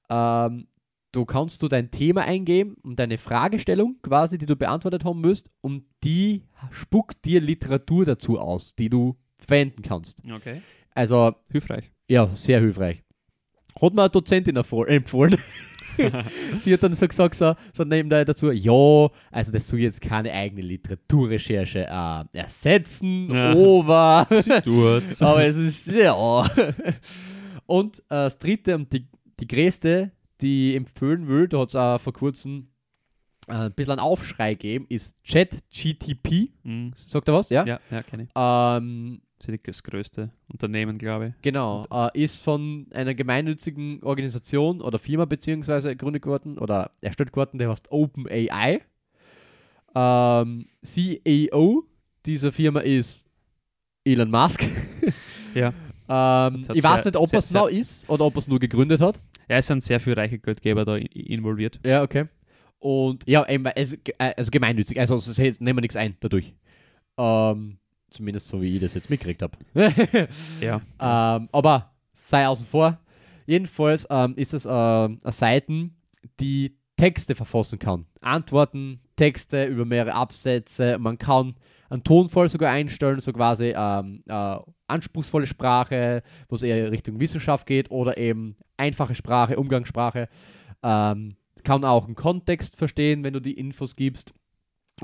Ähm, 0.08 0.66
du 1.12 1.24
kannst 1.24 1.62
du 1.62 1.68
dein 1.68 1.90
Thema 1.90 2.22
eingeben 2.22 2.76
und 2.82 2.98
deine 2.98 3.18
Fragestellung 3.18 3.98
quasi, 4.02 4.38
die 4.38 4.46
du 4.46 4.56
beantwortet 4.56 5.04
haben 5.04 5.22
willst, 5.22 5.50
und 5.60 5.84
die 6.02 6.44
spuckt 6.70 7.24
dir 7.24 7.40
Literatur 7.40 8.04
dazu 8.04 8.38
aus, 8.38 8.74
die 8.74 8.88
du 8.88 9.16
verwenden 9.38 9.82
kannst. 9.82 10.22
okay. 10.30 10.62
Also, 10.94 11.34
Hilfreich. 11.50 11.90
ja, 12.06 12.26
sehr 12.34 12.60
hilfreich. 12.60 13.02
Hat 13.80 13.94
mir 13.94 14.02
eine 14.02 14.10
Dozentin 14.10 14.56
empfohlen. 14.56 15.38
Sie 16.56 16.72
hat 16.72 16.82
dann 16.82 16.94
so 16.94 17.06
gesagt, 17.06 17.34
so, 17.34 17.54
so 17.72 17.84
nebenbei 17.84 18.24
dazu, 18.24 18.50
ja, 18.50 19.08
also 19.30 19.52
das 19.52 19.68
soll 19.68 19.80
jetzt 19.80 20.00
keine 20.00 20.32
eigene 20.32 20.62
Literaturrecherche 20.62 21.86
äh, 21.86 22.38
ersetzen, 22.38 23.30
Ja. 23.34 23.50
aber, 23.50 24.26
aber 25.20 25.44
es 25.44 25.56
ist, 25.56 25.86
ja. 25.88 26.12
Und 27.66 27.98
äh, 27.98 28.02
das 28.08 28.38
dritte 28.38 28.74
und 28.74 28.92
die, 28.92 29.06
die 29.40 29.46
größte, 29.46 30.10
die 30.40 30.74
empfehlen 30.76 31.28
will, 31.28 31.48
da 31.48 31.60
hat 31.60 31.68
es 31.70 31.76
auch 31.76 31.98
vor 32.00 32.12
kurzem 32.12 32.68
ein 33.48 33.72
bisschen 33.72 33.92
einen 33.92 34.00
Aufschrei 34.00 34.54
gegeben, 34.54 34.86
ist 34.88 35.16
ChatGTP. 35.26 36.50
Mhm. 36.62 36.92
Sagt 36.96 37.28
er 37.28 37.34
was? 37.34 37.50
Ja. 37.50 37.64
Ja, 37.66 37.80
ja, 37.90 38.02
kenne 38.02 38.24
ich. 38.24 38.28
Ähm, 38.36 39.20
Das 39.38 39.48
ist 39.66 39.82
größte 39.84 40.30
Unternehmen, 40.48 40.98
glaube 40.98 41.28
ich. 41.28 41.42
Genau, 41.42 41.84
äh, 41.90 42.22
ist 42.22 42.36
von 42.42 42.86
einer 42.92 43.14
gemeinnützigen 43.14 44.00
Organisation 44.04 44.80
oder 44.80 44.98
Firma 45.00 45.24
beziehungsweise 45.24 45.88
gegründet 45.90 46.24
worden 46.26 46.58
oder 46.58 46.92
erstellt 47.00 47.34
worden, 47.34 47.58
der 47.58 47.70
heißt 47.70 47.90
OpenAI. 47.90 48.80
Ähm, 49.94 50.66
CEO 50.82 51.84
dieser 52.24 52.52
Firma 52.52 52.80
ist 52.80 53.26
Elon 54.04 54.30
Musk. 54.30 54.64
Ja. 55.54 55.74
ähm, 56.08 56.62
ich 56.72 56.82
weiß 56.82 57.04
nicht, 57.04 57.14
ob 57.16 57.26
sehr- 57.26 57.36
er 57.36 57.40
es 57.40 57.50
noch 57.52 57.68
ist 57.68 58.08
oder 58.08 58.24
ob 58.24 58.34
er 58.36 58.38
es 58.38 58.48
nur 58.48 58.58
gegründet 58.58 59.02
hat. 59.02 59.20
Ja, 59.50 59.58
es 59.58 59.66
sind 59.66 59.82
sehr 59.82 60.00
viele 60.00 60.16
reiche 60.16 60.38
Geldgeber 60.38 60.86
da 60.86 60.96
involviert. 60.96 61.78
Ja, 61.84 62.02
okay. 62.02 62.24
Und 62.82 63.22
ja, 63.28 63.48
eben, 63.48 63.64
also, 63.68 63.96
also 64.18 64.50
gemeinnützig, 64.50 64.98
also 64.98 65.14
es 65.14 65.38
hält- 65.38 65.60
nehmen 65.60 65.76
wir 65.76 65.82
nichts 65.82 65.94
ein 65.94 66.16
dadurch. 66.18 66.52
Ähm, 67.16 67.78
zumindest 68.10 68.48
so, 68.48 68.60
wie 68.60 68.74
ich 68.74 68.82
das 68.82 68.94
jetzt 68.94 69.08
mitgekriegt 69.08 69.40
habe. 69.40 69.56
Ja. 70.60 70.80
ähm, 71.00 71.48
aber 71.52 71.92
sei 72.12 72.44
außen 72.46 72.66
vor. 72.66 72.98
Jedenfalls 73.46 74.04
ähm, 74.10 74.34
ist 74.36 74.52
es 74.52 74.66
äh, 74.66 74.68
eine 74.68 75.18
Seite, 75.26 75.90
die 76.40 76.76
Texte 76.96 77.36
verfassen 77.36 77.78
kann. 77.78 78.06
Antworten, 78.20 79.00
Texte 79.14 79.64
über 79.66 79.84
mehrere 79.84 80.14
Absätze. 80.14 80.98
Man 80.98 81.18
kann 81.18 81.54
einen 81.88 82.02
Tonfall 82.02 82.48
sogar 82.48 82.72
einstellen, 82.72 83.20
so 83.20 83.32
quasi 83.32 83.74
ähm, 83.76 84.24
äh, 84.26 84.56
anspruchsvolle 84.88 85.46
Sprache, 85.46 86.24
wo 86.48 86.56
es 86.56 86.64
eher 86.64 86.90
Richtung 86.90 87.20
Wissenschaft 87.20 87.66
geht, 87.66 87.92
oder 87.92 88.18
eben 88.18 88.56
einfache 88.76 89.14
Sprache, 89.14 89.56
Umgangssprache. 89.56 90.28
Ähm, 90.82 91.36
kann 91.62 91.84
auch 91.84 92.06
einen 92.06 92.14
Kontext 92.14 92.76
verstehen, 92.76 93.24
wenn 93.24 93.32
du 93.32 93.40
die 93.40 93.58
Infos 93.58 93.96
gibst. 93.96 94.32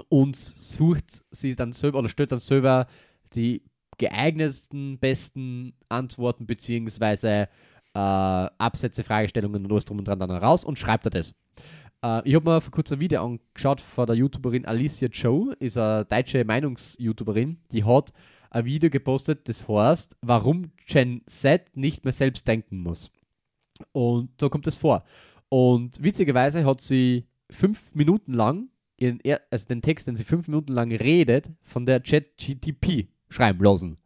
Und 0.09 0.37
sucht 0.37 1.23
sie 1.31 1.57
dann 1.57 1.73
selber 1.73 1.99
oder 1.99 2.09
stellt 2.09 2.33
dann 2.33 2.41
selber 2.41 2.87
die 3.35 3.63
geeignetsten, 3.97 4.99
besten 4.99 5.73
Antworten 5.89 6.47
beziehungsweise 6.47 7.49
äh, 7.95 7.99
Absätze, 7.99 9.03
Fragestellungen 9.03 9.65
und 9.65 9.73
alles 9.73 9.87
drum 9.87 9.99
und 9.99 10.07
dran 10.07 10.21
dann 10.21 10.31
raus 10.31 10.65
und 10.65 10.79
schreibt 10.79 11.07
er 11.07 11.11
das. 11.11 11.35
Äh, 12.03 12.29
ich 12.29 12.35
habe 12.35 12.49
mir 12.49 12.61
vor 12.61 12.71
kurzem 12.71 12.99
ein 12.99 13.01
Video 13.01 13.25
angeschaut 13.25 13.81
von 13.81 14.07
der 14.07 14.17
YouTuberin 14.17 14.67
Alicia 14.67 15.09
Joe, 15.09 15.55
ist 15.59 15.77
eine 15.77 16.05
deutsche 16.05 16.45
Meinungs-YouTuberin, 16.45 17.59
die 17.73 17.85
hat 17.85 18.13
ein 18.51 18.65
Video 18.65 18.89
gepostet, 18.89 19.49
das 19.49 19.69
heißt, 19.69 20.17
warum 20.23 20.73
Gen 20.87 21.23
Z 21.27 21.77
nicht 21.77 22.05
mehr 22.05 22.13
selbst 22.13 22.47
denken 22.47 22.79
muss. 22.79 23.11
Und 23.93 24.31
so 24.41 24.49
kommt 24.49 24.67
es 24.67 24.77
vor. 24.77 25.05
Und 25.49 26.03
witzigerweise 26.03 26.64
hat 26.64 26.80
sie 26.80 27.26
fünf 27.51 27.94
Minuten 27.94 28.34
lang, 28.34 28.68
ihren, 28.99 29.20
also 29.51 29.66
den 29.66 29.82
Text, 29.82 30.07
den 30.07 30.16
sie 30.16 30.24
fünf 30.24 30.49
Minuten 30.49 30.72
lang 30.72 30.92
redet, 30.92 31.51
von 31.62 31.86
der 31.86 32.01
ChatGTP 32.01 33.09
schreiben 33.28 33.62
lassen. 33.64 33.99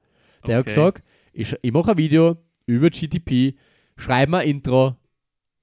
Der 0.46 0.56
hat 0.56 0.62
Okay. 0.62 0.70
gesagt, 0.70 1.02
ich, 1.32 1.56
ich 1.62 1.72
mache 1.72 1.92
ein 1.92 1.96
Video 1.96 2.36
über 2.66 2.90
GTP, 2.90 3.56
schreibe 3.96 4.38
ein 4.38 4.48
Intro 4.48 4.96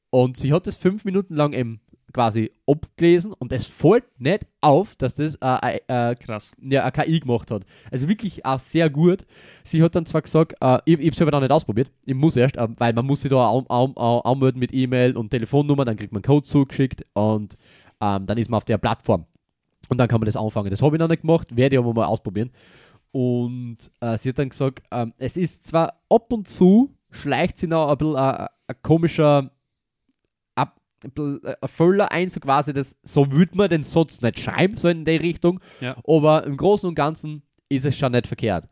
und 0.09 0.37
sie 0.37 0.51
hat 0.51 0.67
das 0.67 0.75
fünf 0.75 1.05
Minuten 1.05 1.35
lang 1.35 1.53
eben 1.53 1.79
quasi 2.13 2.51
abgelesen 2.67 3.33
und 3.33 3.51
es 3.53 3.65
fällt 3.65 4.05
nicht 4.19 4.45
auf, 4.61 4.95
dass 4.95 5.15
das 5.15 5.35
äh, 5.41 5.79
äh, 5.87 6.15
Krass. 6.15 6.53
ja, 6.61 6.83
eine 6.83 6.91
KI 6.91 7.19
gemacht 7.19 7.51
hat. 7.51 7.63
Also 7.91 8.07
wirklich 8.07 8.45
auch 8.45 8.59
sehr 8.59 8.89
gut. 8.89 9.25
Sie 9.63 9.81
hat 9.83 9.95
dann 9.95 10.05
zwar 10.05 10.21
gesagt, 10.21 10.55
äh, 10.61 10.79
ich, 10.85 10.93
ich 10.93 10.99
habe 10.99 11.09
es 11.09 11.17
selber 11.17 11.31
noch 11.31 11.41
nicht 11.41 11.51
ausprobiert, 11.51 11.91
ich 12.05 12.15
muss 12.15 12.35
erst, 12.35 12.57
äh, 12.57 12.67
weil 12.77 12.93
man 12.93 13.05
muss 13.05 13.21
sich 13.21 13.29
da 13.29 13.49
an, 13.49 13.65
an, 13.69 13.93
an, 13.95 14.21
anmelden 14.23 14.59
mit 14.59 14.73
E-Mail 14.73 15.17
und 15.17 15.29
Telefonnummer, 15.29 15.85
dann 15.85 15.97
kriegt 15.97 16.13
man 16.13 16.21
Code 16.21 16.45
zugeschickt 16.45 17.05
und 17.13 17.57
ähm, 18.01 18.25
dann 18.25 18.37
ist 18.37 18.49
man 18.49 18.57
auf 18.57 18.65
der 18.65 18.77
Plattform. 18.77 19.25
Und 19.89 19.97
dann 19.97 20.07
kann 20.07 20.19
man 20.19 20.25
das 20.25 20.35
anfangen. 20.35 20.69
Das 20.69 20.81
habe 20.81 20.95
ich 20.95 20.99
noch 20.99 21.07
nicht 21.07 21.21
gemacht, 21.21 21.55
werde 21.55 21.75
ich 21.75 21.79
aber 21.79 21.93
mal 21.93 22.05
ausprobieren. 22.05 22.51
Und 23.11 23.77
äh, 24.01 24.17
sie 24.17 24.29
hat 24.29 24.39
dann 24.39 24.49
gesagt, 24.49 24.83
ähm, 24.91 25.13
es 25.17 25.35
ist 25.35 25.65
zwar 25.65 25.95
ab 26.09 26.31
und 26.31 26.47
zu, 26.47 26.95
schleicht 27.09 27.57
sie 27.57 27.67
noch 27.67 27.89
ein 27.89 27.97
bisschen 27.97 28.15
äh, 28.15 28.47
ein 28.67 28.75
komischer 28.83 29.51
ein 31.03 31.11
bisschen, 31.11 31.43
äh, 31.43 32.07
ein 32.09 32.29
so 32.29 32.39
quasi, 32.39 32.73
das, 32.73 32.95
so 33.03 33.31
würde 33.31 33.55
man 33.55 33.69
den 33.69 33.83
Satz 33.83 34.21
nicht 34.21 34.39
schreiben, 34.39 34.77
so 34.77 34.87
in 34.89 35.05
der 35.05 35.21
Richtung. 35.21 35.59
Ja. 35.81 35.95
Aber 36.07 36.43
im 36.45 36.57
Großen 36.57 36.87
und 36.87 36.95
Ganzen 36.95 37.41
ist 37.69 37.85
es 37.85 37.95
schon 37.97 38.11
nicht 38.11 38.27
verkehrt. 38.27 38.67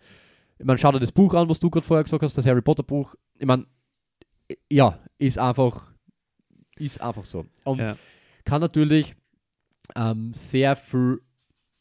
Ich 0.59 0.65
meine, 0.65 0.77
schau 0.79 0.91
dir 0.91 0.99
das 0.99 1.11
Buch 1.11 1.33
an, 1.33 1.47
was 1.49 1.59
du 1.59 1.69
gerade 1.69 1.85
vorher 1.85 2.03
gesagt 2.03 2.23
hast, 2.23 2.37
das 2.37 2.45
Harry 2.45 2.61
Potter 2.61 2.83
Buch. 2.83 3.15
Ich 3.37 3.45
meine, 3.45 3.65
ja, 4.71 4.97
ist 5.19 5.37
einfach, 5.37 5.91
ist 6.77 6.99
einfach 7.01 7.25
so. 7.25 7.45
Und 7.63 7.79
Ja. 7.79 7.95
kann 8.43 8.61
natürlich 8.61 9.15
ähm, 9.95 10.33
sehr 10.33 10.75
viel 10.75 11.21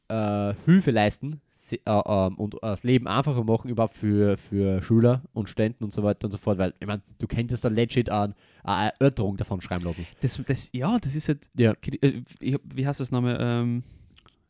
äh, 0.08 0.54
Hilfe 0.66 0.90
leisten 0.90 1.40
und 1.72 2.56
das 2.62 2.84
Leben 2.84 3.06
einfacher 3.06 3.44
machen, 3.44 3.68
überhaupt 3.70 3.94
für, 3.94 4.36
für 4.38 4.82
Schüler 4.82 5.22
und 5.32 5.48
Studenten 5.48 5.84
und 5.84 5.92
so 5.92 6.02
weiter 6.02 6.26
und 6.26 6.32
so 6.32 6.38
fort, 6.38 6.58
weil, 6.58 6.74
ich 6.80 6.86
meine, 6.86 7.02
du 7.18 7.26
könntest 7.26 7.64
da 7.64 7.68
legit 7.68 8.10
an, 8.10 8.34
eine 8.64 8.92
Erörterung 8.98 9.36
davon 9.36 9.60
schreiben 9.60 9.84
lassen. 9.84 10.06
Das, 10.20 10.40
das, 10.46 10.70
ja, 10.72 10.98
das 10.98 11.14
ist 11.14 11.28
halt. 11.28 11.48
Ja. 11.56 11.72
äh, 12.00 12.22
wie 12.40 12.86
heißt 12.86 13.00
das 13.00 13.10
Name? 13.10 13.36
Ähm, 13.40 13.82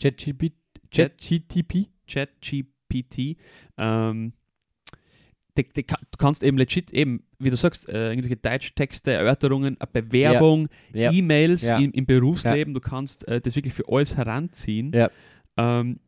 ChatGPT? 0.00 0.52
Chat- 0.90 1.18
ChatGTP? 1.20 1.88
ChatGPT. 2.08 3.36
Ähm, 3.76 4.32
du 5.54 5.82
kannst 6.18 6.42
eben 6.42 6.58
legit 6.58 6.92
eben, 6.92 7.24
wie 7.38 7.50
du 7.50 7.56
sagst, 7.56 7.88
äh, 7.88 8.10
irgendwelche 8.10 8.36
Deutschtexte, 8.36 9.12
Erörterungen, 9.12 9.76
eine 9.80 10.02
Bewerbung, 10.02 10.68
Ja. 10.92 11.10
E-Mails 11.10 11.62
Ja. 11.62 11.78
im, 11.78 11.92
im 11.92 12.04
Berufsleben, 12.06 12.74
du 12.74 12.80
kannst 12.80 13.26
äh, 13.26 13.40
das 13.40 13.56
wirklich 13.56 13.72
für 13.74 13.84
alles 13.88 14.16
heranziehen. 14.16 14.92
Ja. 14.94 15.10
Ähm, 15.56 15.98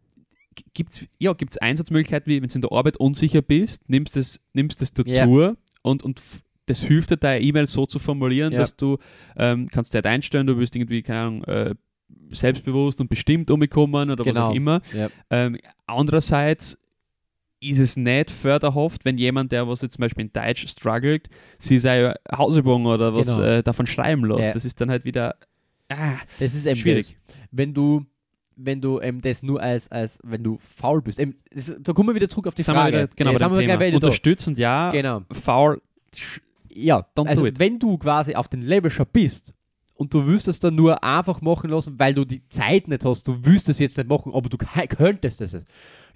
Gibt 0.75 0.93
es 0.93 1.05
ja, 1.19 1.33
gibt's 1.33 1.59
Einsatzmöglichkeiten, 1.59 2.31
wie 2.31 2.41
wenn 2.43 2.49
du 2.49 2.55
in 2.55 2.61
der 2.63 2.73
Arbeit 2.73 2.97
unsicher 2.99 3.43
bist, 3.43 3.89
nimmst 3.89 4.17
es 4.17 4.41
nimmst 4.53 4.83
es 4.83 4.93
dazu 4.93 5.55
und, 5.83 6.03
und 6.03 6.19
f- 6.19 6.43
das 6.67 6.81
hilft 6.83 7.11
dir, 7.11 7.17
deine 7.17 7.43
E-Mail 7.43 7.67
so 7.67 7.87
zu 7.87 7.99
formulieren, 7.99 8.53
Ja. 8.53 8.59
dass 8.61 8.77
du 8.77 8.99
ähm, 9.37 9.69
kannst 9.71 9.93
dir 9.95 9.99
halt 9.99 10.07
einstellen, 10.07 10.47
du 10.47 10.59
wirst 10.59 10.77
irgendwie, 10.77 11.03
keine 11.03 11.21
Ahnung, 11.21 11.45
äh, 11.45 11.75
selbstbewusst 12.31 13.01
und 13.01 13.09
bestimmt 13.09 13.51
umgekommen 13.51 14.11
oder 14.11 14.25
was 14.25 14.33
Genau. 14.35 14.51
auch 14.51 14.55
immer. 14.55 14.81
Ja. 14.95 15.09
Ähm, 15.31 15.59
andererseits 15.87 16.79
ist 17.61 17.79
es 17.81 17.97
nicht 17.97 18.31
förderhaft, 18.31 19.05
wenn 19.05 19.19
jemand, 19.19 19.51
der 19.51 19.67
was 19.67 19.83
jetzt 19.83 19.95
zum 19.95 20.03
Beispiel 20.03 20.27
in 20.27 20.33
Deutsch 20.33 20.67
struggelt, 20.69 21.29
sie 21.59 21.79
seine 21.79 22.15
Hausübung 22.31 22.87
oder 22.87 23.15
was 23.17 23.35
Genau. 23.37 23.43
äh, 23.49 23.63
davon 23.63 23.87
schreiben 23.87 24.25
lässt. 24.27 24.49
Ja. 24.49 24.53
Das 24.55 24.65
ist 24.65 24.81
dann 24.81 24.91
halt 24.91 25.05
wieder 25.05 25.35
ah, 25.89 26.19
Das 26.39 26.55
ist 26.55 26.67
eben 26.67 26.77
schwierig. 26.77 27.17
Das. 27.27 27.37
Wenn 27.51 27.75
du, 27.75 28.05
wenn 28.59 28.81
du 28.81 29.01
eben 29.01 29.21
das 29.21 29.43
nur 29.43 29.63
als, 29.63 29.91
als 29.91 30.19
wenn 30.25 30.43
du 30.43 30.59
faul 30.59 31.01
bist. 31.01 31.19
Eben, 31.21 31.37
das, 31.55 31.73
da 31.79 31.93
kommen 31.93 32.09
wir 32.09 32.15
wieder 32.15 32.29
zurück 32.29 32.49
auf 32.49 32.55
die 32.55 32.65
Frage. 32.65 32.97
wieder, 32.97 33.09
genau, 33.15 33.33
ja, 33.33 33.49
bei 33.49 33.63
dem 33.63 33.79
Thema. 33.79 33.95
Unterstützend 33.95 34.59
ja, 34.59 34.91
Genau. 34.91 35.23
faul. 35.33 35.81
Ja, 36.69 37.07
Don't 37.17 37.29
also 37.29 37.47
wenn 37.59 37.79
du 37.79 37.97
quasi 37.99 38.35
auf 38.35 38.49
den 38.49 38.63
Level 38.63 38.91
schon 38.91 39.07
bist 39.13 39.55
und 39.95 40.13
du 40.13 40.27
willst 40.27 40.49
es 40.49 40.59
dann 40.59 40.75
nur 40.75 41.03
einfach 41.03 41.41
machen 41.41 41.71
lassen, 41.71 41.99
weil 41.99 42.15
du 42.15 42.25
die 42.25 42.47
Zeit 42.49 42.89
nicht 42.89 43.05
hast, 43.05 43.27
du 43.29 43.45
willst 43.45 43.69
es 43.69 43.79
jetzt 43.79 43.97
nicht 43.97 44.09
machen, 44.09 44.35
aber 44.35 44.49
du 44.49 44.59
könntest 44.89 45.41
es. 45.41 45.57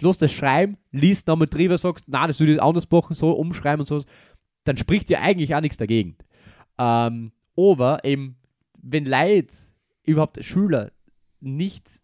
Lass 0.00 0.18
das 0.18 0.32
schreiben, 0.32 0.76
liest 0.90 1.28
nochmal 1.28 1.46
drüber, 1.48 1.78
sagst, 1.78 2.04
na, 2.08 2.26
das 2.26 2.40
würde 2.40 2.54
ich 2.54 2.62
anders 2.62 2.90
machen, 2.90 3.14
so 3.14 3.30
umschreiben 3.32 3.80
und 3.80 3.86
so, 3.86 4.02
dann 4.64 4.76
spricht 4.76 5.08
dir 5.08 5.20
eigentlich 5.20 5.54
auch 5.54 5.60
nichts 5.60 5.76
dagegen. 5.76 6.16
Ähm, 6.78 7.32
aber 7.56 8.04
eben, 8.04 8.36
wenn 8.80 9.04
Leute, 9.06 9.54
überhaupt 10.04 10.42
Schüler, 10.44 10.90
nicht 11.40 12.01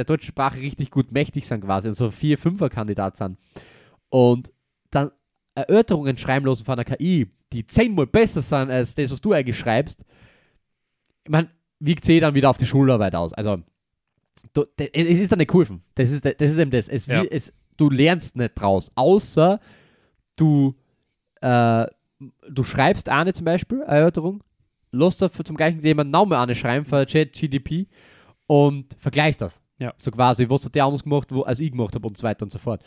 der 0.00 0.06
deutschen 0.06 0.28
Sprache 0.28 0.58
richtig 0.60 0.90
gut 0.90 1.12
mächtig 1.12 1.46
sind 1.46 1.62
quasi 1.64 1.88
und 1.88 1.94
so 1.94 2.10
vier, 2.10 2.38
fünfer 2.38 2.68
Kandidat 2.68 3.16
sind 3.16 3.38
und 4.08 4.52
dann 4.90 5.10
Erörterungen 5.54 6.16
schreiben 6.16 6.46
lassen 6.46 6.64
von 6.64 6.74
einer 6.74 6.84
KI, 6.84 7.30
die 7.52 7.66
zehnmal 7.66 8.06
besser 8.06 8.40
sind 8.40 8.70
als 8.70 8.94
das, 8.94 9.10
was 9.12 9.20
du 9.20 9.32
eigentlich 9.32 9.58
schreibst, 9.58 10.04
ich 11.24 11.30
meine, 11.30 11.50
wiegt 11.80 12.04
sie 12.04 12.20
dann 12.20 12.34
wieder 12.34 12.50
auf 12.50 12.56
die 12.56 12.66
Schularbeit 12.66 13.14
aus. 13.14 13.32
Also, 13.32 13.62
du, 14.52 14.64
de, 14.78 14.90
es 14.92 15.18
ist 15.18 15.30
dann 15.32 15.38
nicht 15.38 15.50
geholfen. 15.50 15.82
Das 15.94 16.10
ist, 16.10 16.24
das 16.24 16.34
ist 16.38 16.58
eben 16.58 16.70
das. 16.70 16.88
Es, 16.88 17.06
Ja. 17.06 17.22
es, 17.24 17.52
du 17.76 17.90
lernst 17.90 18.36
nicht 18.36 18.54
draus, 18.54 18.90
außer 18.94 19.60
du, 20.36 20.74
äh, 21.40 21.86
du 22.48 22.64
schreibst 22.64 23.08
eine 23.08 23.32
zum 23.32 23.44
Beispiel, 23.44 23.82
Erörterung, 23.82 24.42
lässt 24.92 25.20
dafür 25.22 25.44
zum 25.44 25.56
gleichen 25.56 25.82
Thema 25.82 26.04
nochmal 26.04 26.42
eine 26.42 26.54
schreiben 26.54 26.84
für 26.84 27.04
ChatGDP 27.06 27.86
und 28.46 28.96
vergleichst 28.98 29.40
das. 29.40 29.60
Ja. 29.80 29.94
So 29.96 30.10
quasi, 30.10 30.48
was 30.48 30.64
hat 30.64 30.74
der 30.74 30.84
anders 30.84 31.02
gemacht, 31.02 31.32
wo, 31.32 31.42
als 31.42 31.58
ich 31.58 31.70
gemacht 31.72 31.94
habe 31.94 32.06
und 32.06 32.16
so 32.16 32.22
weiter 32.22 32.44
und 32.44 32.52
so 32.52 32.58
fort. 32.58 32.82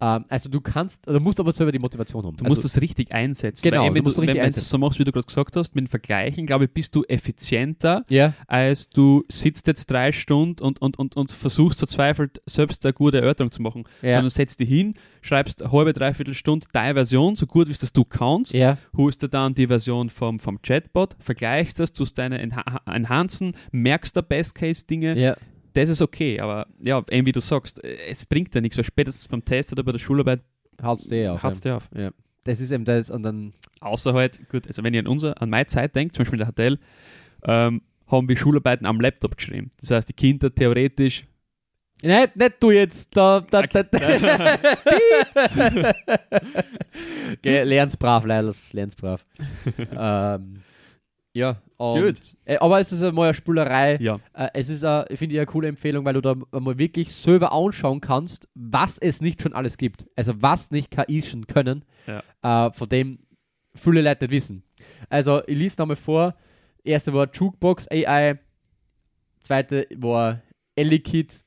Ähm, 0.00 0.24
also 0.28 0.48
du 0.48 0.60
kannst, 0.60 1.06
du 1.06 1.20
musst 1.20 1.38
aber 1.40 1.52
selber 1.52 1.72
die 1.72 1.78
Motivation 1.78 2.24
haben. 2.24 2.36
Du 2.36 2.44
also, 2.44 2.54
musst 2.54 2.64
das 2.64 2.80
richtig 2.80 3.12
einsetzen. 3.12 3.62
Genau, 3.62 3.80
Weil 3.80 3.86
eben, 3.86 3.94
du 3.94 3.98
wenn 3.98 4.04
musst 4.04 4.16
du, 4.16 4.20
richtig 4.22 4.36
wenn, 4.36 4.42
wenn 4.42 4.44
du 4.44 4.46
einsetzen. 4.46 4.64
es 4.64 4.68
so 4.70 4.78
machst, 4.78 4.98
wie 4.98 5.04
du 5.04 5.12
gerade 5.12 5.26
gesagt 5.26 5.56
hast, 5.56 5.74
mit 5.74 5.84
dem 5.84 5.88
Vergleichen, 5.88 6.46
glaube 6.46 6.64
ich, 6.64 6.70
bist 6.70 6.94
du 6.94 7.04
effizienter, 7.04 8.04
ja, 8.08 8.32
als 8.46 8.88
du 8.88 9.24
sitzt 9.30 9.66
jetzt 9.66 9.90
drei 9.90 10.12
Stunden 10.12 10.62
und, 10.62 10.80
und, 10.80 10.98
und, 10.98 11.16
und 11.16 11.30
versuchst 11.30 11.80
verzweifelt 11.80 12.40
selbst 12.46 12.84
eine 12.86 12.92
gute 12.92 13.18
Erörterung 13.18 13.50
zu 13.50 13.60
machen. 13.60 13.84
ja, 14.00 14.14
Sondern 14.14 14.30
setzt 14.30 14.60
dich 14.60 14.68
hin, 14.68 14.94
schreibst 15.20 15.62
eine 15.62 15.72
halbe, 15.72 15.92
dreiviertel 15.92 16.34
Stunde 16.34 16.66
deine 16.72 16.94
Version, 16.94 17.34
so 17.34 17.46
gut 17.46 17.68
wie 17.68 17.72
es 17.72 17.80
das 17.80 17.92
du 17.92 18.04
kannst, 18.04 18.54
ja, 18.54 18.78
holst 18.96 19.22
dir 19.22 19.28
dann 19.28 19.54
die 19.54 19.66
Version 19.66 20.08
vom, 20.08 20.38
vom 20.38 20.62
Chatbot, 20.62 21.16
vergleichst 21.18 21.80
das, 21.80 21.92
tust 21.92 22.16
deine 22.16 22.38
Enha 22.38 22.62
Enhancen, 22.86 23.54
merkst 23.72 24.16
da 24.16 24.20
Best-Case-Dinge. 24.20 25.36
Das 25.78 25.90
ist 25.90 26.02
okay, 26.02 26.40
aber 26.40 26.66
ja, 26.80 27.02
eben 27.10 27.26
wie 27.26 27.32
du 27.32 27.40
sagst, 27.40 27.82
es 27.84 28.26
bringt 28.26 28.54
ja 28.54 28.60
nichts, 28.60 28.76
weil 28.76 28.84
spätestens 28.84 29.28
beim 29.28 29.44
Test 29.44 29.70
oder 29.72 29.84
bei 29.84 29.92
der 29.92 29.98
Schularbeit 30.00 30.40
Haut's 30.82 31.06
dir 31.06 31.32
auf. 31.32 31.42
haut's 31.42 31.60
dir 31.60 31.76
auf. 31.76 31.88
Ja. 31.94 32.10
Das 32.44 32.60
ist 32.60 32.70
eben 32.70 32.84
das 32.84 33.10
und 33.10 33.22
dann. 33.22 33.52
Außer 33.80 34.12
halt, 34.12 34.48
gut, 34.48 34.66
also 34.66 34.82
wenn 34.82 34.92
ihr 34.92 35.00
an, 35.00 35.06
unser, 35.06 35.40
an 35.40 35.50
meine 35.50 35.66
Zeit 35.66 35.94
denkt, 35.94 36.16
zum 36.16 36.24
Beispiel 36.24 36.40
in 36.40 36.40
der 36.40 36.48
Hotel, 36.48 36.78
ähm, 37.44 37.82
haben 38.08 38.28
wir 38.28 38.36
Schularbeiten 38.36 38.86
am 38.86 39.00
Laptop 39.00 39.36
geschrieben. 39.36 39.70
Das 39.80 39.92
heißt, 39.92 40.08
die 40.08 40.14
Kinder 40.14 40.52
theoretisch 40.52 41.26
Nicht, 42.02 42.34
nicht 42.34 42.54
du 42.60 42.72
jetzt. 42.72 43.16
Da, 43.16 43.40
da, 43.40 43.62
da, 43.62 43.82
Geh, 47.42 47.62
lern's 47.62 47.96
brav, 47.96 48.24
leider, 48.24 48.52
lern's 48.72 48.96
brav. 48.96 49.24
ähm, 49.78 50.62
ja, 51.34 51.62
Gut. 51.78 52.36
Äh, 52.44 52.56
aber 52.56 52.80
es 52.80 52.90
ist 52.90 53.02
einmal 53.02 53.28
eine 53.28 53.34
Spulerei. 53.34 53.98
Ja. 54.00 54.18
Äh, 54.32 54.48
es 54.54 54.68
ist, 54.68 54.82
äh, 54.82 55.04
finde 55.16 55.34
ich, 55.34 55.38
eine 55.38 55.46
coole 55.46 55.68
Empfehlung, 55.68 56.04
weil 56.04 56.14
du 56.14 56.20
da 56.20 56.34
mal 56.34 56.76
wirklich 56.76 57.12
selber 57.12 57.52
anschauen 57.52 58.00
kannst, 58.00 58.48
was 58.54 58.98
es 58.98 59.20
nicht 59.20 59.42
schon 59.42 59.52
alles 59.52 59.76
gibt. 59.76 60.06
Also 60.16 60.32
was 60.42 60.72
nicht 60.72 60.90
KI 60.90 61.22
schon 61.22 61.46
können, 61.46 61.84
äh, 62.42 62.72
von 62.72 62.88
dem 62.88 63.20
viele 63.74 64.02
Leute 64.02 64.24
nicht 64.24 64.32
wissen. 64.32 64.64
Also 65.08 65.40
ich 65.46 65.56
lese 65.56 65.80
nochmal 65.80 65.94
vor. 65.96 66.34
Erste 66.82 67.14
war 67.14 67.28
Jukebox 67.32 67.86
AI, 67.90 68.40
zweite 69.40 69.86
war 69.96 70.42
Elikid, 70.74 71.44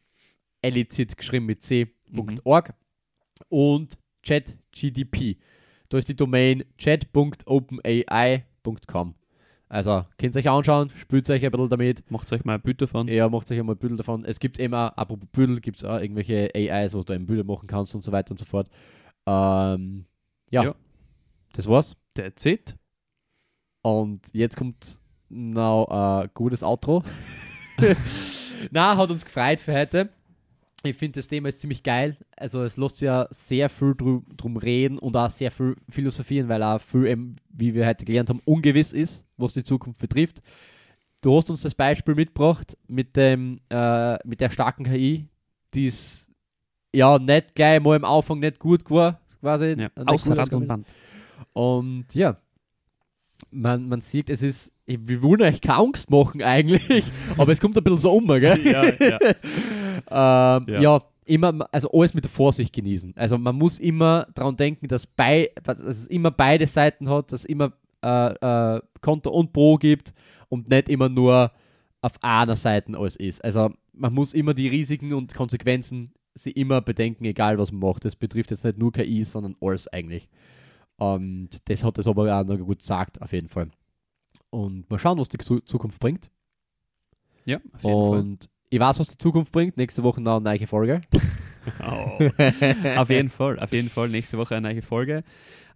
Elicid 0.62 1.18
geschrieben 1.18 1.48
mit 1.48 1.62
c.org 1.62 2.74
und 3.50 3.98
ChatGDP. 4.24 5.38
Da 5.90 5.98
ist 5.98 6.08
die 6.08 6.16
Domain 6.16 6.64
chat.openai.com. 6.78 9.16
Also, 9.72 10.04
könnt 10.18 10.36
ihr 10.36 10.40
euch 10.40 10.50
anschauen, 10.50 10.90
spült 10.98 11.30
euch 11.30 11.46
ein 11.46 11.50
bisschen 11.50 11.70
damit. 11.70 12.12
Macht 12.12 12.30
euch 12.34 12.44
mal 12.44 12.56
ein 12.56 12.62
Bild 12.62 12.82
davon. 12.82 13.08
Ja, 13.08 13.30
macht 13.30 13.50
euch 13.50 13.58
einmal 13.58 13.78
Bilder 13.78 13.96
davon. 13.96 14.26
Es 14.26 14.42
gibt 14.42 14.60
immer, 14.60 14.98
apropos 14.98 15.30
Bilder, 15.32 15.62
gibt 15.62 15.78
es 15.78 15.86
auch 15.86 15.98
irgendwelche 15.98 16.50
AIs, 16.54 16.94
wo 16.94 17.02
du 17.04 17.14
eben 17.14 17.26
Bilder 17.26 17.46
machen 17.46 17.68
kannst 17.68 17.96
und 17.96 18.04
so 18.04 18.12
weiter 18.12 18.32
und 18.32 18.38
so 18.38 18.44
fort. 18.44 18.68
Ähm, 19.26 20.04
ja, 20.50 20.64
Ja. 20.66 20.76
das 21.54 21.68
war's. 21.68 21.96
That's 22.16 22.44
it. 22.46 22.76
Und 23.82 24.20
jetzt 24.34 24.58
kommt 24.58 25.00
noch 25.30 25.86
ein 25.86 26.30
gutes 26.34 26.64
Outro. 26.64 27.06
Na, 28.72 28.98
hat 28.98 29.10
uns 29.10 29.24
gefreut 29.24 29.62
für 29.62 29.74
heute. 29.74 30.10
Ich 30.84 30.96
finde 30.96 31.20
das 31.20 31.28
Thema 31.28 31.50
ist 31.50 31.60
ziemlich 31.60 31.84
geil. 31.84 32.18
Also 32.36 32.64
es 32.64 32.78
lässt 32.78 32.98
sich 32.98 33.06
ja 33.06 33.28
sehr 33.30 33.70
viel 33.70 33.94
drum, 33.96 34.26
drum 34.36 34.58
reden 34.58 34.98
und 34.98 35.16
auch 35.16 35.30
sehr 35.30 35.52
viel 35.52 35.76
philosophieren, 35.90 36.50
weil 36.50 36.64
auch 36.64 36.82
viel, 36.82 37.06
eben, 37.06 37.36
wie 37.50 37.74
wir 37.74 37.86
heute 37.86 38.06
gelernt 38.06 38.30
haben, 38.30 38.42
ungewiss 38.46 38.94
ist, 38.94 39.28
was 39.38 39.54
die 39.54 39.64
Zukunft 39.64 40.00
betrifft. 40.00 40.42
Du 41.22 41.36
hast 41.38 41.50
uns 41.52 41.62
das 41.62 41.76
Beispiel 41.76 42.16
mitgebracht 42.16 42.78
mit, 42.88 43.16
dem, 43.16 43.60
äh, 43.70 44.18
mit 44.28 44.42
der 44.42 44.50
starken 44.50 44.86
KI, 44.86 45.28
die 45.74 45.86
es 45.86 46.32
ja 46.94 47.20
nicht 47.20 47.54
gleich 47.54 47.80
mal 47.80 47.96
am 47.96 48.06
Anfang 48.06 48.40
nicht 48.40 48.60
gut 48.60 48.90
war, 48.90 49.22
quasi. 49.40 49.68
Ja. 49.68 49.76
Nicht 49.76 49.98
Außer 49.98 50.36
Rand 50.36 50.54
und. 50.54 50.68
Band. 50.68 50.88
Und 51.54 52.16
ja, 52.16 52.38
man, 53.52 53.88
man 53.88 54.02
sieht, 54.02 54.30
es 54.30 54.42
ist, 54.42 54.74
wir 54.86 55.22
wollen 55.22 55.42
euch 55.42 55.62
keine 55.62 55.80
Angst 55.80 56.10
machen 56.10 56.42
eigentlich, 56.42 57.06
aber 57.38 57.52
es 57.52 57.60
kommt 57.60 57.78
ein 57.78 57.84
bisschen 57.84 58.00
so 58.00 58.14
um, 58.14 58.28
gell? 58.28 58.66
Ja, 58.66 58.86
ja. 59.00 59.20
Ähm, 60.10 60.66
Ja. 60.68 60.82
ja. 60.82 61.02
immer, 61.26 61.68
also 61.72 61.90
alles 61.92 62.14
mit 62.14 62.24
der 62.24 62.32
Vorsicht 62.32 62.74
genießen. 62.74 63.14
Also 63.16 63.38
man 63.38 63.56
muss 63.56 63.80
immer 63.80 64.28
daran 64.34 64.56
denken, 64.58 64.88
dass, 64.88 65.06
bei, 65.08 65.52
dass 65.64 65.80
es 65.80 66.08
immer 66.08 66.32
beide 66.32 66.68
Seiten 66.68 67.10
hat, 67.10 67.32
dass 67.32 67.42
es 67.42 67.46
immer 67.46 67.74
äh, 68.04 68.34
äh, 68.78 68.82
Konter 69.02 69.32
und 69.32 69.54
Pro 69.54 69.78
gibt 69.78 70.14
und 70.50 70.70
nicht 70.70 70.90
immer 70.90 71.08
nur 71.10 71.52
auf 72.02 72.14
einer 72.24 72.56
Seite 72.56 72.98
alles 72.98 73.16
ist. 73.16 73.44
Also 73.44 73.72
man 73.94 74.14
muss 74.14 74.34
immer 74.34 74.54
die 74.54 74.68
Risiken 74.68 75.14
und 75.14 75.34
Konsequenzen 75.36 76.12
sie 76.34 76.52
immer 76.52 76.82
bedenken, 76.82 77.26
egal 77.26 77.58
was 77.58 77.72
man 77.72 77.82
macht. 77.90 78.04
Das 78.06 78.16
betrifft 78.16 78.52
jetzt 78.52 78.64
nicht 78.66 78.80
nur 78.80 78.92
KI, 78.92 79.24
sondern 79.24 79.56
alles 79.62 79.88
eigentlich. 79.90 80.28
Und 80.98 81.50
das 81.70 81.84
hat 81.84 81.98
es 81.98 82.08
aber 82.08 82.40
auch 82.40 82.46
noch 82.46 82.58
gut 82.58 82.80
gesagt, 82.80 83.22
auf 83.22 83.32
jeden 83.34 83.48
Fall. 83.50 83.70
Und 84.50 84.90
mal 84.90 84.98
schauen, 84.98 85.18
was 85.20 85.30
die 85.30 85.38
Zu- 85.38 85.60
Zukunft 85.62 86.00
bringt. 86.00 86.30
ja, 87.46 87.58
auf 87.74 87.84
jeden 87.84 88.08
Fall. 88.08 88.20
Und 88.20 88.50
ich 88.72 88.80
weiß, 88.80 89.00
was 89.00 89.10
die 89.10 89.18
Zukunft 89.18 89.52
bringt. 89.52 89.78
Nächste 89.78 90.02
Woche 90.02 90.22
noch 90.22 90.38
eine 90.38 90.44
neue 90.58 90.66
Folge. 90.66 91.02
Oh. 91.82 92.30
auf 92.98 93.10
jeden 93.10 93.30
Fall, 93.30 93.60
auf 93.60 93.72
jeden 93.72 93.90
Fall. 93.90 94.10
Nächste 94.10 94.38
Woche 94.38 94.56
eine 94.56 94.70
neue 94.74 94.82
Folge. 94.82 95.24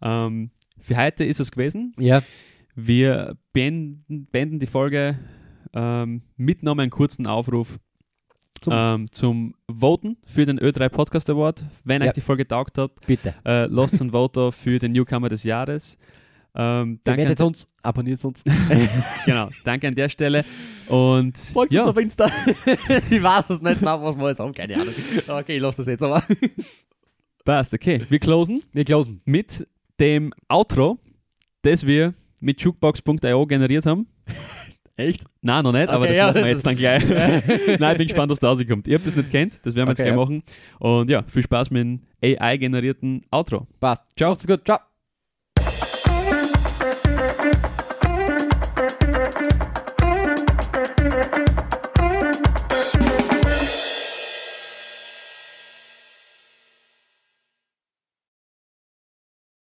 Ähm, 0.01 0.49
für 0.79 0.97
heute 0.97 1.23
ist 1.25 1.39
es 1.39 1.51
gewesen. 1.51 1.93
Ja. 1.99 2.23
Wir 2.73 3.37
beenden, 3.53 4.27
beenden 4.31 4.59
die 4.59 4.67
Folge 4.67 5.19
ähm, 5.73 6.21
mit 6.37 6.63
noch 6.63 6.77
einen 6.77 6.89
kurzen 6.89 7.27
Aufruf 7.27 7.79
Zum- 8.61 8.73
ähm, 8.75 9.11
zum 9.11 9.55
Voten 9.69 10.17
für 10.25 10.45
den 10.45 10.59
Ö3 10.59 10.89
Podcast 10.89 11.29
Award. 11.29 11.63
Wenn 11.83 12.01
Ja. 12.01 12.07
euch 12.07 12.13
die 12.13 12.21
Folge 12.21 12.47
taugt 12.47 12.77
hat, 12.77 12.91
Bitte. 13.05 13.35
äh, 13.45 13.65
lasst 13.65 14.01
ein 14.01 14.13
Voto 14.13 14.51
für 14.51 14.79
den 14.79 14.93
Newcomer 14.93 15.29
des 15.29 15.43
Jahres. 15.43 15.97
Ähm, 16.57 16.99
Bewertet 17.03 17.41
uns, 17.41 17.67
abonniert 17.81 18.23
uns. 18.23 18.43
genau, 19.25 19.49
danke 19.65 19.87
an 19.89 19.95
der 19.95 20.07
Stelle. 20.07 20.45
Und 20.87 21.37
Folgt 21.37 21.73
ja, 21.73 21.81
uns 21.81 21.89
auf 21.89 21.97
Insta. 21.97 22.27
ich 23.09 23.21
weiß 23.21 23.49
es 23.49 23.61
nicht 23.61 23.81
mehr, 23.81 24.01
was 24.01 24.17
wir 24.17 24.29
jetzt 24.29 24.39
haben. 24.39 24.53
Keine 24.53 24.75
Ahnung. 24.75 24.93
Okay, 25.27 25.57
ich 25.57 25.61
lasse 25.61 25.81
das 25.81 25.87
jetzt 25.87 26.03
aber. 26.03 26.23
passt. 27.43 27.73
Okay, 27.73 28.01
wir 28.07 28.19
closen 28.19 28.63
Wir 28.71 28.85
closen. 28.85 29.17
mit 29.25 29.67
dem 29.99 30.33
Outro, 30.47 30.97
das 31.61 31.85
wir 31.85 32.13
mit 32.39 32.61
jukebox.io 32.61 33.45
generiert 33.47 33.85
haben. 33.85 34.07
Echt? 34.97 35.25
Nein, 35.41 35.61
noch 35.63 35.73
nicht, 35.73 35.89
aber 35.89 36.05
Okay, 36.05 36.07
das 36.09 36.17
ja, 36.17 36.27
machen 36.27 36.43
wir 36.43 36.47
jetzt 36.47 36.65
dann 36.65 36.75
gleich. 36.77 37.03
Nein, 37.09 37.91
ich 37.91 37.97
bin 37.97 38.07
gespannt, 38.07 38.31
was 38.31 38.39
da 38.39 38.47
rauskommt. 38.47 38.87
Ihr 38.87 38.95
habt 38.95 39.05
das 39.05 39.13
nicht 39.13 39.29
kennt, 39.29 39.59
das 39.65 39.75
werden 39.75 39.87
wir 39.87 39.91
jetzt 39.91 39.99
Okay, 39.99 40.09
gleich 40.09 40.15
ja. 40.15 40.15
machen. 40.15 40.43
Und 40.79 41.09
ja, 41.09 41.23
viel 41.23 41.43
Spaß 41.43 41.69
mit 41.71 41.81
dem 41.81 41.99
AI-generierten 42.23 43.25
Outro. 43.29 43.67
Passt. 43.81 44.03
Ciao. 44.15 44.29
Macht's 44.31 44.47
gut. 44.47 44.63
Ciao. 44.63 44.79